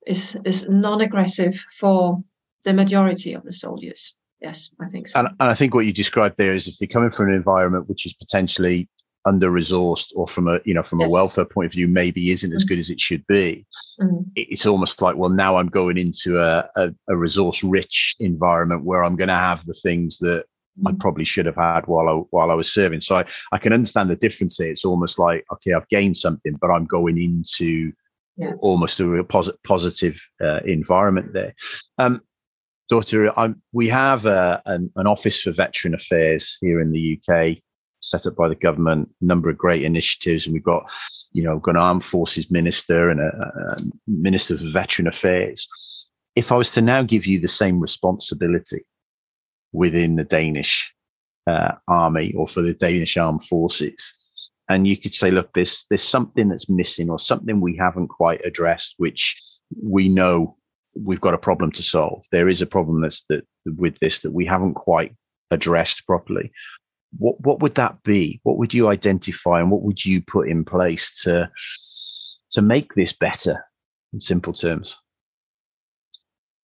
is 0.06 0.36
is 0.44 0.66
non-aggressive 0.68 1.54
for 1.78 2.22
the 2.64 2.72
majority 2.72 3.32
of 3.34 3.44
the 3.44 3.52
soldiers. 3.52 4.14
Yes, 4.40 4.70
I 4.80 4.86
think 4.88 5.08
so. 5.08 5.20
And, 5.20 5.28
and 5.28 5.50
I 5.50 5.54
think 5.54 5.74
what 5.74 5.86
you 5.86 5.92
described 5.92 6.36
there 6.36 6.52
is 6.52 6.68
if 6.68 6.78
they're 6.78 6.88
coming 6.88 7.10
from 7.10 7.28
an 7.28 7.34
environment 7.34 7.88
which 7.88 8.04
is 8.04 8.12
potentially 8.12 8.88
under 9.26 9.50
resourced 9.50 10.12
or 10.14 10.28
from 10.28 10.48
a 10.48 10.58
you 10.64 10.74
know 10.74 10.82
from 10.82 11.00
yes. 11.00 11.08
a 11.08 11.12
welfare 11.12 11.44
point 11.44 11.66
of 11.66 11.72
view 11.72 11.88
maybe 11.88 12.30
isn't 12.30 12.52
as 12.52 12.64
good 12.64 12.78
as 12.78 12.90
it 12.90 13.00
should 13.00 13.26
be 13.26 13.64
mm-hmm. 14.00 14.22
it's 14.36 14.66
almost 14.66 15.00
like 15.00 15.16
well 15.16 15.30
now 15.30 15.56
i'm 15.56 15.68
going 15.68 15.96
into 15.96 16.38
a, 16.38 16.68
a, 16.76 16.94
a 17.08 17.16
resource 17.16 17.64
rich 17.64 18.16
environment 18.20 18.84
where 18.84 19.02
i'm 19.02 19.16
going 19.16 19.28
to 19.28 19.34
have 19.34 19.64
the 19.64 19.74
things 19.82 20.18
that 20.18 20.44
mm-hmm. 20.78 20.88
i 20.88 20.92
probably 21.00 21.24
should 21.24 21.46
have 21.46 21.56
had 21.56 21.86
while 21.86 22.08
i 22.08 22.12
while 22.30 22.50
i 22.50 22.54
was 22.54 22.72
serving 22.72 23.00
so 23.00 23.14
I, 23.16 23.24
I 23.52 23.58
can 23.58 23.72
understand 23.72 24.10
the 24.10 24.16
difference 24.16 24.58
there 24.58 24.70
it's 24.70 24.84
almost 24.84 25.18
like 25.18 25.44
okay 25.50 25.72
i've 25.72 25.88
gained 25.88 26.18
something 26.18 26.58
but 26.60 26.70
i'm 26.70 26.84
going 26.84 27.16
into 27.16 27.92
almost 28.58 29.00
a 29.00 29.08
real 29.08 29.24
posit- 29.24 29.62
positive 29.64 30.20
uh, 30.40 30.60
environment 30.64 31.32
there 31.32 31.54
um, 31.98 32.20
Dorthe 32.90 33.32
I'm, 33.36 33.62
we 33.72 33.88
have 33.88 34.26
a, 34.26 34.60
an, 34.66 34.90
an 34.96 35.06
office 35.06 35.40
for 35.40 35.52
veteran 35.52 35.94
affairs 35.94 36.58
here 36.60 36.80
in 36.80 36.92
the 36.92 37.18
uk 37.18 37.56
set 38.04 38.26
up 38.26 38.36
by 38.36 38.48
the 38.48 38.54
government, 38.54 39.08
a 39.20 39.24
number 39.24 39.48
of 39.48 39.58
great 39.58 39.82
initiatives, 39.82 40.46
and 40.46 40.52
we've 40.52 40.62
got, 40.62 40.90
you 41.32 41.42
know, 41.42 41.58
got 41.58 41.74
an 41.74 41.80
armed 41.80 42.04
forces 42.04 42.50
minister 42.50 43.10
and 43.10 43.20
a, 43.20 43.26
a 43.26 43.76
minister 44.06 44.58
for 44.58 44.68
veteran 44.70 45.08
affairs. 45.08 45.66
If 46.36 46.52
I 46.52 46.56
was 46.56 46.72
to 46.72 46.82
now 46.82 47.02
give 47.02 47.26
you 47.26 47.40
the 47.40 47.48
same 47.48 47.80
responsibility 47.80 48.82
within 49.72 50.16
the 50.16 50.24
Danish 50.24 50.94
uh, 51.46 51.72
army 51.88 52.32
or 52.36 52.46
for 52.46 52.62
the 52.62 52.74
Danish 52.74 53.16
armed 53.16 53.42
forces, 53.42 54.14
and 54.68 54.86
you 54.86 54.96
could 54.96 55.14
say, 55.14 55.30
look, 55.30 55.52
there's 55.54 55.86
there's 55.88 56.02
something 56.02 56.48
that's 56.48 56.68
missing 56.68 57.10
or 57.10 57.18
something 57.18 57.60
we 57.60 57.76
haven't 57.76 58.08
quite 58.08 58.44
addressed, 58.44 58.94
which 58.98 59.40
we 59.82 60.08
know 60.08 60.56
we've 60.96 61.20
got 61.20 61.34
a 61.34 61.38
problem 61.38 61.72
to 61.72 61.82
solve. 61.82 62.24
There 62.30 62.48
is 62.48 62.62
a 62.62 62.66
problem 62.66 63.00
that's 63.02 63.24
that 63.28 63.46
with 63.64 63.98
this 63.98 64.20
that 64.20 64.32
we 64.32 64.46
haven't 64.46 64.74
quite 64.74 65.14
addressed 65.50 66.06
properly 66.06 66.50
what 67.18 67.40
what 67.40 67.60
would 67.60 67.74
that 67.76 68.02
be? 68.02 68.40
What 68.42 68.58
would 68.58 68.74
you 68.74 68.88
identify, 68.88 69.60
and 69.60 69.70
what 69.70 69.82
would 69.82 70.04
you 70.04 70.22
put 70.22 70.48
in 70.48 70.64
place 70.64 71.22
to 71.22 71.50
to 72.52 72.62
make 72.62 72.94
this 72.94 73.12
better? 73.12 73.64
In 74.12 74.20
simple 74.20 74.52
terms, 74.52 74.96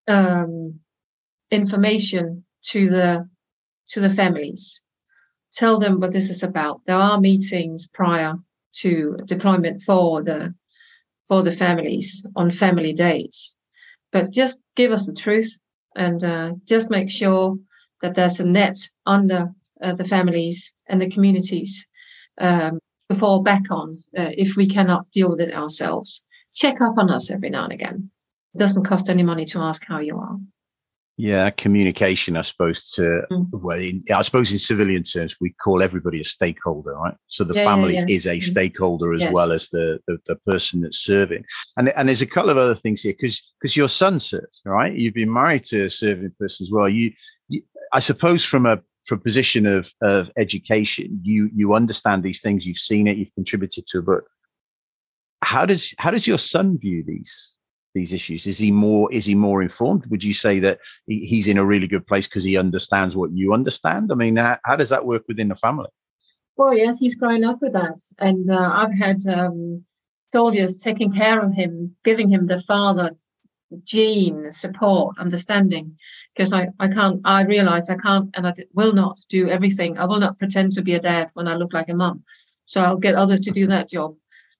um, 0.06 0.78
information 1.50 2.44
to 2.66 2.88
the 2.88 3.28
to 3.90 4.00
the 4.00 4.10
families. 4.10 4.80
Tell 5.54 5.78
them 5.78 6.00
what 6.00 6.12
this 6.12 6.30
is 6.30 6.42
about. 6.42 6.80
There 6.86 6.96
are 6.96 7.20
meetings 7.20 7.88
prior 7.88 8.34
to 8.76 9.16
deployment 9.24 9.82
for 9.82 10.22
the 10.22 10.54
for 11.28 11.42
the 11.42 11.52
families 11.52 12.24
on 12.34 12.50
family 12.50 12.92
days, 12.92 13.56
but 14.10 14.32
just 14.32 14.60
give 14.74 14.90
us 14.90 15.06
the 15.06 15.12
truth 15.12 15.58
and 15.94 16.22
uh, 16.24 16.52
just 16.66 16.90
make 16.90 17.10
sure 17.10 17.56
that 18.00 18.14
there's 18.14 18.40
a 18.40 18.46
net 18.46 18.76
under 19.06 19.50
uh, 19.82 19.94
the 19.94 20.04
families 20.04 20.74
and 20.88 21.00
the 21.00 21.10
communities 21.10 21.86
um, 22.40 22.80
to 23.08 23.16
fall 23.16 23.42
back 23.42 23.70
on 23.70 24.02
uh, 24.16 24.30
if 24.32 24.56
we 24.56 24.66
cannot 24.66 25.10
deal 25.12 25.30
with 25.30 25.40
it 25.40 25.54
ourselves. 25.54 26.24
Check 26.52 26.80
up 26.80 26.98
on 26.98 27.10
us 27.10 27.30
every 27.30 27.50
now 27.50 27.64
and 27.64 27.72
again. 27.72 28.10
It 28.54 28.58
doesn't 28.58 28.84
cost 28.84 29.08
any 29.08 29.22
money 29.22 29.44
to 29.46 29.60
ask 29.60 29.84
how 29.86 30.00
you 30.00 30.16
are. 30.18 30.36
Yeah, 31.20 31.50
communication, 31.50 32.34
I 32.34 32.40
suppose, 32.40 32.90
to, 32.92 33.26
mm. 33.30 33.46
well, 33.52 33.78
in, 33.78 34.02
I 34.10 34.22
suppose 34.22 34.50
in 34.52 34.58
civilian 34.58 35.02
terms, 35.02 35.36
we 35.38 35.50
call 35.62 35.82
everybody 35.82 36.18
a 36.22 36.24
stakeholder, 36.24 36.94
right? 36.94 37.14
So 37.28 37.44
the 37.44 37.52
yeah, 37.52 37.64
family 37.64 37.92
yeah, 37.92 38.06
yeah. 38.08 38.16
is 38.16 38.24
a 38.24 38.38
mm. 38.38 38.42
stakeholder 38.42 39.12
as 39.12 39.20
yes. 39.20 39.34
well 39.34 39.52
as 39.52 39.68
the, 39.68 39.98
the, 40.06 40.16
the, 40.24 40.36
person 40.36 40.80
that's 40.80 40.96
serving. 40.96 41.44
And, 41.76 41.90
and 41.90 42.08
there's 42.08 42.22
a 42.22 42.26
couple 42.26 42.48
of 42.48 42.56
other 42.56 42.74
things 42.74 43.02
here 43.02 43.12
because 43.12 43.52
because 43.60 43.76
your 43.76 43.88
son 43.88 44.18
serves, 44.18 44.62
right? 44.64 44.94
You've 44.94 45.12
been 45.12 45.30
married 45.30 45.64
to 45.64 45.84
a 45.84 45.90
serving 45.90 46.32
person 46.40 46.64
as 46.64 46.70
well. 46.72 46.88
You, 46.88 47.12
you 47.48 47.60
I 47.92 47.98
suppose, 47.98 48.42
from 48.42 48.64
a 48.64 48.80
from 49.04 49.18
a 49.18 49.22
position 49.22 49.66
of, 49.66 49.92
of 50.00 50.30
education, 50.38 51.20
you 51.22 51.50
you 51.54 51.74
understand 51.74 52.22
these 52.22 52.40
things, 52.40 52.66
you've 52.66 52.78
seen 52.78 53.06
it, 53.06 53.18
you've 53.18 53.34
contributed 53.34 53.86
to 53.88 53.98
a 53.98 54.02
book. 54.02 54.24
How 55.42 55.66
does 55.66 55.94
how 55.98 56.12
does 56.12 56.26
your 56.26 56.38
son 56.38 56.78
view 56.78 57.04
these 57.06 57.54
these 57.94 58.12
issues? 58.12 58.46
Is 58.46 58.58
he 58.58 58.70
more 58.70 59.12
is 59.12 59.26
he 59.26 59.34
more 59.34 59.62
informed? 59.62 60.06
Would 60.06 60.24
you 60.24 60.34
say 60.34 60.60
that 60.60 60.80
he's 61.06 61.48
in 61.48 61.58
a 61.58 61.64
really 61.64 61.86
good 61.86 62.06
place 62.06 62.28
because 62.28 62.44
he 62.44 62.56
understands 62.56 63.16
what 63.16 63.32
you 63.32 63.52
understand? 63.52 64.12
I 64.12 64.14
mean, 64.14 64.36
how, 64.36 64.58
how, 64.64 64.76
does 64.76 64.90
that 64.90 65.06
work 65.06 65.24
within 65.28 65.48
the 65.48 65.56
family? 65.56 65.88
Well, 66.56 66.76
yes, 66.76 66.98
he's 66.98 67.14
growing 67.14 67.44
up 67.44 67.62
with 67.62 67.72
that, 67.72 68.00
and 68.18 68.50
uh, 68.50 68.70
I've 68.72 68.92
had 68.92 69.26
um, 69.28 69.84
soldiers 70.32 70.76
taking 70.76 71.12
care 71.12 71.40
of 71.40 71.54
him, 71.54 71.96
giving 72.04 72.28
him 72.28 72.44
the 72.44 72.60
father 72.62 73.16
gene 73.84 74.52
support, 74.52 75.16
understanding 75.18 75.96
because 76.34 76.52
I, 76.52 76.68
I 76.78 76.88
can't, 76.88 77.20
I 77.24 77.44
realize 77.44 77.90
I 77.90 77.96
can't 77.96 78.30
and 78.34 78.46
I 78.46 78.54
will 78.72 78.92
not 78.92 79.18
do 79.28 79.48
everything. 79.48 79.98
I 79.98 80.06
will 80.06 80.20
not 80.20 80.38
pretend 80.38 80.72
to 80.72 80.82
be 80.82 80.94
a 80.94 81.00
dad 81.00 81.30
when 81.34 81.48
I 81.48 81.54
look 81.54 81.72
like 81.72 81.88
a 81.88 81.94
mum. 81.94 82.24
So 82.64 82.80
I'll 82.80 82.96
get 82.96 83.14
others 83.14 83.40
to 83.42 83.50
do 83.50 83.66
that 83.66 83.88
job. 83.88 84.14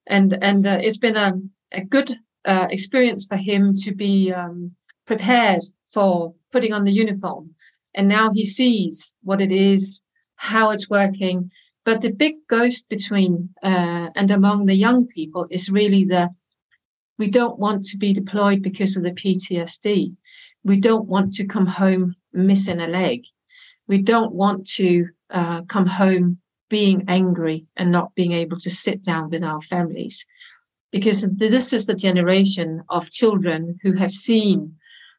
And, 0.07 0.37
and 0.43 0.67
uh, 0.67 0.79
it's 0.83 0.99
been 0.99 1.17
a, 1.17 1.35
a 1.73 1.85
good 1.85 2.11
uh, 2.45 2.69
experience 2.71 3.27
for 3.27 3.37
him 3.37 3.75
to 3.75 3.95
be 3.95 4.33
um, 4.33 4.73
prepared 5.07 5.63
for 5.87 6.35
putting 6.53 6.73
on 6.73 6.85
the 6.85 6.93
uniform. 6.93 7.55
And 7.95 8.09
now 8.09 8.33
he 8.33 8.47
sees 8.47 9.15
what 9.23 9.41
it 9.41 9.53
is, 9.53 10.01
how 10.37 10.71
it's 10.71 10.89
working. 10.89 11.51
But 11.85 12.01
the 12.01 12.13
big 12.13 12.35
ghost 12.49 12.89
between 12.89 13.53
uh, 13.63 14.11
and 14.15 14.31
among 14.31 14.67
the 14.67 14.75
young 14.75 15.07
people 15.07 15.47
is 15.51 15.71
really 15.71 16.05
the 16.05 16.31
we 17.19 17.29
don't 17.29 17.59
want 17.59 17.85
to 17.85 17.99
be 17.99 18.15
deployed 18.15 18.63
because 18.63 18.97
of 18.97 19.03
the 19.03 19.13
PTSD. 19.13 20.17
We 20.65 20.77
don't 20.79 21.07
want 21.07 21.35
to 21.35 21.47
come 21.47 21.67
home 21.67 22.15
missing 22.33 22.81
a 22.81 22.87
leg. 22.87 23.25
We 23.87 24.01
don't 24.01 24.33
want 24.33 24.67
to 24.79 25.09
uh, 25.29 25.63
come 25.63 25.87
home 25.87 26.39
being 26.71 27.05
angry 27.09 27.67
and 27.77 27.93
not 27.93 28.15
being 28.15 28.33
able 28.33 28.57
to 28.59 28.71
sit 28.71 29.03
down 29.03 29.29
with 29.29 29.45
our 29.45 29.61
families. 29.61 30.25
Because 30.93 31.29
this 31.31 31.73
is 31.73 31.87
the 31.87 31.95
generation 31.95 32.83
of 32.89 33.11
children 33.11 33.79
who 33.83 33.95
have 33.95 34.13
seen 34.13 34.75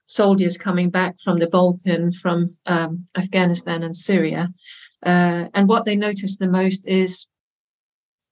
soldiers 0.06 0.58
coming 0.58 0.90
back 0.90 1.16
from 1.24 1.40
the 1.40 1.48
Balkan, 1.48 2.12
from 2.12 2.56
um, 2.66 3.06
Afghanistan 3.18 3.84
and 3.84 3.96
Syria. 3.96 4.50
Uh, 5.06 5.48
and 5.54 5.70
what 5.70 5.86
they 5.86 5.96
notice 5.96 6.38
the 6.38 6.50
most 6.50 6.88
is, 6.88 7.28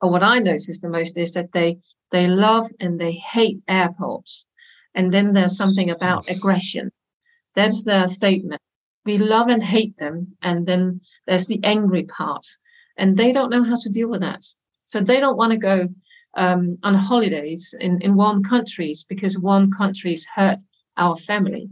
or 0.01 0.11
what 0.11 0.23
I 0.23 0.39
notice 0.39 0.81
the 0.81 0.89
most 0.89 1.17
is 1.17 1.33
that 1.33 1.51
they 1.53 1.77
they 2.11 2.27
love 2.27 2.67
and 2.79 2.99
they 2.99 3.13
hate 3.13 3.63
airports. 3.67 4.47
And 4.95 5.11
then 5.11 5.33
there's 5.33 5.55
something 5.55 5.89
about 5.89 6.29
aggression. 6.29 6.91
That's 7.55 7.83
their 7.83 8.07
statement. 8.07 8.61
We 9.05 9.17
love 9.17 9.47
and 9.47 9.63
hate 9.63 9.97
them. 9.97 10.35
And 10.41 10.65
then 10.65 11.01
there's 11.27 11.47
the 11.47 11.59
angry 11.63 12.03
part. 12.03 12.45
And 12.97 13.15
they 13.15 13.31
don't 13.31 13.51
know 13.51 13.63
how 13.63 13.77
to 13.77 13.89
deal 13.89 14.09
with 14.09 14.21
that. 14.21 14.43
So 14.85 14.99
they 14.99 15.19
don't 15.19 15.37
want 15.37 15.51
to 15.51 15.57
go 15.57 15.89
um, 16.35 16.77
on 16.83 16.95
holidays 16.95 17.73
in, 17.79 18.01
in 18.01 18.15
warm 18.15 18.43
countries 18.43 19.05
because 19.07 19.37
warm 19.37 19.71
countries 19.71 20.25
hurt 20.35 20.59
our 20.97 21.17
family. 21.17 21.69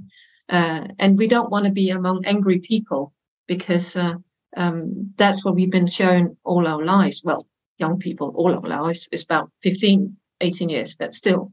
Uh, 0.49 0.87
and 0.99 1.17
we 1.17 1.27
don't 1.27 1.51
want 1.51 1.65
to 1.65 1.71
be 1.71 1.89
among 1.89 2.25
angry 2.25 2.59
people 2.59 3.13
because 3.47 3.95
uh, 3.95 4.15
um, 4.55 5.13
that's 5.17 5.43
what 5.43 5.55
we've 5.55 5.71
been 5.71 5.87
shown 5.87 6.37
all 6.43 6.67
our 6.67 6.83
lives. 6.83 7.21
Well, 7.23 7.47
young 7.77 7.99
people. 7.99 8.33
All 8.35 8.53
our 8.53 8.61
lives 8.61 9.07
is 9.11 9.23
about 9.23 9.51
15, 9.63 10.15
18 10.41 10.69
years, 10.69 10.95
but 10.95 11.13
still. 11.13 11.51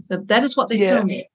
So 0.00 0.18
that 0.26 0.42
is 0.44 0.56
what 0.56 0.68
they 0.68 0.76
yeah. 0.76 0.96
tell 0.96 1.04
me. 1.04 1.28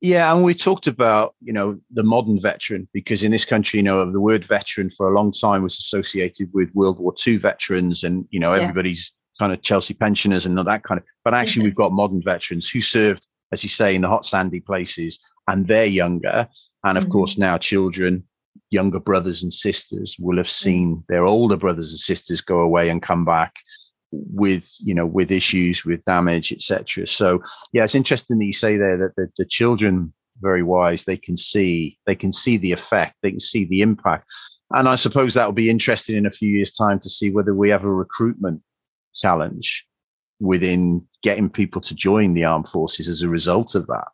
Yeah, 0.00 0.34
and 0.34 0.42
we 0.42 0.52
talked 0.52 0.88
about 0.88 1.36
you 1.40 1.52
know 1.52 1.78
the 1.92 2.02
modern 2.02 2.40
veteran 2.40 2.88
because 2.92 3.22
in 3.22 3.30
this 3.30 3.44
country, 3.44 3.78
you 3.78 3.84
know, 3.84 4.10
the 4.10 4.18
word 4.18 4.44
veteran 4.44 4.90
for 4.90 5.08
a 5.08 5.14
long 5.14 5.30
time 5.30 5.62
was 5.62 5.78
associated 5.78 6.50
with 6.52 6.74
World 6.74 6.98
War 6.98 7.14
II 7.24 7.36
veterans, 7.36 8.02
and 8.02 8.26
you 8.30 8.40
know 8.40 8.52
everybody's. 8.52 9.14
Kind 9.38 9.52
of 9.52 9.62
Chelsea 9.62 9.94
pensioners 9.94 10.46
and 10.46 10.56
that 10.58 10.82
kind 10.84 10.98
of. 10.98 11.04
But 11.24 11.34
actually, 11.34 11.62
yes. 11.62 11.68
we've 11.68 11.76
got 11.76 11.92
modern 11.92 12.22
veterans 12.24 12.68
who 12.68 12.80
served, 12.80 13.26
as 13.52 13.62
you 13.62 13.68
say, 13.68 13.94
in 13.94 14.02
the 14.02 14.08
hot 14.08 14.24
sandy 14.24 14.60
places, 14.60 15.18
and 15.48 15.66
they're 15.66 15.86
younger, 15.86 16.48
and 16.84 16.98
of 16.98 17.04
mm-hmm. 17.04 17.12
course 17.12 17.38
now 17.38 17.58
children, 17.58 18.24
younger 18.70 19.00
brothers 19.00 19.42
and 19.42 19.52
sisters 19.52 20.16
will 20.18 20.36
have 20.36 20.50
seen 20.50 21.04
their 21.08 21.24
older 21.24 21.56
brothers 21.56 21.90
and 21.90 21.98
sisters 21.98 22.40
go 22.40 22.60
away 22.60 22.88
and 22.88 23.02
come 23.02 23.24
back 23.24 23.54
with 24.12 24.70
you 24.78 24.94
know 24.94 25.06
with 25.06 25.30
issues 25.30 25.86
with 25.86 26.04
damage 26.04 26.52
etc 26.52 27.06
so 27.06 27.42
yeah 27.72 27.82
it's 27.82 27.94
interesting 27.94 28.38
that 28.38 28.44
you 28.44 28.52
say 28.52 28.76
there 28.76 28.98
that 28.98 29.16
the, 29.16 29.26
the 29.38 29.44
children 29.46 30.12
very 30.40 30.62
wise 30.62 31.04
they 31.04 31.16
can 31.16 31.36
see 31.36 31.98
they 32.06 32.14
can 32.14 32.30
see 32.30 32.58
the 32.58 32.72
effect 32.72 33.14
they 33.22 33.30
can 33.30 33.40
see 33.40 33.64
the 33.64 33.80
impact 33.80 34.26
and 34.72 34.86
i 34.86 34.94
suppose 34.94 35.32
that 35.32 35.46
will 35.46 35.52
be 35.52 35.70
interesting 35.70 36.16
in 36.16 36.26
a 36.26 36.30
few 36.30 36.50
years 36.50 36.72
time 36.72 37.00
to 37.00 37.08
see 37.08 37.30
whether 37.30 37.54
we 37.54 37.70
have 37.70 37.84
a 37.84 37.90
recruitment 37.90 38.60
challenge 39.14 39.86
within 40.40 41.06
getting 41.22 41.48
people 41.48 41.80
to 41.80 41.94
join 41.94 42.34
the 42.34 42.44
armed 42.44 42.68
forces 42.68 43.08
as 43.08 43.22
a 43.22 43.28
result 43.28 43.74
of 43.74 43.86
that 43.86 44.08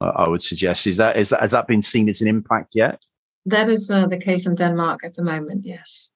i 0.00 0.28
would 0.28 0.42
suggest 0.42 0.86
is 0.86 0.96
that 0.96 1.16
is 1.16 1.28
that 1.28 1.40
has 1.40 1.50
that 1.52 1.66
been 1.66 1.82
seen 1.82 2.08
as 2.08 2.20
an 2.20 2.28
impact 2.28 2.70
yet 2.74 2.98
that 3.46 3.68
is 3.68 3.90
uh, 3.90 4.06
the 4.06 4.16
case 4.16 4.46
in 4.46 4.54
denmark 4.54 5.00
at 5.04 5.14
the 5.14 5.22
moment 5.22 5.64
yes 5.64 6.10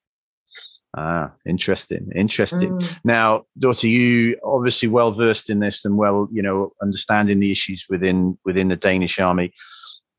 Ah, 0.99 1.31
interesting, 1.47 2.11
interesting. 2.15 2.79
Mm. 2.79 3.01
Now, 3.05 3.45
Dorthe, 3.61 3.85
you 3.85 4.39
obviously 4.43 4.89
well 4.89 5.13
versed 5.13 5.51
in 5.51 5.61
this 5.61 5.85
and 5.85 5.99
well, 5.99 6.27
you 6.33 6.41
know, 6.41 6.73
understanding 6.81 7.39
the 7.39 7.51
issues 7.51 7.85
within 7.91 8.39
within 8.47 8.69
the 8.69 8.77
Danish 8.77 9.21
army. 9.21 9.53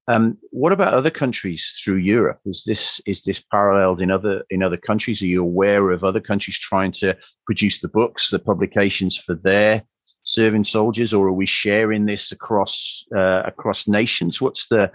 Um, 0.09 0.37
what 0.51 0.71
about 0.71 0.93
other 0.93 1.09
countries 1.09 1.79
through 1.83 1.97
Europe? 1.97 2.39
Is 2.45 2.63
this 2.65 3.01
is 3.05 3.23
this 3.23 3.41
paralleled 3.41 3.99
in 3.99 4.09
other 4.09 4.43
in 4.49 4.63
other 4.63 4.77
countries? 4.77 5.21
Are 5.21 5.27
you 5.27 5.41
aware 5.41 5.91
of 5.91 6.03
other 6.03 6.21
countries 6.21 6.57
trying 6.57 6.93
to 6.93 7.17
produce 7.45 7.81
the 7.81 7.89
books, 7.89 8.29
the 8.29 8.39
publications 8.39 9.17
for 9.17 9.35
their 9.35 9.83
serving 10.23 10.63
soldiers, 10.63 11.13
or 11.13 11.27
are 11.27 11.33
we 11.33 11.45
sharing 11.45 12.05
this 12.05 12.31
across 12.31 13.05
uh, 13.15 13.43
across 13.45 13.87
nations? 13.87 14.41
What's 14.41 14.67
the 14.67 14.91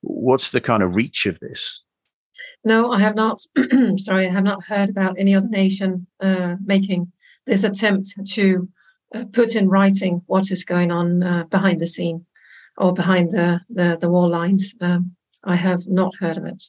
what's 0.00 0.50
the 0.50 0.62
kind 0.62 0.82
of 0.82 0.94
reach 0.94 1.26
of 1.26 1.38
this? 1.40 1.82
No, 2.64 2.90
I 2.90 3.00
have 3.00 3.14
not. 3.14 3.42
sorry, 3.98 4.26
I 4.26 4.32
have 4.32 4.44
not 4.44 4.64
heard 4.64 4.88
about 4.88 5.16
any 5.18 5.34
other 5.34 5.48
nation 5.48 6.06
uh, 6.20 6.56
making 6.64 7.12
this 7.44 7.64
attempt 7.64 8.08
to 8.28 8.66
uh, 9.14 9.24
put 9.30 9.56
in 9.56 9.68
writing 9.68 10.22
what 10.26 10.50
is 10.50 10.64
going 10.64 10.90
on 10.90 11.22
uh, 11.22 11.44
behind 11.44 11.80
the 11.80 11.86
scene 11.86 12.24
or 12.76 12.92
behind 12.92 13.30
the 13.30 13.60
the, 13.70 13.96
the 14.00 14.08
wall 14.08 14.28
lines. 14.28 14.74
Um, 14.80 15.16
I 15.44 15.56
have 15.56 15.86
not 15.86 16.14
heard 16.18 16.38
of 16.38 16.46
it. 16.46 16.62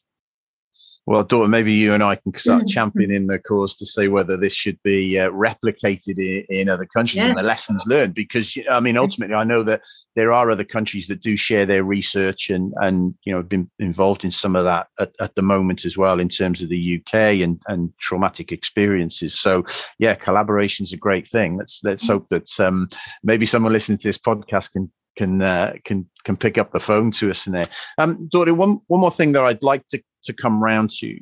Well, 1.07 1.23
Dorthe, 1.23 1.49
maybe 1.49 1.71
you 1.71 1.93
and 1.93 2.01
I 2.01 2.15
can 2.15 2.35
start 2.35 2.61
mm-hmm. 2.61 2.67
championing 2.67 3.27
the 3.27 3.37
cause 3.37 3.75
to 3.77 3.85
see 3.85 4.07
whether 4.07 4.37
this 4.37 4.53
should 4.53 4.81
be 4.81 5.19
uh, 5.19 5.29
replicated 5.29 6.17
in, 6.17 6.45
in, 6.49 6.69
other 6.69 6.87
countries 6.87 7.17
yes. 7.17 7.29
and 7.29 7.37
the 7.37 7.43
lessons 7.43 7.83
learned. 7.85 8.15
Because 8.15 8.57
I 8.71 8.79
mean, 8.79 8.97
ultimately, 8.97 9.33
yes. 9.33 9.41
I 9.41 9.43
know 9.43 9.61
that 9.63 9.81
there 10.15 10.33
are 10.33 10.49
other 10.49 10.63
countries 10.63 11.05
that 11.07 11.21
do 11.21 11.37
share 11.37 11.65
their 11.65 11.83
research 11.83 12.49
and 12.49 12.73
and 12.77 13.13
you 13.23 13.31
know 13.31 13.39
have 13.39 13.49
been 13.49 13.69
involved 13.77 14.23
in 14.23 14.31
some 14.31 14.55
of 14.55 14.63
that 14.63 14.87
at, 14.99 15.13
at 15.19 15.35
the 15.35 15.43
moment 15.43 15.85
as 15.85 15.95
well 15.95 16.19
in 16.19 16.29
terms 16.29 16.63
of 16.63 16.69
the 16.69 16.99
UK 16.99 17.41
and 17.41 17.61
and 17.67 17.93
traumatic 17.99 18.51
experiences. 18.51 19.39
So 19.39 19.63
yeah, 19.99 20.15
collaboration 20.15 20.83
is 20.83 20.93
a 20.93 20.97
great 20.97 21.27
thing. 21.27 21.57
Let's 21.57 21.81
let's 21.83 22.03
mm-hmm. 22.05 22.13
hope 22.13 22.29
that 22.29 22.59
um, 22.59 22.89
maybe 23.23 23.45
someone 23.45 23.73
listening 23.73 23.99
to 23.99 24.07
this 24.07 24.17
podcast 24.17 24.71
can 24.71 24.91
can 25.15 25.41
uh, 25.41 25.73
can 25.83 26.09
can 26.23 26.35
pick 26.35 26.57
up 26.57 26.71
the 26.71 26.79
phone 26.79 27.11
to 27.11 27.29
us 27.29 27.47
in 27.47 27.53
there. 27.53 27.69
Um, 27.97 28.27
one 28.33 28.81
one 28.87 29.01
more 29.01 29.11
thing 29.11 29.31
that 29.33 29.43
I'd 29.43 29.63
like 29.63 29.87
to 29.89 30.01
to 30.25 30.33
come 30.33 30.63
round 30.63 30.91
to. 30.91 31.19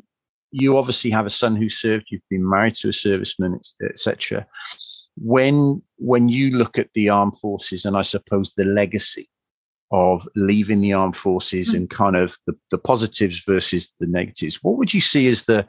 You 0.52 0.78
obviously 0.78 1.10
have 1.12 1.26
a 1.26 1.32
son 1.32 1.56
who 1.56 1.70
served. 1.70 2.08
You've 2.10 2.22
been 2.30 2.48
married 2.48 2.76
to 2.78 2.90
a 2.90 2.92
serviceman, 2.92 3.60
etc. 3.84 4.46
When 5.16 5.82
when 5.98 6.30
you 6.30 6.52
look 6.58 6.78
at 6.78 6.90
the 6.94 7.10
armed 7.10 7.38
forces, 7.38 7.86
and 7.86 7.98
I 7.98 8.02
suppose 8.02 8.54
the 8.54 8.66
legacy 8.66 9.30
of 9.92 10.28
leaving 10.36 10.82
the 10.82 10.94
armed 10.94 11.16
forces 11.16 11.70
mm-hmm. 11.70 11.78
and 11.78 11.90
kind 11.90 12.16
of 12.16 12.36
the, 12.48 12.54
the 12.72 12.80
positives 12.80 13.44
versus 13.46 13.94
the 14.00 14.08
negatives, 14.08 14.60
what 14.64 14.78
would 14.78 14.94
you 14.94 15.02
see 15.02 15.28
as 15.28 15.46
the 15.46 15.68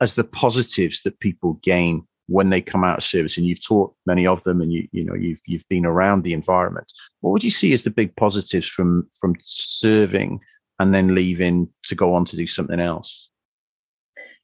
as 0.00 0.14
the 0.14 0.24
positives 0.24 1.02
that 1.02 1.18
people 1.20 1.54
gain 1.62 2.06
when 2.26 2.50
they 2.50 2.60
come 2.60 2.84
out 2.84 2.98
of 2.98 3.04
service 3.04 3.36
and 3.36 3.46
you've 3.46 3.64
taught 3.64 3.94
many 4.06 4.26
of 4.26 4.42
them 4.44 4.60
and 4.60 4.72
you 4.72 4.88
you 4.92 5.04
know 5.04 5.14
you've 5.14 5.40
you've 5.46 5.68
been 5.68 5.84
around 5.84 6.22
the 6.22 6.32
environment 6.32 6.90
what 7.20 7.32
would 7.32 7.44
you 7.44 7.50
see 7.50 7.72
as 7.72 7.84
the 7.84 7.90
big 7.90 8.14
positives 8.16 8.66
from 8.66 9.06
from 9.20 9.34
serving 9.42 10.40
and 10.78 10.92
then 10.92 11.14
leaving 11.14 11.68
to 11.84 11.94
go 11.94 12.14
on 12.14 12.24
to 12.26 12.36
do 12.36 12.46
something 12.46 12.80
else? 12.80 13.30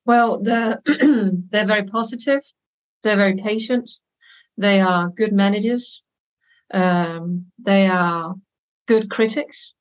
Well 0.05 0.43
they're 0.43 0.81
they're 0.87 1.67
very 1.67 1.85
positive. 1.85 2.43
They're 3.03 3.17
very 3.17 3.37
patient. 3.37 3.91
They 4.57 4.81
are 4.81 5.09
good 5.09 5.33
managers. 5.33 6.03
Um, 6.73 7.47
they 7.59 7.87
are 7.87 8.35
good 8.87 9.11
critics. 9.11 9.73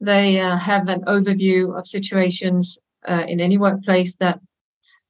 They 0.00 0.40
uh, 0.40 0.58
have 0.58 0.88
an 0.88 1.02
overview 1.04 1.78
of 1.78 1.86
situations 1.86 2.78
uh, 3.08 3.24
in 3.26 3.40
any 3.40 3.56
workplace 3.56 4.16
that 4.16 4.40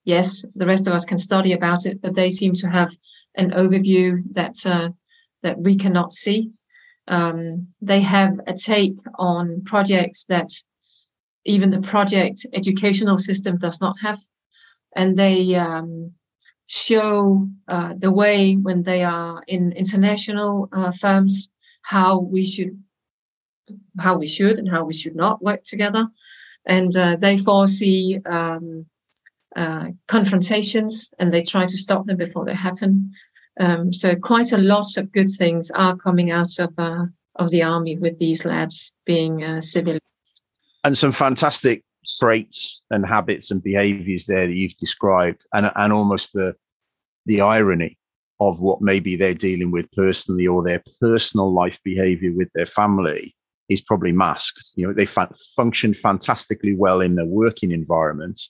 yes, 0.04 0.44
the 0.54 0.66
rest 0.66 0.86
of 0.86 0.92
us 0.92 1.04
can 1.04 1.18
study 1.18 1.52
about 1.52 1.86
it, 1.86 2.00
but 2.00 2.14
they 2.14 2.30
seem 2.30 2.54
to 2.54 2.68
have 2.68 2.94
an 3.34 3.50
overview 3.50 4.18
that 4.32 4.54
uh, 4.66 4.90
that 5.42 5.58
we 5.58 5.76
cannot 5.76 6.12
see. 6.12 6.50
Um, 7.08 7.68
they 7.80 8.00
have 8.00 8.38
a 8.46 8.54
take 8.54 8.96
on 9.18 9.62
projects 9.64 10.24
that 10.26 10.50
even 11.44 11.70
the 11.70 11.80
project 11.80 12.46
educational 12.52 13.18
system 13.18 13.58
does 13.58 13.80
not 13.80 13.96
have, 14.00 14.20
and 14.94 15.16
they 15.16 15.54
um, 15.56 16.12
show 16.66 17.48
uh, 17.68 17.94
the 17.98 18.12
way 18.12 18.54
when 18.54 18.82
they 18.82 19.02
are 19.02 19.42
in 19.48 19.72
international 19.72 20.68
uh, 20.72 20.92
firms 20.92 21.50
how 21.82 22.20
we 22.20 22.44
should 22.44 22.82
how 23.98 24.16
we 24.16 24.26
should 24.26 24.58
and 24.58 24.68
how 24.68 24.84
we 24.84 24.92
should 24.92 25.16
not 25.16 25.42
work 25.42 25.64
together 25.64 26.06
and 26.66 26.94
uh, 26.96 27.16
they 27.16 27.36
foresee 27.36 28.20
um, 28.26 28.86
uh, 29.56 29.88
confrontations 30.08 31.12
and 31.18 31.32
they 31.32 31.42
try 31.42 31.66
to 31.66 31.76
stop 31.76 32.06
them 32.06 32.16
before 32.16 32.44
they 32.44 32.54
happen. 32.54 33.10
Um, 33.60 33.92
so 33.92 34.16
quite 34.16 34.52
a 34.52 34.58
lot 34.58 34.96
of 34.96 35.12
good 35.12 35.30
things 35.30 35.70
are 35.72 35.96
coming 35.96 36.30
out 36.30 36.58
of 36.58 36.72
uh, 36.78 37.06
of 37.36 37.50
the 37.50 37.62
army 37.62 37.96
with 37.96 38.18
these 38.18 38.44
lads 38.44 38.92
being 39.04 39.42
uh, 39.42 39.60
civil. 39.60 39.98
And 40.84 40.96
some 40.96 41.12
fantastic 41.12 41.82
traits 42.18 42.82
and 42.90 43.06
habits 43.06 43.50
and 43.50 43.62
behaviours 43.62 44.26
there 44.26 44.46
that 44.46 44.54
you've 44.54 44.76
described, 44.78 45.46
and 45.52 45.70
and 45.76 45.92
almost 45.92 46.32
the 46.32 46.54
the 47.26 47.40
irony 47.40 47.98
of 48.40 48.60
what 48.60 48.80
maybe 48.80 49.14
they're 49.14 49.34
dealing 49.34 49.70
with 49.70 49.90
personally 49.92 50.46
or 50.46 50.64
their 50.64 50.82
personal 51.00 51.52
life 51.52 51.78
behaviour 51.84 52.32
with 52.32 52.48
their 52.54 52.66
family 52.66 53.36
is 53.68 53.80
probably 53.80 54.10
masked. 54.10 54.72
You 54.74 54.88
know, 54.88 54.92
they 54.92 55.06
fa- 55.06 55.32
function 55.54 55.94
fantastically 55.94 56.74
well 56.74 57.00
in 57.00 57.14
their 57.14 57.26
working 57.26 57.70
environment, 57.70 58.40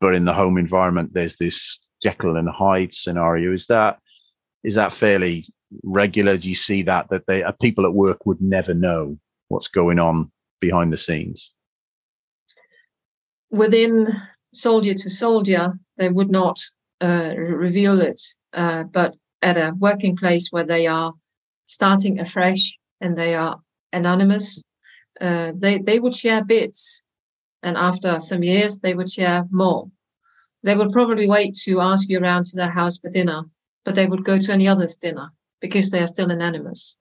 but 0.00 0.14
in 0.14 0.24
the 0.24 0.32
home 0.32 0.58
environment 0.58 1.10
there's 1.12 1.36
this 1.36 1.86
Jekyll 2.02 2.36
and 2.36 2.48
Hyde 2.48 2.92
scenario. 2.92 3.52
Is 3.52 3.66
that 3.66 4.00
is 4.62 4.74
that 4.74 4.92
fairly 4.92 5.46
regular? 5.82 6.36
Do 6.36 6.48
you 6.48 6.54
see 6.54 6.82
that 6.82 7.08
that 7.10 7.26
they 7.26 7.42
uh, 7.42 7.52
people 7.60 7.84
at 7.84 7.94
work 7.94 8.26
would 8.26 8.40
never 8.40 8.74
know 8.74 9.18
what's 9.48 9.68
going 9.68 9.98
on 9.98 10.30
behind 10.60 10.92
the 10.92 10.96
scenes? 10.96 11.52
Within 13.50 14.08
soldier 14.52 14.94
to 14.94 15.10
soldier, 15.10 15.78
they 15.96 16.08
would 16.08 16.30
not 16.30 16.58
uh, 17.00 17.34
reveal 17.36 18.00
it, 18.00 18.20
uh, 18.52 18.84
but 18.84 19.16
at 19.42 19.56
a 19.56 19.74
working 19.78 20.16
place 20.16 20.48
where 20.50 20.64
they 20.64 20.86
are 20.86 21.12
starting 21.66 22.20
afresh 22.20 22.78
and 23.00 23.16
they 23.16 23.34
are 23.34 23.60
anonymous, 23.92 24.62
uh, 25.20 25.52
they 25.56 25.78
they 25.78 25.98
would 25.98 26.14
share 26.14 26.44
bits 26.44 27.02
and 27.62 27.76
after 27.76 28.18
some 28.20 28.42
years, 28.42 28.78
they 28.78 28.94
would 28.94 29.10
share 29.10 29.44
more. 29.50 29.90
They 30.62 30.74
would 30.74 30.92
probably 30.92 31.28
wait 31.28 31.54
to 31.64 31.80
ask 31.80 32.08
you 32.08 32.18
around 32.18 32.46
to 32.46 32.56
their 32.56 32.70
house 32.70 32.98
for 32.98 33.10
dinner, 33.10 33.42
but 33.84 33.94
they 33.94 34.06
would 34.06 34.24
go 34.24 34.38
to 34.38 34.52
any 34.52 34.68
other's 34.68 34.96
dinner 34.96 35.30
because 35.60 35.90
they 35.90 36.00
are 36.00 36.06
still 36.06 36.30
anonymous. 36.30 36.96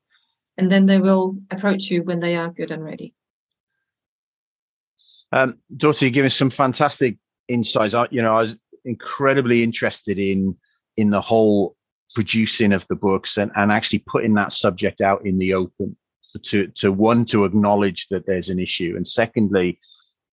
And 0.57 0.71
then 0.71 0.85
they 0.85 0.99
will 0.99 1.37
approach 1.51 1.89
you 1.89 2.03
when 2.03 2.19
they 2.19 2.35
are 2.35 2.49
good 2.49 2.71
and 2.71 2.83
ready. 2.83 3.13
Um, 5.31 5.59
you're 5.69 5.93
giving 6.09 6.29
some 6.29 6.49
fantastic 6.49 7.17
insights. 7.47 7.93
I, 7.93 8.07
you 8.11 8.21
know, 8.21 8.33
I 8.33 8.41
was 8.41 8.59
incredibly 8.85 9.63
interested 9.63 10.19
in 10.19 10.55
in 10.97 11.11
the 11.11 11.21
whole 11.21 11.75
producing 12.13 12.73
of 12.73 12.85
the 12.87 12.95
books 12.95 13.37
and, 13.37 13.51
and 13.55 13.71
actually 13.71 14.03
putting 14.07 14.33
that 14.33 14.51
subject 14.51 14.99
out 14.99 15.25
in 15.25 15.37
the 15.37 15.53
open 15.53 15.95
to 16.43 16.67
to 16.67 16.91
one 16.91 17.25
to 17.25 17.45
acknowledge 17.45 18.07
that 18.09 18.25
there's 18.25 18.49
an 18.49 18.59
issue, 18.59 18.93
and 18.95 19.07
secondly, 19.07 19.79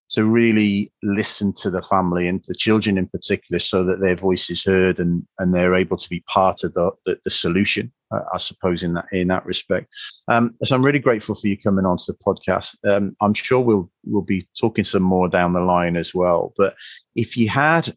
to 0.09 0.25
really 0.25 0.93
listen 1.03 1.53
to 1.53 1.71
the 1.71 1.83
family 1.83 2.29
and 2.29 2.45
the 2.47 2.55
children 2.55 2.97
in 2.97 3.09
particular 3.09 3.59
so 3.59 3.83
that 3.85 4.01
their 4.01 4.15
voice 4.15 4.49
is 4.51 4.65
heard 4.65 5.01
and, 5.01 5.27
and 5.39 5.53
they're 5.53 5.75
able 5.75 5.97
to 5.97 6.09
be 6.09 6.21
part 6.29 6.63
of 6.63 6.73
the, 6.75 6.91
the, 7.07 7.19
the 7.25 7.31
solution, 7.31 7.93
uh, 8.15 8.21
I 8.33 8.39
suppose, 8.39 8.83
in 8.83 8.95
that 8.95 9.07
in 9.11 9.29
that 9.29 9.45
respect. 9.45 9.89
Um, 10.29 10.55
so 10.63 10.77
I'm 10.77 10.85
really 10.85 11.01
grateful 11.01 11.35
for 11.35 11.49
you 11.49 11.59
coming 11.59 11.87
onto 11.87 12.05
the 12.07 12.19
podcast. 12.25 12.77
Um, 12.89 13.17
I'm 13.21 13.35
sure 13.35 13.61
we'll 13.61 13.91
we'll 14.05 14.23
be 14.23 14.47
talking 14.59 14.85
some 14.85 15.03
more 15.03 15.29
down 15.29 15.53
the 15.53 15.61
line 15.61 15.97
as 15.97 16.15
well. 16.15 16.53
But 16.57 16.77
if 17.17 17.37
you 17.37 17.49
had, 17.49 17.93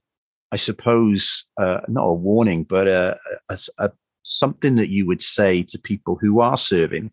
I 0.51 0.55
suppose, 0.55 1.45
uh, 1.61 1.81
not 1.87 2.05
a 2.05 2.13
warning, 2.13 2.63
but 2.63 2.87
a, 2.87 3.19
a, 3.49 3.57
a 3.77 3.91
something 4.23 4.75
that 4.77 4.89
you 4.89 5.05
would 5.05 5.21
say 5.21 5.63
to 5.63 5.79
people 5.79 6.17
who 6.19 6.41
are 6.41 6.57
serving 6.57 7.11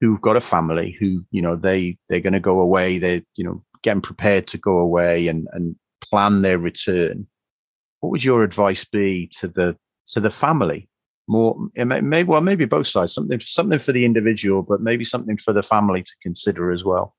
who've 0.00 0.20
got 0.20 0.36
a 0.36 0.40
family 0.40 0.96
who 1.00 1.24
you 1.30 1.40
know 1.40 1.56
they 1.56 1.96
they're 2.08 2.20
going 2.20 2.34
to 2.34 2.40
go 2.40 2.60
away 2.60 2.98
they're 2.98 3.22
you 3.36 3.44
know 3.44 3.64
getting 3.84 4.02
prepared 4.02 4.48
to 4.48 4.58
go 4.58 4.78
away 4.78 5.28
and 5.28 5.46
and 5.52 5.76
plan 6.00 6.42
their 6.42 6.58
return 6.58 7.26
what 8.04 8.10
would 8.10 8.24
your 8.24 8.44
advice 8.44 8.84
be 8.84 9.26
to 9.38 9.48
the 9.48 9.74
to 10.08 10.20
the 10.20 10.30
family? 10.30 10.86
More 11.26 11.56
maybe 11.74 12.28
well 12.28 12.42
maybe 12.42 12.66
both 12.66 12.86
sides 12.86 13.14
something 13.14 13.40
something 13.40 13.78
for 13.78 13.92
the 13.92 14.04
individual 14.04 14.60
but 14.62 14.82
maybe 14.82 15.04
something 15.04 15.38
for 15.38 15.54
the 15.54 15.62
family 15.62 16.02
to 16.02 16.12
consider 16.22 16.70
as 16.70 16.84
well. 16.84 17.16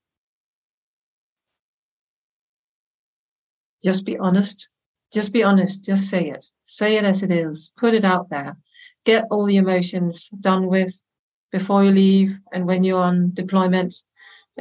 Just 3.84 4.06
be 4.06 4.16
honest. 4.20 4.68
Just 5.12 5.34
be 5.34 5.42
honest. 5.42 5.86
Just 5.86 6.08
say 6.08 6.30
it. 6.30 6.46
Say 6.66 6.98
it 6.98 7.04
as 7.04 7.24
it 7.24 7.32
is. 7.32 7.72
Put 7.78 7.96
it 7.96 8.06
out 8.06 8.30
there. 8.30 8.56
Get 9.06 9.26
all 9.32 9.46
the 9.46 9.58
emotions 9.58 10.30
done 10.40 10.68
with 10.68 10.94
before 11.52 11.84
you 11.84 11.92
leave 11.92 12.38
and 12.54 12.68
when 12.68 12.84
you're 12.84 13.02
on 13.02 13.34
deployment 13.34 13.96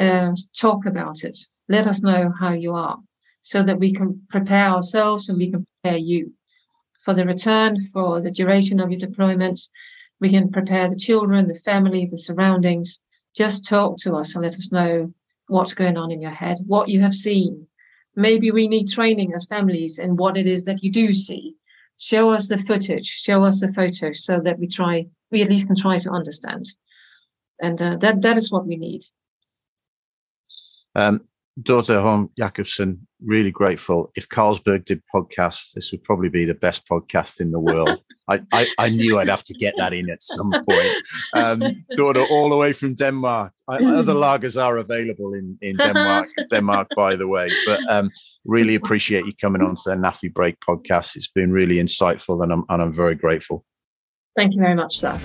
uh, 0.00 0.34
talk 0.58 0.86
about 0.86 1.22
it 1.22 1.36
let 1.68 1.86
us 1.86 2.02
know 2.02 2.32
how 2.38 2.52
you 2.52 2.72
are 2.74 2.98
so 3.42 3.62
that 3.62 3.78
we 3.78 3.92
can 3.92 4.22
prepare 4.28 4.66
ourselves 4.68 5.28
and 5.28 5.38
we 5.38 5.50
can 5.50 5.66
prepare 5.82 5.98
you 5.98 6.32
for 7.00 7.14
the 7.14 7.26
return, 7.26 7.84
for 7.84 8.20
the 8.20 8.30
duration 8.30 8.80
of 8.80 8.90
your 8.90 8.98
deployment. 8.98 9.60
We 10.20 10.30
can 10.30 10.50
prepare 10.50 10.88
the 10.88 10.96
children, 10.96 11.48
the 11.48 11.54
family, 11.54 12.06
the 12.06 12.18
surroundings. 12.18 13.00
Just 13.36 13.68
talk 13.68 13.96
to 13.98 14.14
us 14.14 14.34
and 14.34 14.42
let 14.42 14.54
us 14.54 14.72
know 14.72 15.12
what's 15.48 15.74
going 15.74 15.96
on 15.96 16.10
in 16.10 16.22
your 16.22 16.30
head, 16.30 16.58
what 16.66 16.88
you 16.88 17.00
have 17.00 17.14
seen. 17.14 17.66
Maybe 18.16 18.50
we 18.50 18.68
need 18.68 18.88
training 18.88 19.34
as 19.34 19.46
families 19.46 19.98
in 19.98 20.16
what 20.16 20.36
it 20.36 20.46
is 20.46 20.64
that 20.64 20.82
you 20.82 20.90
do 20.90 21.12
see. 21.12 21.56
Show 21.98 22.30
us 22.30 22.48
the 22.48 22.58
footage, 22.58 23.06
show 23.06 23.44
us 23.44 23.60
the 23.60 23.72
photos 23.72 24.24
so 24.24 24.40
that 24.40 24.58
we 24.58 24.66
try, 24.66 25.06
we 25.30 25.42
at 25.42 25.48
least 25.48 25.66
can 25.66 25.76
try 25.76 25.98
to 25.98 26.10
understand. 26.10 26.66
And 27.60 27.80
uh, 27.80 27.96
that, 27.96 28.22
that 28.22 28.36
is 28.36 28.50
what 28.50 28.66
we 28.66 28.76
need. 28.76 29.02
Um, 30.94 31.26
Dorthe 31.62 32.00
Holm 32.00 32.30
Jacobsen, 32.36 33.06
really 33.24 33.52
grateful. 33.52 34.10
If 34.16 34.28
Carlsberg 34.28 34.84
did 34.84 35.00
podcasts, 35.14 35.72
this 35.72 35.92
would 35.92 36.02
probably 36.02 36.28
be 36.28 36.44
the 36.44 36.54
best 36.54 36.86
podcast 36.88 37.40
in 37.40 37.52
the 37.52 37.60
world. 37.60 38.02
I, 38.28 38.42
I, 38.52 38.66
I, 38.78 38.88
knew 38.88 39.18
I'd 39.18 39.28
have 39.28 39.44
to 39.44 39.54
get 39.54 39.74
that 39.78 39.92
in 39.92 40.10
at 40.10 40.22
some 40.22 40.50
point. 40.50 40.92
Um, 41.34 41.62
all 42.30 42.48
the 42.48 42.56
way 42.56 42.72
from 42.72 42.94
Denmark. 42.94 43.52
I, 43.68 43.76
other 43.76 44.14
lagers 44.14 44.60
are 44.60 44.78
available 44.78 45.34
in, 45.34 45.56
in 45.62 45.76
Denmark, 45.76 46.28
Denmark, 46.50 46.88
by 46.96 47.14
the 47.14 47.28
way. 47.28 47.48
But 47.66 47.80
um, 47.88 48.10
really 48.44 48.74
appreciate 48.74 49.24
you 49.24 49.32
coming 49.40 49.62
on 49.62 49.76
to 49.76 49.90
the 49.90 49.96
NAAFI 49.96 50.34
Break 50.34 50.56
podcast. 50.60 51.14
It's 51.16 51.28
been 51.28 51.52
really 51.52 51.76
insightful 51.76 52.42
and 52.42 52.52
I'm, 52.52 52.64
and 52.68 52.82
I'm 52.82 52.92
very 52.92 53.14
grateful. 53.14 53.64
Thank 54.36 54.54
you 54.54 54.60
very 54.60 54.74
much, 54.74 54.98
sir. 54.98 55.20